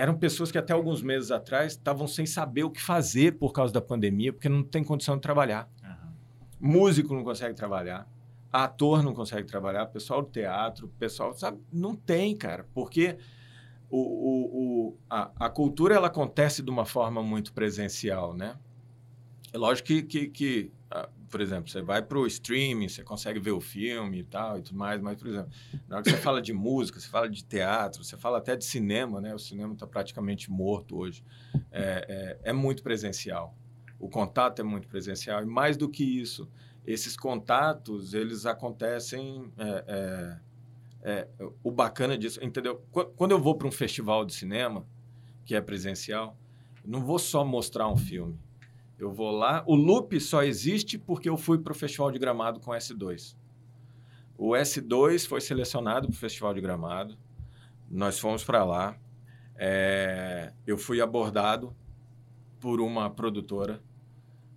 [0.00, 3.70] eram pessoas que até alguns meses atrás estavam sem saber o que fazer por causa
[3.70, 5.68] da pandemia, porque não tem condição de trabalhar.
[5.84, 6.72] Uhum.
[6.72, 8.08] Músico não consegue trabalhar,
[8.50, 11.60] ator não consegue trabalhar, pessoal do teatro, pessoal, sabe?
[11.70, 13.18] Não tem, cara, porque
[13.90, 18.56] o, o, o a, a, cultura ela acontece de uma forma muito presencial, né?
[19.52, 23.38] É lógico que, que, que ah, por exemplo, você vai para o streaming, você consegue
[23.38, 25.50] ver o filme e tal e tudo mais, mas, por exemplo,
[25.88, 28.64] na hora que você fala de música, você fala de teatro, você fala até de
[28.64, 29.32] cinema, né?
[29.32, 31.24] O cinema está praticamente morto hoje.
[31.70, 33.54] É, é, é, muito presencial.
[33.98, 35.42] O contato é muito presencial.
[35.42, 36.50] E mais do que isso,
[36.84, 39.50] esses contatos, eles acontecem...
[39.56, 40.38] É, é,
[41.02, 41.28] é
[41.62, 42.84] o bacana disso, entendeu?
[43.16, 44.84] Quando eu vou para um festival de cinema,
[45.46, 46.36] que é presencial,
[46.84, 48.38] não vou só mostrar um filme
[49.00, 49.64] eu vou lá.
[49.66, 53.34] O loop só existe porque eu fui para o Festival de Gramado com o S2.
[54.36, 57.16] O S2 foi selecionado para o Festival de Gramado.
[57.90, 58.96] Nós fomos para lá.
[59.56, 61.74] É, eu fui abordado
[62.60, 63.82] por uma produtora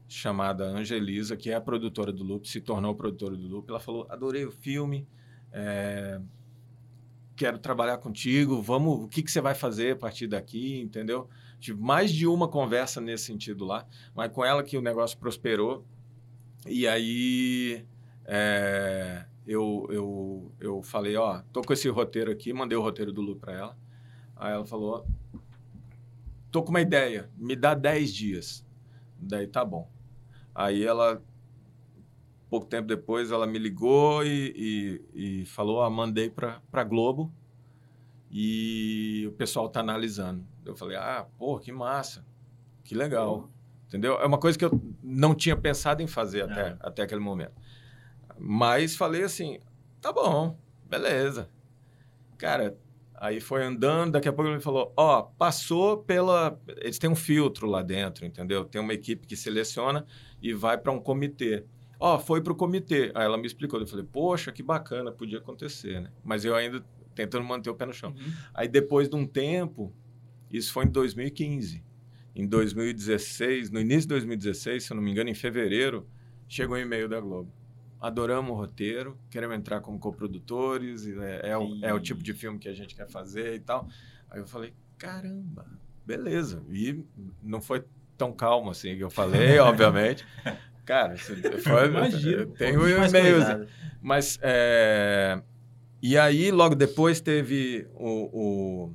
[0.08, 3.70] chamada Angelisa, que é a produtora do Loop, se tornou produtora do Loop.
[3.70, 5.08] Ela falou: adorei o filme,
[5.52, 6.22] é,
[7.36, 11.30] quero trabalhar contigo, vamos, o que, que você vai fazer a partir daqui, entendeu?
[11.64, 15.86] Tive mais de uma conversa nesse sentido lá, mas com ela que o negócio prosperou.
[16.68, 17.86] E aí
[18.26, 23.22] é, eu, eu, eu falei, ó, tô com esse roteiro aqui, mandei o roteiro do
[23.22, 23.78] Lu para ela.
[24.36, 25.08] Aí ela falou,
[26.52, 28.66] tô com uma ideia, me dá 10 dias.
[29.18, 29.90] Daí tá bom.
[30.54, 31.24] Aí ela,
[32.50, 37.32] pouco tempo depois, ela me ligou e, e, e falou, ó, mandei para Globo
[38.36, 40.44] e o pessoal está analisando.
[40.66, 42.26] Eu falei, ah, pô, que massa,
[42.84, 43.48] que legal.
[43.88, 44.16] Entendeu?
[44.16, 46.78] É uma coisa que eu não tinha pensado em fazer até, é.
[46.80, 47.54] até aquele momento.
[48.36, 49.60] Mas falei assim,
[50.02, 50.58] tá bom,
[50.90, 51.48] beleza.
[52.40, 52.76] Cara,
[53.14, 56.60] aí foi andando, daqui a pouco ele falou, ó, oh, passou pela...
[56.78, 58.66] Eles têm um filtro lá dentro, entendeu?
[58.66, 60.08] Tem uma equipe que seleciona
[60.42, 61.66] e vai para um comitê.
[62.00, 63.12] Ó, oh, foi para o comitê.
[63.14, 63.80] Aí ela me explicou.
[63.80, 66.10] Eu falei, poxa, que bacana, podia acontecer, né?
[66.24, 66.84] Mas eu ainda
[67.16, 68.12] tentando manter o pé no chão.
[68.12, 68.34] Uhum.
[68.54, 69.94] Aí depois de um tempo,
[70.52, 71.84] isso foi em 2015.
[72.36, 76.08] Em 2016, no início de 2016, se eu não me engano, em fevereiro,
[76.48, 77.52] chegou um e-mail da Globo.
[78.00, 82.60] Adoramos o roteiro, queremos entrar como coprodutores, é, é, o, é o tipo de filme
[82.60, 83.88] que a gente quer fazer e tal.
[84.30, 85.66] Aí eu falei, caramba,
[86.06, 86.64] beleza.
[86.70, 87.06] E
[87.42, 87.84] não foi
[88.18, 90.26] tão calmo assim que eu falei, obviamente.
[90.86, 91.16] Cara,
[91.64, 93.68] foi, Imagina, tem um e-mail.
[94.02, 95.42] Mas é,
[96.04, 98.94] e aí, logo depois, teve o, o,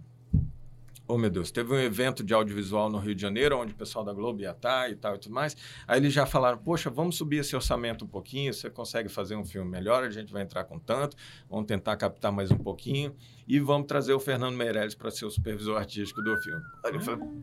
[1.11, 4.05] Oh, meu Deus, teve um evento de audiovisual no Rio de Janeiro, onde o pessoal
[4.05, 5.57] da Globo ia estar e tal e tudo mais.
[5.87, 9.43] Aí eles já falaram: Poxa, vamos subir esse orçamento um pouquinho, você consegue fazer um
[9.43, 11.17] filme melhor, a gente vai entrar com tanto,
[11.49, 13.17] vamos tentar captar mais um pouquinho
[13.49, 16.63] e vamos trazer o Fernando Meirelles para ser o supervisor artístico do filme.
[16.85, 17.43] Aí ele falou: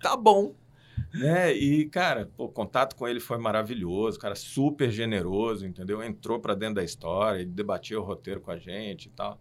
[0.00, 0.54] Tá bom
[1.12, 1.52] né?
[1.52, 6.02] E, cara, o contato com ele foi maravilhoso, cara super generoso, entendeu?
[6.02, 9.40] Entrou para dentro da história, ele debatia o roteiro com a gente e tal.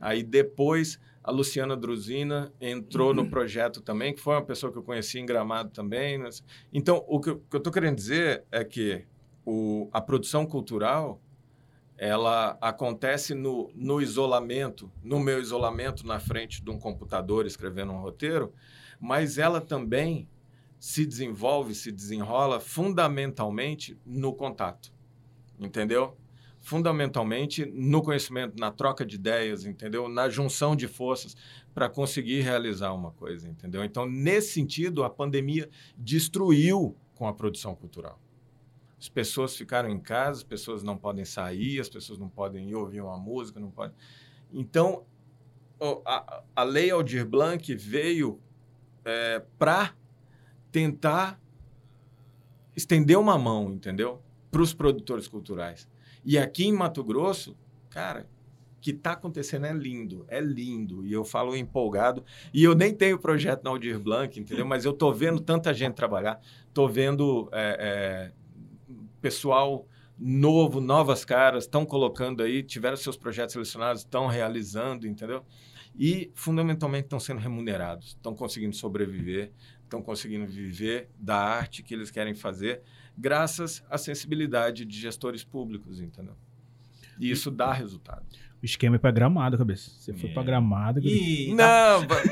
[0.00, 4.82] Aí depois A Luciana Druzina entrou no projeto também, que foi uma pessoa que eu
[4.82, 6.18] conheci em Gramado também.
[6.18, 6.28] né?
[6.72, 9.06] Então, o que eu que eu estou querendo dizer é que
[9.44, 11.20] o, a produção cultural
[11.96, 18.00] ela acontece no, no isolamento, no meu isolamento na frente de um computador escrevendo um
[18.00, 18.52] roteiro,
[19.00, 20.28] mas ela também
[20.84, 24.92] se desenvolve, se desenrola fundamentalmente no contato,
[25.58, 26.14] entendeu?
[26.60, 30.10] Fundamentalmente no conhecimento, na troca de ideias, entendeu?
[30.10, 31.34] Na junção de forças
[31.72, 33.82] para conseguir realizar uma coisa, entendeu?
[33.82, 38.20] Então, nesse sentido, a pandemia destruiu com a produção cultural.
[39.00, 42.74] As pessoas ficaram em casa, as pessoas não podem sair, as pessoas não podem ir
[42.74, 43.96] ouvir uma música, não podem.
[44.52, 45.06] Então,
[46.04, 48.38] a, a lei Aldir Blanc veio
[49.58, 49.94] para
[50.74, 51.40] tentar
[52.74, 54.20] estender uma mão, entendeu?
[54.50, 55.88] Para os produtores culturais.
[56.24, 57.56] E aqui em Mato Grosso,
[57.88, 58.28] cara,
[58.76, 61.06] o que está acontecendo é lindo, é lindo.
[61.06, 62.24] E eu falo empolgado.
[62.52, 64.66] E eu nem tenho projeto na Aldir Blanc, entendeu?
[64.66, 66.40] Mas eu tô vendo tanta gente trabalhar,
[66.72, 68.32] tô vendo é, é,
[69.20, 69.86] pessoal
[70.18, 75.44] novo, novas caras, estão colocando aí, tiveram seus projetos selecionados, estão realizando, entendeu?
[75.96, 79.52] E, fundamentalmente, estão sendo remunerados, estão conseguindo sobreviver,
[79.94, 82.82] estão conseguindo viver da arte que eles querem fazer,
[83.16, 86.34] graças à sensibilidade de gestores públicos, entendeu?
[87.18, 88.24] E isso dá resultado.
[88.60, 89.90] O esquema é pra gramado, cabeça.
[89.90, 90.32] Você foi É.
[90.32, 90.98] pra gramado.
[91.00, 92.24] E Não, vai,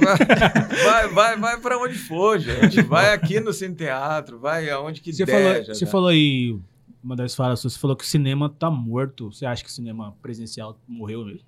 [0.85, 2.83] vai, vai, vai para onde for, gente.
[2.83, 5.33] Vai aqui no Cine Teatro, vai aonde que Você, der.
[5.33, 6.59] falou, já você falou aí,
[7.05, 9.31] uma das falas suas, você falou que o cinema tá morto.
[9.33, 11.47] Você acha que o cinema presencial morreu mesmo?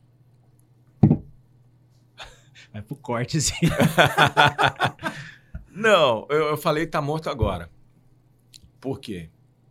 [2.72, 3.54] Vai pro corte, assim.
[5.74, 7.68] Não, eu, eu falei tá morto agora.
[8.80, 9.28] Por quê?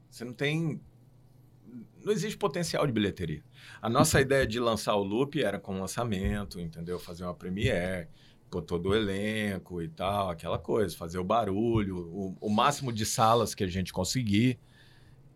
[0.10, 0.82] Você não tem.
[2.04, 3.42] Não existe potencial de bilheteria.
[3.82, 7.00] A nossa ideia de lançar o Loop era com lançamento, entendeu?
[7.00, 8.10] Fazer uma premiere,
[8.52, 13.06] pôr todo o elenco e tal, aquela coisa, fazer o barulho, o, o máximo de
[13.06, 14.60] salas que a gente conseguir.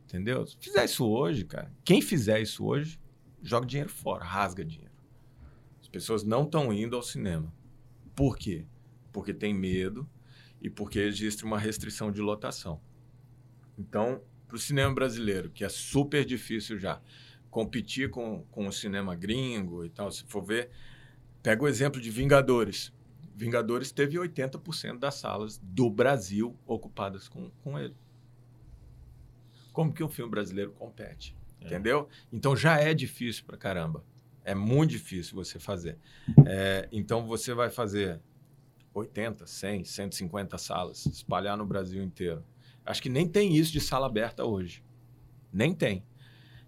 [0.04, 0.46] Entendeu?
[0.46, 3.00] Se fizer isso hoje, cara, quem fizer isso hoje,
[3.42, 4.92] joga dinheiro fora, rasga dinheiro.
[5.82, 7.54] As pessoas não estão indo ao cinema.
[8.14, 8.66] Por quê?
[9.14, 10.08] Porque tem medo
[10.62, 12.82] e porque existe uma restrição de lotação.
[13.78, 17.02] Então, para o cinema brasileiro, que é super difícil já,
[17.50, 20.70] competir com, com o cinema gringo e tal, se for ver,
[21.44, 22.94] pega o exemplo de Vingadores.
[23.36, 27.96] Vingadores teve 80% das salas do Brasil ocupadas com, com ele.
[29.72, 31.38] Como que um filme brasileiro compete?
[31.62, 31.66] É.
[31.66, 32.10] Entendeu?
[32.32, 34.04] Então já é difícil pra caramba.
[34.44, 36.00] É muito difícil você fazer.
[36.46, 38.20] É, então você vai fazer
[38.98, 42.44] 80, 100, 150 salas, espalhar no Brasil inteiro.
[42.86, 44.84] Acho que nem tem isso de sala aberta hoje.
[45.52, 46.04] Nem tem.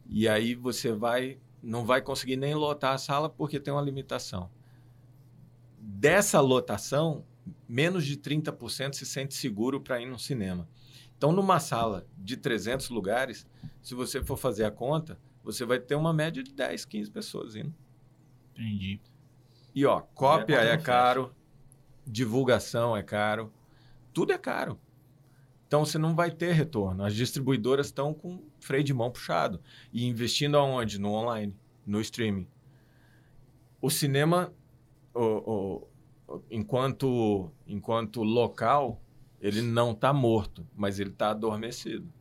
[0.06, 4.50] E aí você vai, não vai conseguir nem lotar a sala porque tem uma limitação.
[5.80, 7.26] Dessa lotação,
[7.68, 10.68] menos de 30% se sente seguro para ir no cinema.
[11.18, 13.48] Então, numa sala de 300 lugares,
[13.82, 17.56] se você for fazer a conta, você vai ter uma média de 10, 15 pessoas
[17.56, 17.74] indo.
[18.54, 19.02] Entendi.
[19.74, 21.36] E ó, cópia conta é não caro,
[22.10, 23.52] divulgação é caro,
[24.14, 24.80] tudo é caro.
[25.68, 27.04] Então você não vai ter retorno.
[27.04, 29.62] As distribuidoras estão com freio de mão puxado
[29.94, 31.00] e investindo aonde?
[31.00, 31.56] No online,
[31.86, 32.48] no streaming.
[33.82, 34.52] O cinema,
[35.14, 35.88] o,
[36.28, 39.00] o- enquanto, enquanto local,
[39.40, 42.12] ele não está morto, mas ele está adormecido.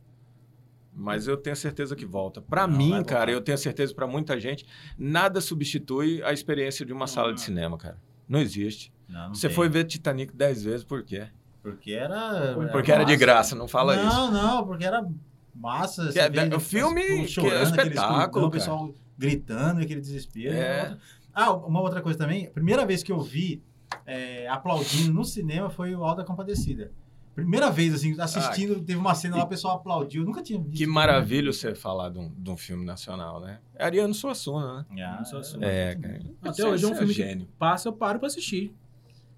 [0.93, 2.41] Mas eu tenho certeza que volta.
[2.41, 4.65] Para Não, mim, cara, eu tenho certeza para muita gente,
[4.97, 7.99] nada substitui a experiência de uma sala de cinema, cara.
[8.27, 8.93] Não existe.
[9.09, 9.55] Não, não Você tem.
[9.55, 11.27] foi ver Titanic dez vezes, por quê?
[11.61, 12.53] Porque era.
[12.71, 13.17] Porque era de massa.
[13.25, 14.17] graça, não fala não, isso.
[14.17, 15.05] Não, não, porque era
[15.53, 16.09] massa.
[16.11, 20.53] Que é- vê o filme é chorando, aquele espetáculo, O pessoal gritando, aquele desespero.
[20.55, 20.95] É.
[21.33, 22.47] Ah, uma outra coisa também.
[22.47, 23.61] A primeira vez que eu vi
[24.05, 26.91] é, aplaudindo no cinema foi o Alta Compadecida.
[27.35, 30.23] Primeira vez, assim, assistindo, teve uma cena lá, o pessoal aplaudiu.
[30.23, 30.77] Eu nunca tinha visto.
[30.77, 33.59] Que maravilha você falar de um, de um filme nacional, né?
[33.75, 35.03] É Ariano Suassuna, né?
[35.19, 36.19] Ah, Só- só- É, cara.
[36.41, 37.45] Até hoje é um você filme gênio.
[37.45, 38.73] que passa, eu paro pra assistir.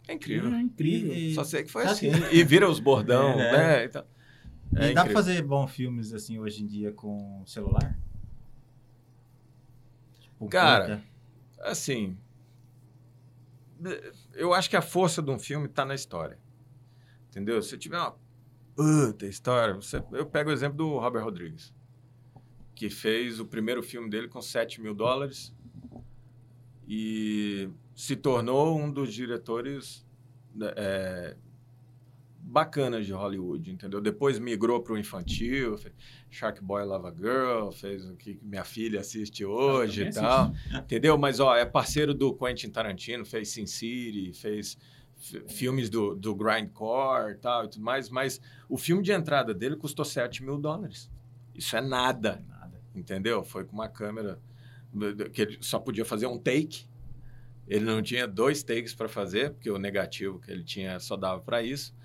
[0.07, 0.53] É incrível.
[0.53, 1.13] É incrível.
[1.13, 2.09] E- Só sei que foi Tá assim.
[2.09, 2.35] assim.
[2.35, 3.85] E vira os bordão, É, né?
[3.85, 4.05] Então,
[4.73, 7.97] E é dá pra fazer bons filmes, assim, hoje em dia com celular?
[10.19, 11.03] Tipo, Cara, curta.
[11.69, 12.17] Assim,
[14.33, 16.37] eu acho que a força de um filme tá na história.
[17.29, 17.61] Entendeu?
[17.61, 18.15] Se tiver uma
[18.75, 21.73] puta história, você, eu pego o exemplo do Robert Rodrigues,
[22.75, 25.53] que fez o primeiro filme dele com 7 mil dólares
[26.87, 30.05] e se tornou um dos diretores
[30.75, 31.35] é,
[32.41, 34.01] bacanas de Hollywood, entendeu?
[34.01, 35.93] Depois migrou para o infantil, fez
[36.29, 40.53] Shark Boy Lava Girl, fez o que minha filha assiste hoje e tal,
[40.83, 41.17] entendeu?
[41.17, 44.77] Mas, ó, é parceiro do Quentin Tarantino, fez Sin City, fez
[45.47, 49.75] filmes do, do Grindcore e tal e tudo mais, mas o filme de entrada dele
[49.75, 51.09] custou 7 mil dólares.
[51.53, 52.81] Isso é nada, Nada.
[52.95, 53.43] entendeu?
[53.43, 54.39] Foi com uma câmera
[55.31, 56.85] que ele só podia fazer um take.
[57.67, 61.39] Ele não tinha dois takes para fazer, porque o negativo que ele tinha só dava
[61.41, 61.95] para isso.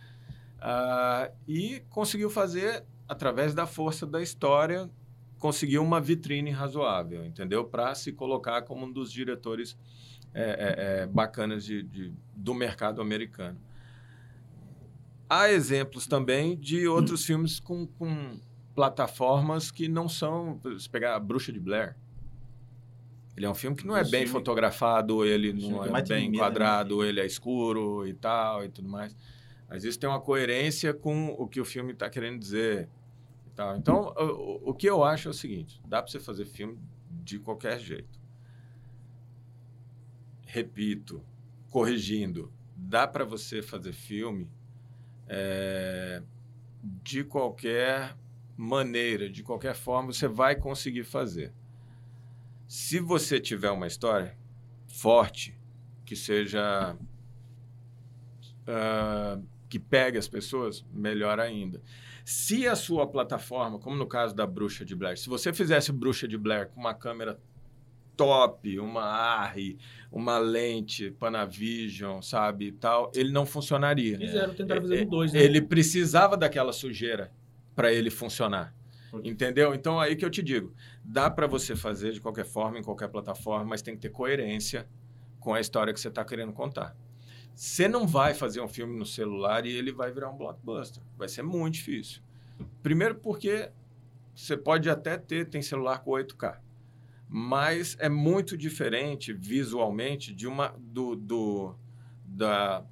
[0.60, 4.88] Ah, e conseguiu fazer, através da força da história,
[5.38, 7.64] conseguiu uma vitrine razoável, entendeu?
[7.64, 9.76] Para se colocar como um dos diretores
[10.32, 13.58] é, é, é, bacanas de, de- do mercado americano.
[15.28, 18.38] Há exemplos também de outros filmes com, com
[18.74, 20.60] plataformas que não são.
[20.78, 21.96] Se pegar a Bruxa de Blair.
[23.36, 26.08] Ele é um filme que não é bem filme- fotografado, ele não é bem medo,
[26.08, 26.24] né?
[26.24, 29.14] enquadrado, ele é escuro e tal e tudo mais.
[29.68, 32.88] Mas isso tem uma coerência com o que o filme está querendo dizer.
[33.46, 33.76] e tal.
[33.76, 36.78] Então, o, o que eu acho é o seguinte: dá para você fazer filme
[37.10, 38.18] de qualquer jeito.
[40.46, 41.22] Repito,
[41.70, 44.48] corrigindo, dá para você fazer filme
[45.28, 46.22] é,
[46.82, 48.16] de qualquer
[48.56, 51.52] maneira, de qualquer forma, você vai conseguir fazer.
[52.68, 54.36] Se você tiver uma história
[54.88, 55.56] forte,
[56.04, 56.96] que seja.
[58.66, 59.38] ah,
[59.68, 61.82] que pegue as pessoas, melhor ainda.
[62.24, 66.26] Se a sua plataforma, como no caso da Bruxa de Blair, se você fizesse Bruxa
[66.28, 67.40] de Blair com uma câmera
[68.16, 69.78] top, uma ARRI,
[70.10, 74.18] uma lente Panavision, sabe, e tal, ele não funcionaria.
[74.18, 75.42] Fizeram, tentaram fazer É, um dois, né?
[75.42, 77.30] Ele precisava daquela sujeira
[77.74, 78.74] para ele funcionar.
[79.20, 79.28] Quê?
[79.28, 79.74] Entendeu?
[79.74, 80.74] Então aí que eu te digo,
[81.04, 84.88] dá para você fazer de qualquer forma, em qualquer plataforma, mas tem que ter coerência
[85.40, 86.96] com a história que você está querendo contar.
[87.54, 91.02] Você não vai fazer um filme no celular e ele vai virar um blockbuster.
[91.16, 92.20] Vai ser muito difícil.
[92.82, 93.70] Primeiro porque
[94.34, 96.58] você pode até ter, tem celular com 8K.
[97.28, 101.74] Mas é muito diferente visualmente de uma do, do,
[102.24, 102.84] da,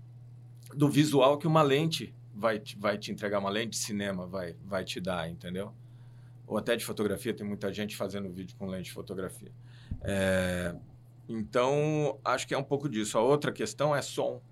[0.74, 4.56] do visual que uma lente vai te, vai te entregar, uma lente de cinema vai,
[4.64, 5.72] vai te dar, entendeu?
[6.46, 9.50] Ou até de fotografia, tem muita gente fazendo vídeo com lente de fotografia.
[10.02, 10.74] É,
[11.28, 13.16] então, acho que é um pouco disso.
[13.16, 14.42] A outra questão é som.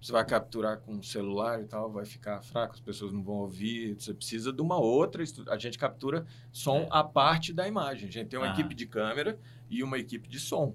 [0.00, 3.34] Você vai capturar com o celular e tal, vai ficar fraco, as pessoas não vão
[3.36, 3.94] ouvir.
[3.94, 5.24] Você precisa de uma outra.
[5.48, 6.88] A gente captura som É.
[6.90, 8.08] à parte da imagem.
[8.08, 8.52] A gente tem uma Ah.
[8.52, 10.74] equipe de câmera e uma equipe de som.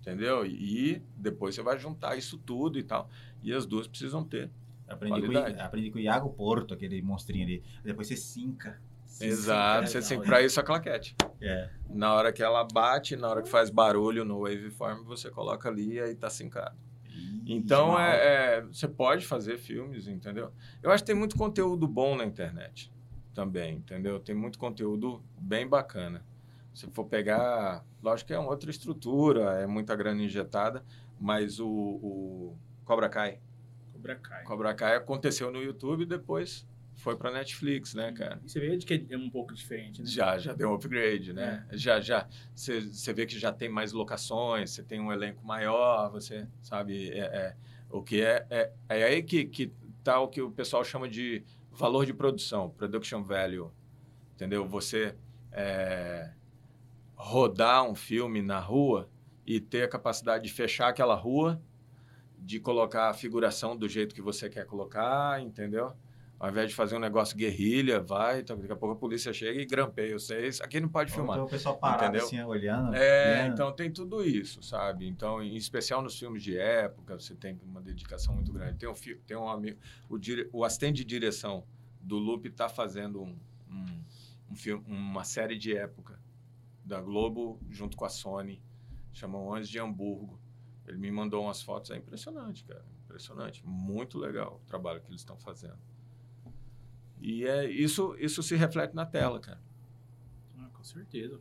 [0.00, 0.44] Entendeu?
[0.44, 3.08] E depois você vai juntar isso tudo e tal.
[3.42, 4.50] E as duas precisam ter.
[4.86, 5.60] Aprendi com, Qualidade.
[5.60, 7.62] aprendi com o Iago Porto, aquele monstrinho ali.
[7.82, 8.82] Depois você cinca.
[9.20, 9.86] Exato.
[9.88, 11.16] cinca, Você tem para isso a claquete.
[11.40, 11.70] É.
[11.88, 15.94] Na hora que ela bate, na hora que faz barulho no waveform, você coloca ali
[15.94, 16.76] e aí tá sincado.
[17.44, 20.52] Então, é, é, você pode fazer filmes, entendeu?
[20.82, 22.92] Eu acho que tem muito conteúdo bom na internet
[23.34, 24.20] também, entendeu?
[24.20, 26.24] Tem muito conteúdo bem bacana.
[26.72, 30.84] Se for pegar, lógico que é uma outra estrutura, é muita grana injetada,
[31.20, 33.40] mas o, o Cobra Kai.
[33.92, 34.44] Cobra Kai.
[34.44, 36.66] Cobra Kai aconteceu no YouTube depois
[37.02, 38.40] foi para Netflix, né, cara?
[38.44, 40.06] E você vê que é um pouco diferente, né?
[40.06, 41.66] Já, já deu um upgrade, né?
[41.72, 42.28] Já, já.
[42.54, 47.10] Você vê que já tem mais locações, você tem um elenco maior, você sabe.
[47.10, 47.56] É, é,
[47.90, 48.72] o que é, é.
[48.88, 49.72] É aí que, que
[50.04, 53.72] tá o que o pessoal chama de valor de produção, production value.
[54.36, 54.64] Entendeu?
[54.68, 55.16] Você
[55.50, 56.30] é,
[57.16, 59.10] rodar um filme na rua
[59.44, 61.60] e ter a capacidade de fechar aquela rua,
[62.38, 65.96] de colocar a figuração do jeito que você quer colocar, entendeu?
[66.42, 69.62] Ao invés de fazer um negócio guerrilha, vai, então, daqui a pouco a polícia chega
[69.62, 70.60] e grampeia vocês.
[70.60, 71.36] Aqui não pode filmar.
[71.36, 72.26] Então o pessoal parado Entendeu?
[72.26, 72.96] assim, olhando.
[72.96, 73.52] É, vendo.
[73.52, 75.06] então tem tudo isso, sabe?
[75.06, 78.76] Então, em especial nos filmes de época, você tem uma dedicação muito grande.
[78.76, 78.94] Tem um,
[79.24, 79.78] tem um amigo,
[80.08, 81.64] o, dire, o assistente de direção
[82.00, 83.38] do Loop está fazendo um,
[83.70, 84.02] um,
[84.50, 86.18] um filme, uma série de época
[86.84, 88.60] da Globo junto com a Sony,
[89.12, 90.40] chama Anjos de Hamburgo.
[90.88, 95.20] Ele me mandou umas fotos, é impressionante, cara, impressionante, muito legal o trabalho que eles
[95.20, 95.91] estão fazendo.
[97.22, 99.60] E é isso, isso se reflete na tela, cara.
[100.58, 101.40] Ah, com certeza.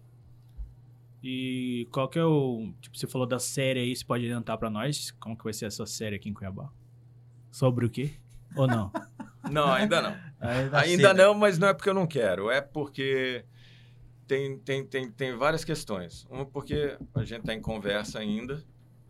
[1.24, 2.72] E qual que é o.
[2.80, 5.10] Tipo, você falou da série aí, você pode adiantar pra nós?
[5.20, 6.72] Como que vai ser essa série aqui em Cuiabá?
[7.50, 8.12] Sobre o quê?
[8.56, 8.92] Ou não?
[9.52, 10.12] Não, ainda não.
[10.40, 11.18] Ainda, Ainda cedo.
[11.18, 12.52] não, mas não é porque eu não quero.
[12.52, 13.44] É porque
[14.28, 16.26] tem, tem, tem, tem várias questões.
[16.30, 18.64] Uma porque a gente está em conversa ainda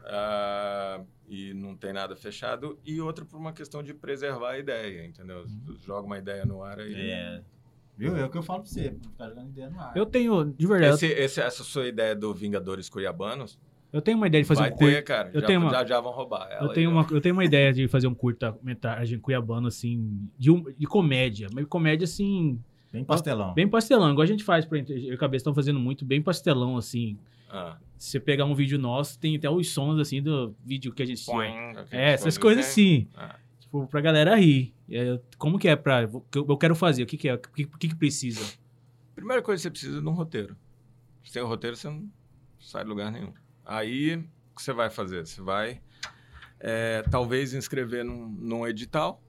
[0.05, 2.77] ah, e não tem nada fechado.
[2.85, 5.45] E outra por uma questão de preservar a ideia, entendeu?
[5.85, 6.93] Joga uma ideia no ar aí.
[7.11, 7.41] É.
[7.97, 8.15] Viu?
[8.17, 8.95] É o que eu falo pra você.
[9.01, 9.95] Ficar jogando ideia no ar.
[9.95, 10.93] Eu tenho, de verdade.
[10.95, 13.59] Esse, esse- essa sua ideia do Vingadores Cuiabanos,
[13.93, 14.93] Eu tenho uma ideia de fazer Vai um curta.
[14.95, 15.31] ter, cara.
[15.33, 16.63] eu já, tenho uma- já, já vão roubar ela.
[16.65, 20.63] Eu tenho, uma, eu tenho uma ideia de fazer um curta-metragem cuiabano, assim, de, um-
[20.63, 21.49] de comédia.
[21.53, 22.57] Mas comédia, assim,
[22.91, 23.53] Bem pastelão.
[23.53, 24.09] bem pastelão.
[24.09, 27.17] Igual a gente faz, pra eu e a cabeça estão fazendo muito, bem pastelão, assim.
[27.49, 27.77] Ah.
[28.01, 31.05] Se você pegar um vídeo nosso, tem até os sons, assim, do vídeo que a
[31.05, 31.23] gente...
[31.23, 33.07] Poing, É, essas coisas assim.
[33.13, 33.31] assim.
[33.31, 33.39] Ah.
[33.59, 34.73] Tipo, pra galera rir.
[35.37, 36.09] Como que é pra...
[36.33, 37.03] eu quero fazer?
[37.03, 37.35] O que que é?
[37.35, 38.43] O que, que que precisa?
[39.13, 40.57] Primeira coisa que você precisa é de um roteiro.
[41.23, 42.09] Sem o roteiro, você não
[42.59, 43.33] sai de lugar nenhum.
[43.63, 45.23] Aí, o que você vai fazer?
[45.27, 45.79] Você vai,
[46.59, 49.21] é, talvez, inscrever num, num edital.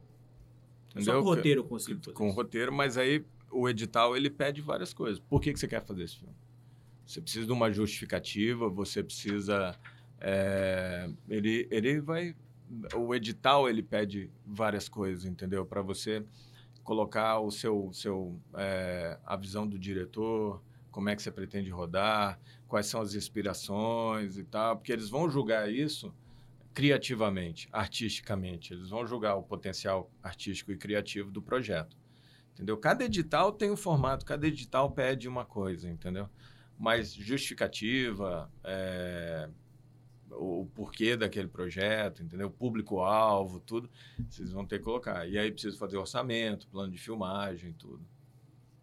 [0.99, 4.63] Só com o roteiro eu consigo fazer Com roteiro, mas aí o edital, ele pede
[4.63, 5.19] várias coisas.
[5.21, 6.35] Por que, que você quer fazer esse filme?
[7.07, 9.79] Você precisa de uma justificativa, você precisa...
[10.21, 12.35] é, ele, ele vai...
[12.95, 15.67] O edital, ele pede várias coisas, entendeu?
[15.67, 16.25] Para você
[16.83, 22.41] colocar o seu, seu é, a visão do diretor, como é que você pretende rodar,
[22.67, 26.15] quais são as inspirações e tal, porque eles vão julgar isso
[26.73, 28.73] criativamente, artisticamente.
[28.73, 31.97] Eles vão julgar o potencial artístico e criativo do projeto.
[32.53, 32.77] Entendeu?
[32.77, 36.29] Cada edital tem um formato, cada edital pede uma coisa, entendeu?
[36.83, 39.49] Mas justificativa, é,
[40.33, 42.51] o, o porquê daquele projeto, entendeu?
[42.51, 43.89] Público-alvo, tudo,
[44.29, 45.25] vocês vão ter que colocar.
[45.29, 48.01] E aí precisa fazer orçamento, plano de filmagem, tudo.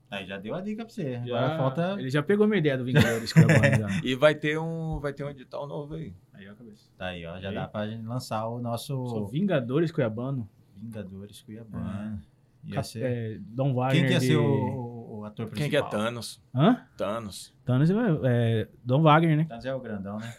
[0.10, 1.22] Aí já deu a dica pra você.
[1.26, 1.96] Já- Agora falta.
[2.00, 3.88] Ele já pegou minha ideia do Vingadores Cuiabano, já.
[4.02, 6.14] E vai ter um, vai ter um edital novo aí.
[6.34, 6.90] Aí, ó, cabeça.
[6.98, 7.38] Tá aí, ó.
[7.40, 7.56] Já Aí.
[7.56, 10.50] dá pra gente lançar o nosso Sou Vingadores Cuiabano.
[10.74, 12.20] Vingadores Cuiabano.
[12.64, 13.04] Ia Cap- ser...
[13.04, 14.26] é, Dom Wagner Quem que ia de...
[14.28, 15.58] ser o, o- ator principal?
[15.58, 16.42] Quem que é Thanos?
[16.54, 16.86] Hã?
[16.98, 17.54] Thanos.
[17.66, 17.94] Thanos é,
[18.24, 19.46] é Dom Wagner, né?
[19.46, 20.34] Thanos é o grandão, né?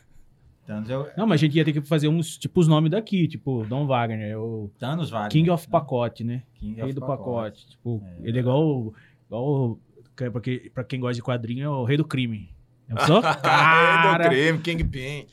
[0.67, 1.07] Thanos é o...
[1.17, 3.87] Não, mas a gente ia ter que fazer uns, tipo, os nomes daqui, tipo, Dom
[3.87, 5.31] Wagner, o Thanos Wagner.
[5.31, 5.71] King of né?
[5.73, 6.43] Pacote, né?
[6.55, 7.67] King Rei of do pacote.
[7.69, 8.29] Tipo, É.
[8.29, 8.95] ele é igual, o-
[9.27, 9.79] igual
[10.17, 12.51] que é pra, quem, pra quem gosta de quadrinho, é o rei do crime.
[12.89, 13.21] Eu sou?
[13.23, 14.25] Rei Cara!
[14.25, 15.27] do crime, Kingpin.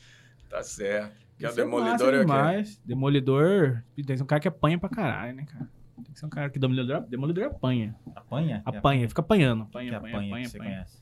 [0.48, 1.14] Tá certo.
[1.38, 2.26] Que é o é Demolidor é o quê?
[2.26, 2.80] demais.
[2.84, 5.68] Demolidor, tem um cara que apanha pra caralho, né, cara?
[6.04, 7.94] Tem que ser um cara que Demolidor, Demolidor apanha.
[8.14, 8.62] Apanha?
[8.64, 9.64] Apanha, fica apanhando.
[9.64, 10.74] Que Apanha, apanha, apanha, apanha, que você apanha.
[10.74, 10.98] conhece.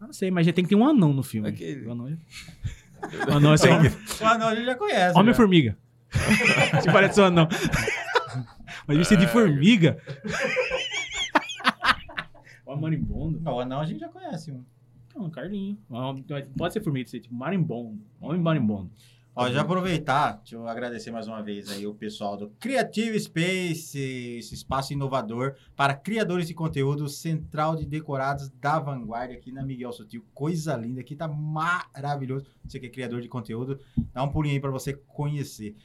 [0.00, 1.48] Ah, Não sei, mas já tem que ter um anão no filme.
[1.48, 2.06] Aquele- O anão,
[3.28, 5.14] o anão é só O anão a gente já conhece.
[5.14, 5.20] já.
[5.20, 5.76] Homem-formiga.
[6.82, 7.48] Se parece um anão.
[8.86, 9.98] Mas isso é de formiga.
[12.66, 13.40] Ó, marimbondo.
[13.40, 14.64] Não, o anão a gente já conhece um.
[15.14, 15.78] Não, Carlinho.
[15.90, 16.14] Ó,
[16.56, 18.00] Pode ser formiga, ser tipo marimbondo.
[18.20, 18.90] Homem marimbondo.
[19.34, 23.96] Ó, já aproveitar, deixa eu agradecer mais uma vez aí o pessoal do Creative Space,
[23.96, 29.92] esse espaço inovador para criadores de conteúdo, central de decorados da vanguarda aqui na Miguel
[29.92, 30.24] Sutil.
[30.34, 32.44] Coisa linda, aqui tá maravilhoso.
[32.66, 33.78] Você que é criador de conteúdo,
[34.12, 35.76] dá um pulinho aí para você conhecer.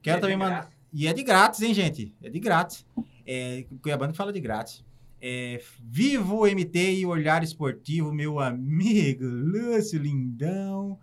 [0.00, 0.70] Quero É também mandar.
[0.92, 2.14] E é de grátis, hein, gente?
[2.22, 2.86] É de grátis.
[3.26, 4.84] É, Cuiabano fala de grátis.
[5.20, 10.98] É, Vivo MT e Olhar Esportivo, meu amigo Lúcio Lindão.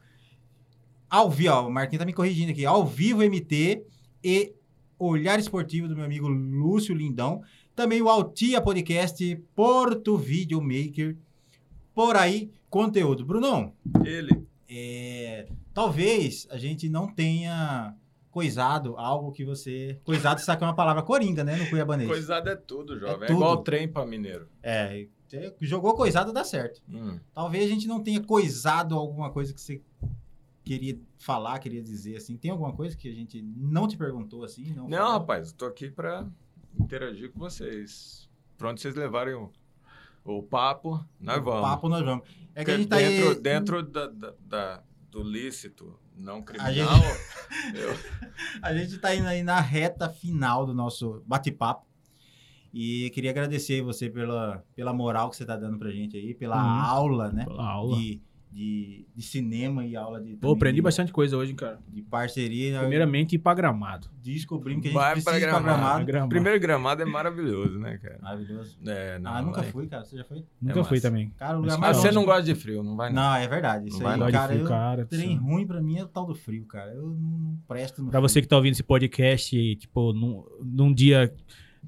[1.10, 2.66] Ao vivo, ó, o Marquinhos tá me corrigindo aqui.
[2.66, 3.84] Ao vivo MT
[4.24, 4.54] e
[5.00, 7.42] Olhar Esportivo do meu amigo Lúcio Lindão.
[7.76, 11.18] Também o Altia Podcast, Porto Videomaker.
[11.96, 13.26] Por aí, conteúdo.
[13.26, 13.74] Brunão,
[14.06, 14.46] Ele.
[14.70, 17.96] é, talvez a gente não tenha
[18.30, 20.00] coisado algo que você.
[20.04, 21.56] Coisado, sabe que é uma palavra coringa, né?
[21.56, 22.08] No Cuiabanês.
[22.08, 23.24] Coisado é tudo, jovem.
[23.24, 23.38] É, tudo.
[23.38, 24.48] igual trem pra mineiro.
[24.62, 25.08] É,
[25.62, 26.82] jogou coisado, dá certo.
[26.88, 27.20] Hum.
[27.34, 29.82] Talvez a gente não tenha coisado alguma coisa que você
[30.78, 32.38] queria falar, queria dizer assim.
[32.38, 34.72] Tem alguma coisa que a gente não te perguntou assim?
[34.76, 36.28] Não, Não, rapaz, eu tô aqui pra
[36.80, 38.30] interagir com vocês.
[38.58, 39.52] Pra onde vocês levarem o,
[40.24, 41.62] o papo, nós vamos.
[41.62, 42.28] Papo nós vamos.
[42.54, 43.36] É que a gente tá dentro, aí.
[43.42, 47.96] dentro da, da- da- do lícito não criminal, gente- eu-
[48.62, 51.88] A gente tá indo aí na reta final do nosso bate-papo.
[52.72, 56.56] E queria agradecer você pela, pela moral que você tá dando pra gente aí, pela
[56.62, 56.86] Uhum.
[56.86, 57.44] aula, né?
[57.46, 57.98] Pela aula.
[57.98, 58.22] De,
[58.52, 60.36] de, de cinema e aula de.
[60.36, 61.80] Pô, aprendi de, bastante coisa hoje, cara.
[61.88, 62.80] De parceria.
[62.80, 64.08] Primeiramente, ir pra gramado.
[64.24, 65.66] Descobrimos que a gente Vai precisa pra ir pra Gramado.
[65.80, 66.06] gramado.
[66.06, 66.30] Gramado.
[66.30, 68.18] primeiro gramado é maravilhoso, né, cara?
[68.22, 68.78] Maravilhoso.
[68.86, 69.72] É, não, ah, nunca vai.
[69.72, 70.04] fui, cara.
[70.04, 70.44] Você já foi?
[70.62, 71.30] Nunca É fui também.
[71.38, 73.22] Cara, o lugar Mas mais você não gosta de frio, não vai não.
[73.22, 73.88] Não, é verdade.
[73.88, 75.06] Isso Não vai aí, de cara, frio, eu, cara.
[75.06, 76.92] trem ruim pra mim é o tal do frio, cara.
[76.94, 78.30] Eu não, não presto no Pra frio.
[78.30, 81.34] você que tá ouvindo esse podcast, tipo, num, num dia.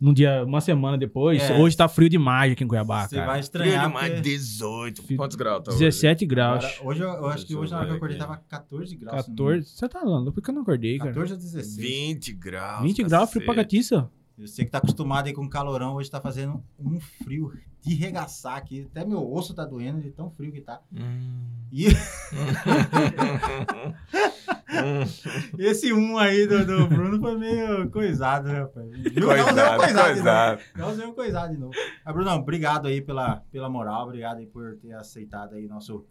[0.02, 1.54] Num dia, uma semana depois, É.
[1.60, 3.28] hoje tá frio demais aqui em Cuiabá, Você cara.
[3.28, 3.88] vai Frio estranhar.
[3.88, 5.04] demais, porque- 18.
[5.04, 6.66] Frio- Quantos graus tá 17 graus.
[6.66, 9.26] Agora, hoje eu, eu acho que hoje na hora que eu acordei tava 14 graus.
[9.26, 9.70] se não me 14.
[9.70, 10.34] Você tá falando?
[10.34, 11.12] Por que eu não acordei, cara?
[11.12, 11.78] 14 a 16.
[11.78, 12.82] 20 graus.
[12.84, 14.10] 20 graus, frio pra catiça.
[14.40, 17.52] Você que tá acostumado aí com calorão, hoje tá fazendo um frio
[17.82, 18.88] de regaçar aqui.
[18.92, 20.82] Até meu osso tá doendo de tão frio que tá.
[20.94, 21.48] Hum.
[21.72, 21.88] E
[25.58, 28.90] esse um aí do, do Bruno foi meio coisado, né, rapaz?
[28.92, 29.28] Viu?
[29.28, 30.14] Coisado, Não, não, coisado.
[30.14, 30.62] coisado.
[30.76, 31.74] Nós vamos coisar de novo.
[32.06, 36.06] Mas, Brunão, obrigado aí pela, pela moral, obrigado aí por ter aceitado aí nosso,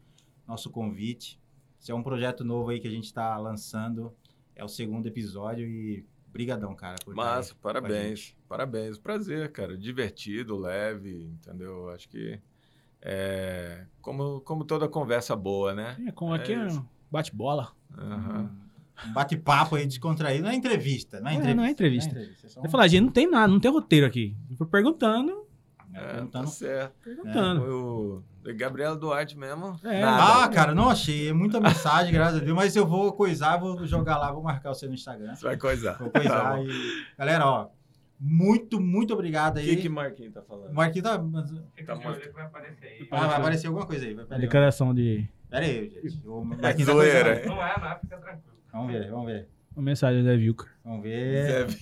[0.46, 1.40] nosso convite.
[1.80, 4.12] Esse é um projeto novo aí que a gente tá lançando.
[4.54, 6.96] É o segundo episódio e brigadão, cara.
[7.06, 8.36] Massa, parabéns.
[8.50, 8.98] Parabéns.
[8.98, 9.78] Prazer, cara.
[9.78, 11.88] Divertido, leve, entendeu?
[11.90, 12.36] Acho que
[13.00, 15.96] é como, como toda conversa boa, né?
[16.04, 16.84] É, como aqui É é isso.
[17.08, 17.70] bate-bola.
[17.96, 18.50] Aham.
[19.06, 20.42] Um bate-papo aí descontraído.
[20.42, 21.56] Não é entrevista, não é É, entrevista.
[21.56, 22.18] não é entrevista.
[22.18, 24.36] é só um- Eu falar, gente, não tem nada, não tem roteiro aqui.
[24.50, 25.46] Eu fui perguntando,
[25.94, 26.94] é, É, perguntando- tá certo.
[27.04, 28.24] perguntando.
[28.44, 29.78] O Gabriel Duarte mesmo.
[29.84, 30.00] É.
[30.00, 30.44] nada.
[30.44, 31.28] Ah, cara, não achei.
[31.28, 32.56] É muita mensagem, graças a Deus.
[32.56, 35.36] Mas eu vou coisar, vou jogar lá, vou marcar você no Instagram.
[35.36, 35.96] Você vai coisar.
[35.98, 36.64] Vou Tá coisar bom.
[36.64, 37.04] e...
[37.16, 37.68] Galera, ó,
[38.20, 39.66] muito, muito obrigado O aí.
[39.66, 40.70] que, que Marquinhos tá falando?
[40.70, 41.18] O Marquinhos tá...
[41.74, 43.08] Fica Tá vai aparecer aí.
[43.10, 44.12] Ah, vai aparecer alguma coisa aí.
[44.14, 45.26] vai- Pera aí, Declaração de.
[45.48, 46.26] pera aí, gente.
[46.28, 46.94] O É Marquinhos tá.
[46.94, 47.02] Não
[47.64, 48.56] é, não é, fica tranquilo.
[48.72, 49.48] Vamos ver, vamos ver.
[49.74, 50.68] Uma mensagem da Vilker.
[50.84, 51.76] Vamos Zé ver.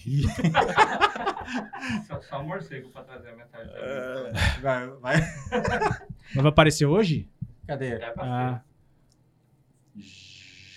[2.06, 3.72] Só, só um morcego pra trazer a mensagem.
[3.72, 5.16] da É, Vai, vai.
[6.34, 7.28] Mas vai aparecer hoje?
[7.66, 7.94] Cadê?
[7.94, 8.62] É pra Ah,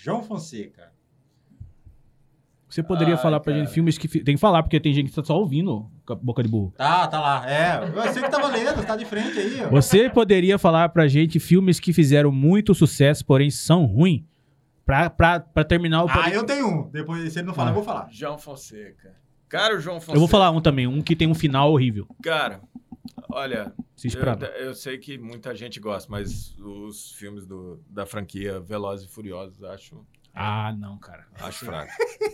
[0.02, 0.81] João Fonseca.
[2.74, 3.64] Você poderia Ai, falar pra cara.
[3.64, 4.08] gente filmes que.
[4.08, 6.72] Tem que falar, porque tem gente que tá só ouvindo com a boca de burro.
[6.74, 7.48] Tá, tá lá.
[7.48, 9.68] É, você que tava lendo, tá de frente aí, ó.
[9.68, 14.22] Você poderia falar pra gente filmes que fizeram muito sucesso, porém são ruins?
[14.86, 16.90] Pra, pra, pra terminar o Ah, eu tenho um.
[16.90, 18.08] Depois, se ele não falar, eu vou falar.
[18.10, 19.16] João Fonseca.
[19.50, 20.16] Cara, o João Fonseca.
[20.16, 22.08] Eu vou falar um também, um que tem um final horrível.
[22.22, 22.62] Cara,
[23.30, 28.58] olha, Assiste eu, eu sei que muita gente gosta, mas os filmes do, da franquia
[28.58, 31.26] Velozes e Furiosos acho, Ah, não, cara.
[31.40, 31.92] acho fraco.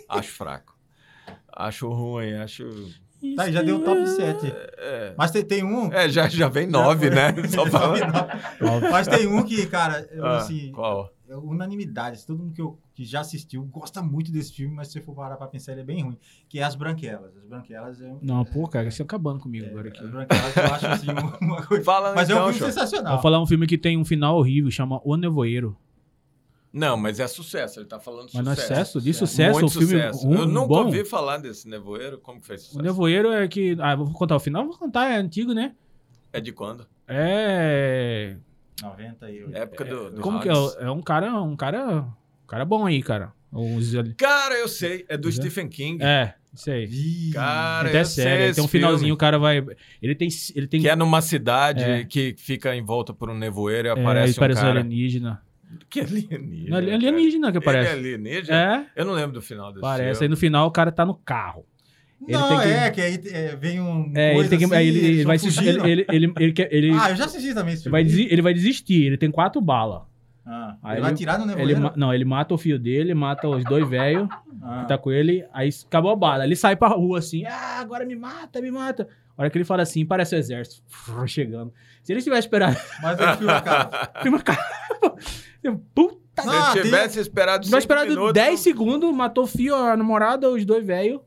[0.08, 0.78] acho fraco.
[1.52, 2.64] Acho ruim, acho.
[3.34, 4.46] Tá, já deu top 7.
[4.78, 5.92] É, Mas tem, tem um.
[5.92, 7.34] é, já, já vem nove, né?
[7.50, 8.12] Só falando.
[8.92, 11.12] Mas tem um que, cara, eu, Ah, assim, qual?
[11.28, 12.24] é unanimidade.
[12.24, 15.16] Todo mundo que, eu- que já assistiu gosta muito desse filme, mas se você for
[15.16, 16.16] parar pra pensar, ele é bem ruim.
[16.48, 17.36] Que é As Branquelas.
[17.36, 18.14] As Branquelas é.
[18.22, 19.98] Não, pô, cara, você tá acabando comigo é, agora aqui.
[20.04, 21.06] As Branquelas eu acho assim
[21.42, 21.82] uma coisa.
[21.84, 22.68] Fala Mas é um então, filme Show.
[22.68, 23.14] sensacional.
[23.14, 25.76] Vou falar um filme que tem um final horrível, chama O Nevoeiro.
[26.78, 28.92] Não, mas é sucesso, ele tá falando Mas não é sucesso.
[28.92, 29.00] sucesso?
[29.00, 30.28] De sucesso, Muito o filme sucesso.
[30.28, 30.84] um, eu nunca bom.
[30.86, 32.18] ouvi falar desse nevoeiro.
[32.18, 32.82] Como que fez O sucesso?
[32.82, 33.76] Nevoeiro é que...
[33.80, 34.64] Ah, vou contar o final?
[34.64, 35.74] Vou contar, é antigo, né?
[36.32, 36.86] É de quando?
[37.06, 38.36] É...
[38.82, 40.52] 90 e Época do, do Como que é?
[40.52, 41.42] É um cara...
[41.42, 42.00] Um cara...
[42.44, 43.32] Um cara bom aí, cara.
[43.52, 45.04] Ali- Cara, eu sei.
[45.08, 45.32] É do é.
[45.32, 46.02] Stephen King.
[46.04, 46.84] É, isso aí.
[46.84, 48.38] Ih, Cara, Até eu sei sério.
[48.44, 49.12] Tem esse um finalzinho, filme.
[49.12, 49.64] o cara vai...
[50.00, 50.28] Ele tem...
[50.54, 50.80] Ele tem...
[50.80, 52.04] Que é numa cidade É.
[52.04, 54.78] que fica em volta por um nevoeiro e é, aparece um parece cara.
[54.80, 55.42] alienígena.
[55.90, 56.70] Que alienígena.
[56.70, 56.94] Não, é cara.
[56.96, 57.90] alienígena que Ele aparece.
[57.90, 58.86] é alienígena?
[58.94, 60.08] É, Eu não lembro do final desse parece.
[60.10, 60.28] Aí filme.
[60.30, 61.64] no final o cara tá no carro.
[62.26, 64.12] Ele não, tem que- é, que aí é, vem um.
[64.16, 64.64] É, ele tem que.
[64.64, 65.68] assim, aí ele, ele tão vai se.
[65.68, 67.92] Ele, ele, ele, ele, quer- ele Ah, eu já assisti também esse filme.
[67.92, 69.04] vai, desi- ele vai desistir.
[69.04, 70.02] Ele tem quatro balas.
[70.44, 71.92] Ah, Aí ele vai ele- atirar no Ele, nevoeiro.
[71.96, 74.26] não, ele mata o filho dele, mata os dois velhos,
[74.62, 74.84] Ah.
[74.88, 76.44] tá com ele, aí acabou a bala.
[76.44, 79.06] Ele sai pra rua assim, ah, agora me mata, me mata.
[79.36, 80.82] A hora que ele fala assim, parece o exército
[81.28, 81.72] chegando.
[82.02, 84.10] Se ele tivesse esperado, Mas o filme acaba.
[84.22, 84.64] filme acaba.
[85.94, 88.32] Puta, Se Ah, ele tem- tivesse esperado tivesse cinco esperado minutos...
[88.32, 91.20] 10 segundos, matou o filho, a namorada, os dois velhos.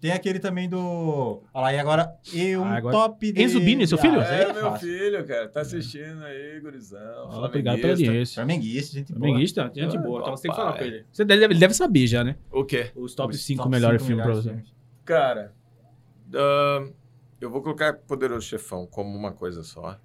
[0.00, 1.42] Tem aquele também do.
[1.52, 2.14] Olha lá, e agora.
[2.32, 3.42] E um Ah, agora- top de.
[3.42, 4.20] Enzo Bini, seu filho?
[4.20, 4.88] Ah, É, é meu fácil.
[4.88, 5.48] filho, cara.
[5.48, 7.00] Tá assistindo aí, gurizão.
[7.28, 8.10] Fala, obrigado pela flamenguista.
[8.10, 8.34] audiência.
[8.36, 9.18] Flamenguista, gente boa.
[9.18, 10.20] Flamenguista, gente Ah, boa.
[10.20, 11.04] Então você tem que falar pra ele.
[11.10, 12.36] Você deve, ele deve saber já, né?
[12.52, 12.92] O quê?
[12.94, 14.50] Os top Os 5 top melhores cinco filmes pra melhores você.
[14.50, 14.74] filmes.
[15.04, 15.52] Cara,
[16.32, 16.92] ahn,
[17.40, 19.98] eu vou colocar Poderoso Chefão como uma coisa só.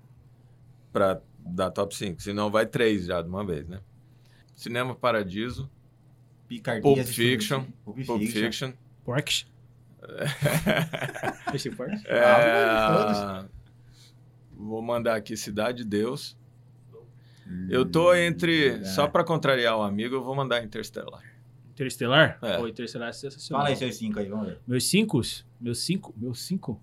[0.91, 2.21] Pra dar top 5.
[2.21, 3.79] Senão vai três já de uma vez, né?
[4.55, 5.69] Cinema Paradiso,
[6.47, 7.65] Picardias Pulp Fiction.
[7.83, 8.71] Pulp Pulp Fiction.
[9.03, 9.45] Porks.
[12.05, 13.45] É, Ah,
[14.51, 16.37] vou mandar aqui Cidade de Deus.
[17.69, 18.77] Eu tô entre.
[18.77, 21.21] Hum, Só pra contrariar o amigo, eu vou mandar Interstellar.
[21.71, 22.37] Interestelar?
[22.41, 22.57] É.
[22.57, 23.63] Pô, Interestelar é sensacional.
[23.63, 24.59] Fala aí seus cinco aí, vamos ver.
[24.67, 25.21] Meus cinco?
[25.59, 26.13] Meus cinco?
[26.15, 26.81] Meus cinco?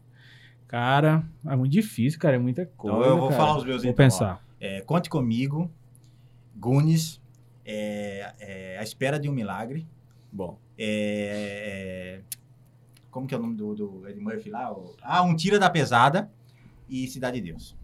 [0.68, 2.36] Cara, é muito difícil, cara.
[2.36, 2.96] É muita coisa.
[2.98, 3.40] Então eu vou cara.
[3.40, 4.49] falar os meus Vou então, ó.
[4.60, 5.70] É, Conte comigo.
[6.56, 7.20] Goonies.
[7.64, 9.86] é, é, A Espera de um Milagre.
[10.32, 10.58] Bom.
[10.78, 12.38] é, é,
[13.10, 14.72] como que é o nome do, do Ed Murphy lá?
[15.02, 16.30] Ah, Um Tira da Pesada.
[16.88, 17.76] E Cidade de Deus.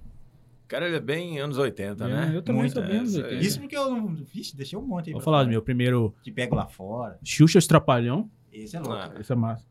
[0.68, 2.32] Cara, ele é bem anos 80, É, né?
[2.34, 3.34] Eu também Muito, sou bem é, anos isso 80.
[3.40, 3.46] aí.
[3.46, 4.14] Isso porque eu não.
[4.16, 5.12] Vixe, deixei um monte aí.
[5.12, 6.12] Vou falar do meu primeiro.
[6.22, 7.18] Te pego lá fora.
[7.24, 8.28] Xuxa os Trapalhão.
[8.52, 8.94] Esse é louco.
[8.96, 9.64] Ah, Esse é massa.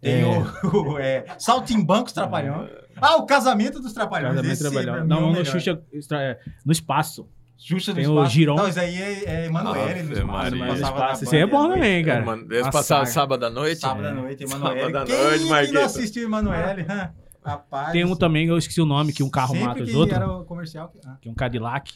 [0.00, 0.24] Tem É.
[0.26, 2.68] o, o é, Saltimbancos Trapalhão.
[3.02, 4.34] Ah, o Casamento dos Trapalhões.
[4.36, 5.44] Casamento Esse, mim, é Não, no melhor.
[5.44, 5.82] Xuxa.
[6.12, 7.28] é, No espaço.
[7.58, 8.30] Xuxa no Tem o espaço.
[8.34, 8.56] Giron.
[8.56, 11.22] Não, isso aí é, é Emanuele no espaço.
[11.22, 12.24] No Esse aí é à bom também, cara.
[12.50, 13.06] Eles saga.
[13.06, 13.80] sábado à noite?
[13.80, 14.14] Sábado à É.
[14.14, 14.96] noite, Sábado Emanuele.
[14.96, 15.78] à Quem noite, que não Marquito.
[15.78, 16.86] assistiu Emanuele?
[16.88, 17.10] hã?
[17.44, 17.90] Rapaz.
[17.92, 20.16] Tem um também, eu esqueci o nome, que um carro Sempre mata os que outros.
[20.16, 20.88] era o comercial.
[20.88, 21.16] que- ah.
[21.20, 21.92] Que é um Cadillac.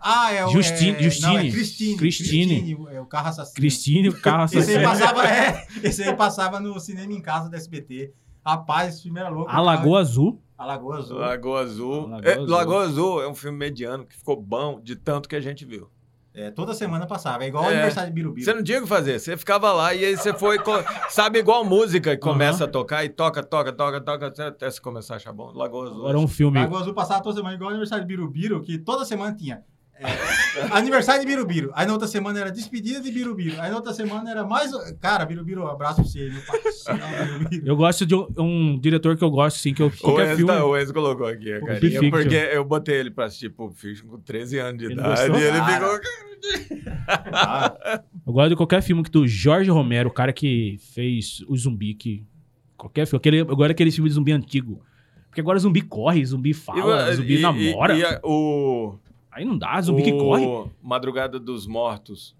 [0.00, 0.48] Ah, é o.
[0.50, 1.32] Justine- é, Justine.
[1.32, 1.96] Não, é Cristine.
[1.96, 2.76] Cristine.
[2.90, 3.54] É o carro assassino.
[3.54, 4.82] Cristine, o carro Esse aí assassino.
[4.88, 8.12] passava, é, esse aí passava no cinema em casa do SBT.
[8.44, 9.50] Rapaz, esse filme era louco.
[9.50, 10.40] A Lagoa Azul.
[10.58, 11.18] A Lagoa Azul.
[11.18, 12.08] Lagoa Azul.
[12.08, 12.46] Lagoa É, Azul.
[12.48, 15.88] Lagoa Azul é um filme mediano que ficou bom de tanto que a gente viu.
[16.34, 17.44] É, toda semana passava.
[17.44, 17.72] É igual o É.
[17.74, 18.42] aniversário de Birubiru.
[18.44, 20.56] Você não tinha o que fazer, você ficava lá e aí você foi.
[21.10, 25.14] Sabe, igual música que começa a tocar e toca, toca, toca, toca, até você começar
[25.14, 25.52] a achar bom.
[25.52, 25.98] Lagoa Azul.
[26.00, 26.58] Agora um filme.
[26.58, 29.62] Lagoa Azul passava toda semana, igual o aniversário de Birubiru, que toda semana tinha.
[30.04, 31.70] É, aniversário de Birubiru.
[31.74, 33.60] Aí na outra semana era despedida de Birubiru.
[33.60, 34.70] Aí na outra semana era mais.
[35.00, 37.38] Cara, Birubiru, um abraço pra você, meu parceiro.
[37.38, 37.66] Birubiru.
[37.66, 40.36] Eu gosto de um, um diretor que eu gosto, assim, que eu O qualquer Enzo,
[40.38, 40.52] filme.
[40.52, 42.10] tá- o Enzo colocou aqui a Pulp carinha, Fiction.
[42.10, 45.08] porque eu botei ele pra assistir Pulp Fiction com 13 anos de Ele idade.
[45.28, 45.38] gostou?
[45.38, 46.00] E ele ficou.
[47.32, 51.56] Ah, Eu gosto de qualquer filme que do Jorge Romero, o cara que fez o
[51.56, 52.24] zumbi, que.
[52.76, 53.18] Qualquer filme.
[53.18, 54.82] Aquele, eu gosto daquele filme de zumbi antigo.
[55.28, 57.94] Porque agora zumbi corre, zumbi fala, E- zumbi e- namora.
[57.96, 58.94] E, e a- o.
[59.32, 60.70] Aí não dá, zumbi que o corre.
[60.82, 62.36] Madrugada dos Mortos,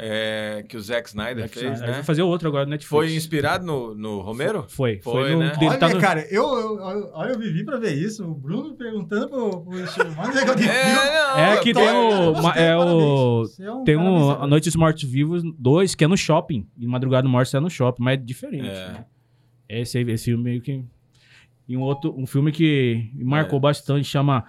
[0.00, 1.94] é, que o Zack Snyder fez, Aí né?
[1.94, 2.88] Vai fazer outro agora no Netflix.
[2.88, 4.64] Foi inspirado no, no Romero?
[4.68, 5.00] Foi.
[5.02, 5.52] Foi, Foi, no, né?
[5.56, 8.24] ele olha, tá no- cara, eu, eu, eu- olha, eu vivi pra ver isso.
[8.24, 10.68] O Bruno perguntando pro, pro é que
[11.40, 14.30] É que tem o- é o- é um Tem um.
[14.30, 16.64] A Noite dos Mortos Vivos 2, que é no shopping.
[16.78, 18.68] E Madrugada dos Mortos é no shopping, mas é diferente.
[18.68, 18.88] É.
[18.92, 19.04] né?
[19.68, 20.84] Esse, aí- esse filme meio que.
[21.68, 23.62] E um outro, um filme que me marcou É.
[23.62, 24.44] bastante chama.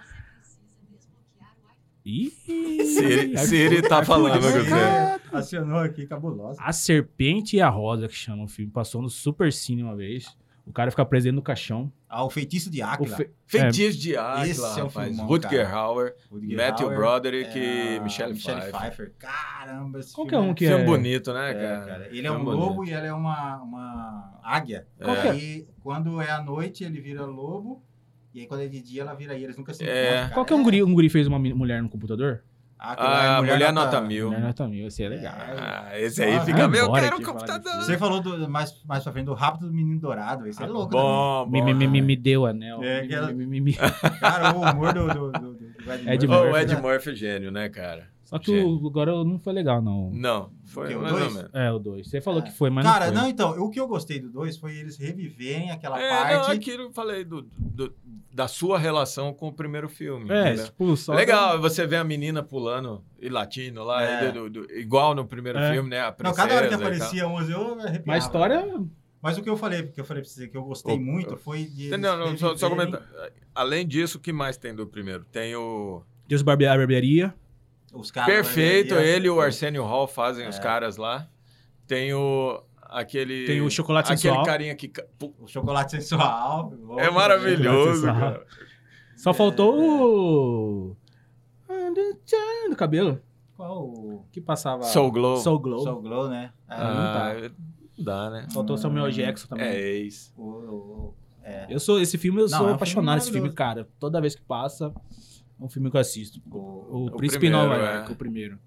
[2.04, 2.30] Ih!
[2.30, 4.68] Siri, Siri tá falando com você.
[4.70, 6.60] cara Acionou aqui, cabulosa.
[6.60, 8.70] A Serpente e a Rosa, que chama o filme.
[8.72, 10.36] Passou no Super Cine uma vez.
[10.66, 11.90] O cara fica preso do caixão.
[12.08, 13.16] Ah, o feitiço de O Áquila.
[13.16, 15.08] fe- Feitiço de Esse Águila, é rapaz.
[15.08, 15.76] filmão, Rutger cara.
[15.76, 18.80] Hauer, Rutger Matthew Hauer, Broderick é, e Michelle, Michelle Pfeiffer.
[18.80, 19.12] Pfeiffer.
[19.18, 20.86] Caramba, esse Qual filme que é um que Filme é.
[20.86, 21.86] bonito, né, É, cara?
[21.86, 22.08] cara.
[22.12, 22.90] Ele é um Filme lobo bonito.
[22.90, 24.86] e ela é uma, uma águia.
[25.02, 25.36] Qual é?
[25.36, 27.82] E quando é à noite, ele vira lobo.
[28.34, 29.44] E aí, quando é de dia, ela vira ele.
[29.44, 30.12] Eles nunca se É.
[30.14, 30.34] encontram.
[30.34, 32.42] Qual que é um guri, um guri fez uma mulher no computador?
[32.82, 34.26] Aquilo lá é Ah, Mulher Nota Mil.
[34.28, 35.34] Mulher nota mil, esse é legal.
[35.36, 37.82] Ah, esse aí Ah, fica, meu, eu embora quero falar computador.
[37.82, 40.46] Você falou do, mais, mais pra frente do Rápido do Menino Dourado.
[40.46, 41.50] Esse é louco Bom, bom.
[41.50, 42.82] Me, me, me, me, me deu anel.
[42.82, 43.74] É, Me- aquela- me- me- me-.
[43.74, 46.48] Cara, o humor do, do, do, do Ed Murphy.
[46.50, 46.80] O Ed né?
[46.80, 48.08] Murphy é gênio, né, cara?
[48.30, 50.08] Só que o, agora não foi legal, não.
[50.12, 51.34] Não, foi O quê, o mais ou dois?
[51.34, 51.50] menos.
[51.52, 52.08] É, o 2.
[52.08, 52.42] Você falou É.
[52.44, 54.96] que foi, mas Cara, não não, então, o que eu gostei do 2 foi eles
[54.96, 56.32] reviverem aquela É, parte.
[56.34, 57.92] não, aquilo eu falei do, do-
[58.32, 60.30] da sua relação com o primeiro filme.
[60.30, 61.12] É, tipo, só...
[61.12, 64.30] Legal, você vê a menina pulando e latino lá, É.
[64.30, 65.72] do- do- igual no primeiro É.
[65.72, 65.98] filme, né?
[66.00, 68.02] A Não, cada hora que aparecia uns, eu arrepiava.
[68.06, 68.80] Mas a história...
[69.20, 71.36] Mas o que eu falei, porque eu falei pra você que eu gostei Ô, muito
[71.36, 71.90] foi de.
[71.98, 73.02] Não, não, só, só comentar.
[73.54, 75.26] Além disso, o que mais tem do primeiro?
[75.30, 76.00] Tem o.
[76.26, 77.34] Deus Barbearia.
[77.92, 80.62] Os caras Perfeito, ali, ele e o Arsenio Hall fazem os É.
[80.62, 81.28] caras lá.
[81.86, 82.62] Tem o.
[82.82, 83.46] Aquele.
[83.46, 84.44] Tem o Chocolate Aquele Sensual.
[84.44, 84.92] carinha que.
[85.40, 86.72] O chocolate sensual.
[86.98, 88.14] É maravilhoso, Sensual.
[88.14, 88.46] cara.
[89.16, 90.96] Só faltou o...
[92.68, 93.20] Do cabelo.
[93.56, 94.24] Qual o.
[94.32, 94.82] Que passava...
[94.84, 95.36] Soul Glow.
[95.36, 95.80] Soul Glow.
[95.80, 96.52] Soul Glow, né?
[96.68, 97.34] É, Ah,
[97.98, 98.46] não dá, né?
[98.52, 99.66] Faltou o Samuel Jackson também.
[99.66, 100.32] É ex.
[100.36, 101.66] o, o- é.
[101.68, 102.00] Eu sou...
[102.00, 103.88] Esse filme, eu Não, sou é um apaixonado filme nesse filme, cara.
[103.98, 104.90] Toda vez que passa, é
[105.60, 106.40] um filme que eu assisto.
[106.50, 107.94] O- O, O Príncipe primeiro, Nova é.
[107.96, 108.58] York, o primeiro.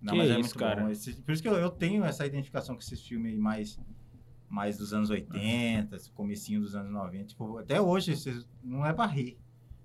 [0.00, 0.82] Não, Que mas é isso, muito cara.
[0.84, 0.88] bom.
[0.90, 3.78] Esse- por isso que eu, eu tenho essa identificação com esses filmes aí mais,
[4.48, 7.24] mais dos anos 80, esse comecinho dos anos 90.
[7.26, 9.38] Tipo, até hoje, esses- não é pra rir.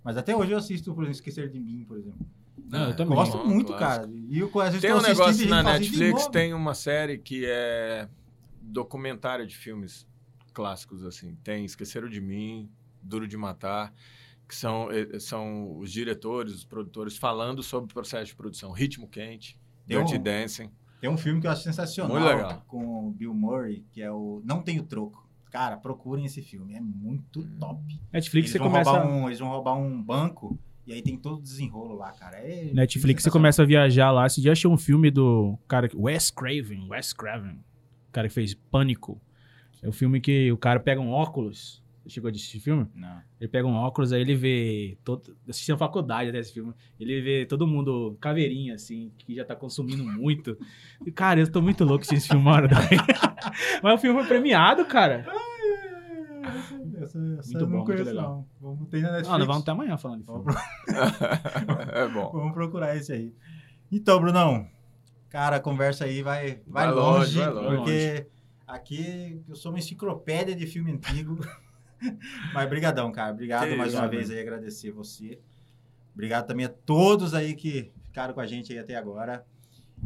[0.03, 2.25] Mas até hoje eu assisto, por exemplo, Esquecer de Mim, por exemplo.
[2.69, 3.15] Não, eu também.
[3.15, 4.05] Gosto bom, muito, clássico.
[4.07, 4.17] cara.
[4.29, 6.31] E eu, às vezes Tem um negócio na fala, "Assiste de Netflix, novo".
[6.31, 8.07] tem uma série que é
[8.61, 10.07] documentário de filmes
[10.53, 11.35] clássicos, assim.
[11.43, 12.69] Tem Esqueceram de Mim,
[13.01, 13.93] Duro de Matar,
[14.47, 18.71] que são, eh, são os diretores, os produtores falando sobre o processo de produção.
[18.71, 20.69] Ritmo Quente, Dirty um- Dancing.
[21.01, 22.11] Tem um filme que eu acho sensacional.
[22.17, 22.63] Muito legal.
[22.67, 25.27] Com o Bill Murray, que é o Não Tenho Troco.
[25.51, 26.73] Cara, procurem esse filme.
[26.73, 27.81] É muito top.
[28.11, 29.05] Netflix, Eles você começa...
[29.05, 32.37] um, eles vão roubar um banco e aí tem todo o desenrolo lá, cara.
[32.37, 34.27] É Netflix, você começa a viajar lá.
[34.27, 37.59] Você já achou um filme do cara, Wes Craven, Wes Craven,
[38.09, 39.21] o cara que fez Pânico.
[39.81, 41.83] É o filme que o cara pega um óculos.
[42.07, 42.85] Chegou a assistir esse filme?
[42.93, 43.19] Não.
[43.41, 44.97] Ele pega um óculos, aí ele vê.
[45.03, 46.71] Todo, eu assisti na faculdade até esse filme.
[46.99, 50.55] Ele vê todo mundo caveirinha, assim, que já tá consumindo muito.
[51.05, 52.97] E, cara, eu tô muito louco assistindo esse filme hora daí.
[53.81, 55.25] Mas o filme foi premiado, cara.
[57.01, 58.47] Essa, essa Muito eu não bom, muito conheço, legal.
[58.61, 58.69] não.
[58.75, 59.29] Vamos ter na Netflix.
[59.29, 60.45] Não, nós vamos até amanhã falando de filme.
[61.93, 62.31] é bom.
[62.31, 63.33] Vamos procurar esse aí.
[63.91, 64.67] Então, Brunão,
[65.29, 67.75] cara, a conversa aí vai, vai, Vai longe, longe, vai longe.
[67.77, 68.27] porque
[68.67, 71.37] aqui eu sou uma enciclopédia de filme antigo.
[72.53, 73.31] Mas brigadão, cara.
[73.33, 74.17] Obrigado Que mais isso, uma mano.
[74.17, 75.39] vez aí, agradecer você.
[76.13, 79.45] Obrigado também a todos aí que ficaram com a gente aí até agora.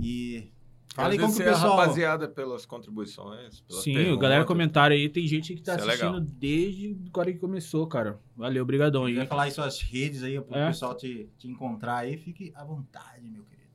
[0.02, 0.52] E
[0.96, 1.78] fala aí como que o pessoal...
[1.78, 3.62] rapaziada pelas contribuições.
[3.62, 4.18] pelas Sim, perguntas.
[4.18, 5.08] o galera comentário aí.
[5.10, 6.28] Tem gente que tá Isso é assistindo legal.
[6.40, 8.20] desde agora que começou, cara.
[8.36, 9.14] Valeu, brigadão aí.
[9.14, 10.68] quiser falar aí suas redes aí, para o É.
[10.68, 13.70] pessoal te, te encontrar aí, fique à vontade, meu querido.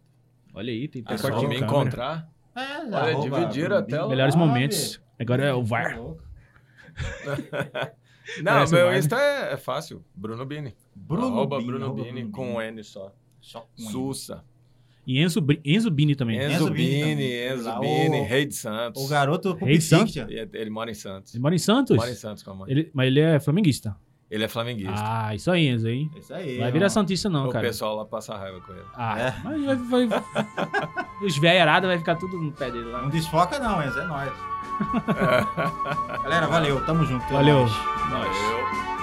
[0.52, 1.66] Olha aí, tem É até só corte me câmera.
[1.66, 2.30] encontrar.
[2.56, 4.08] É, Olha, arroba dividiram a tela.
[4.08, 5.00] Melhores Ah, momentos.
[5.18, 5.98] Agora é o Tá VAR.
[8.38, 8.94] Não, Parece meu o.
[8.94, 10.04] Insta é, é fácil.
[10.14, 10.74] Bruno Bini.
[10.94, 12.56] Bruno arroba Bini, Bruno Bini Bruno com Bini.
[12.56, 13.12] um N só.
[13.40, 13.82] Só com.
[13.90, 14.42] Sussa.
[15.06, 16.38] E Enzo, Enzo Bini também.
[16.38, 17.52] Enzo, Enzo Bini Bini, também.
[17.52, 19.04] Enzo Lá, Bini, o- rei de Santos.
[19.04, 20.14] O garoto Rei Santos.
[20.14, 20.30] Fiction.
[20.30, 21.34] Ele, ele mora em Santos.
[21.34, 21.96] Ele mora em Santos?
[21.96, 22.70] Mora em Santos com a mãe.
[22.70, 23.94] Ele, Ele- mas ele é flamenguista.
[24.30, 24.94] é flamenguista.
[24.96, 26.10] Ah, isso aí, Enzo, hein?
[26.16, 26.56] Isso aí.
[26.58, 27.66] Vai virar Santista não, o cara.
[27.66, 28.82] pessoal lá passa raiva com ele.
[28.94, 29.34] Ah, É.
[29.44, 30.22] mas vai, vai...
[31.22, 33.02] Os velharados vai ficar tudo no pé dele lá.
[33.02, 34.32] Não desfoca não, Enzo, é nóis.
[36.22, 37.24] Galera, valeu, tamo junto.
[37.32, 37.66] Valeu.
[38.10, 38.93] Valeu.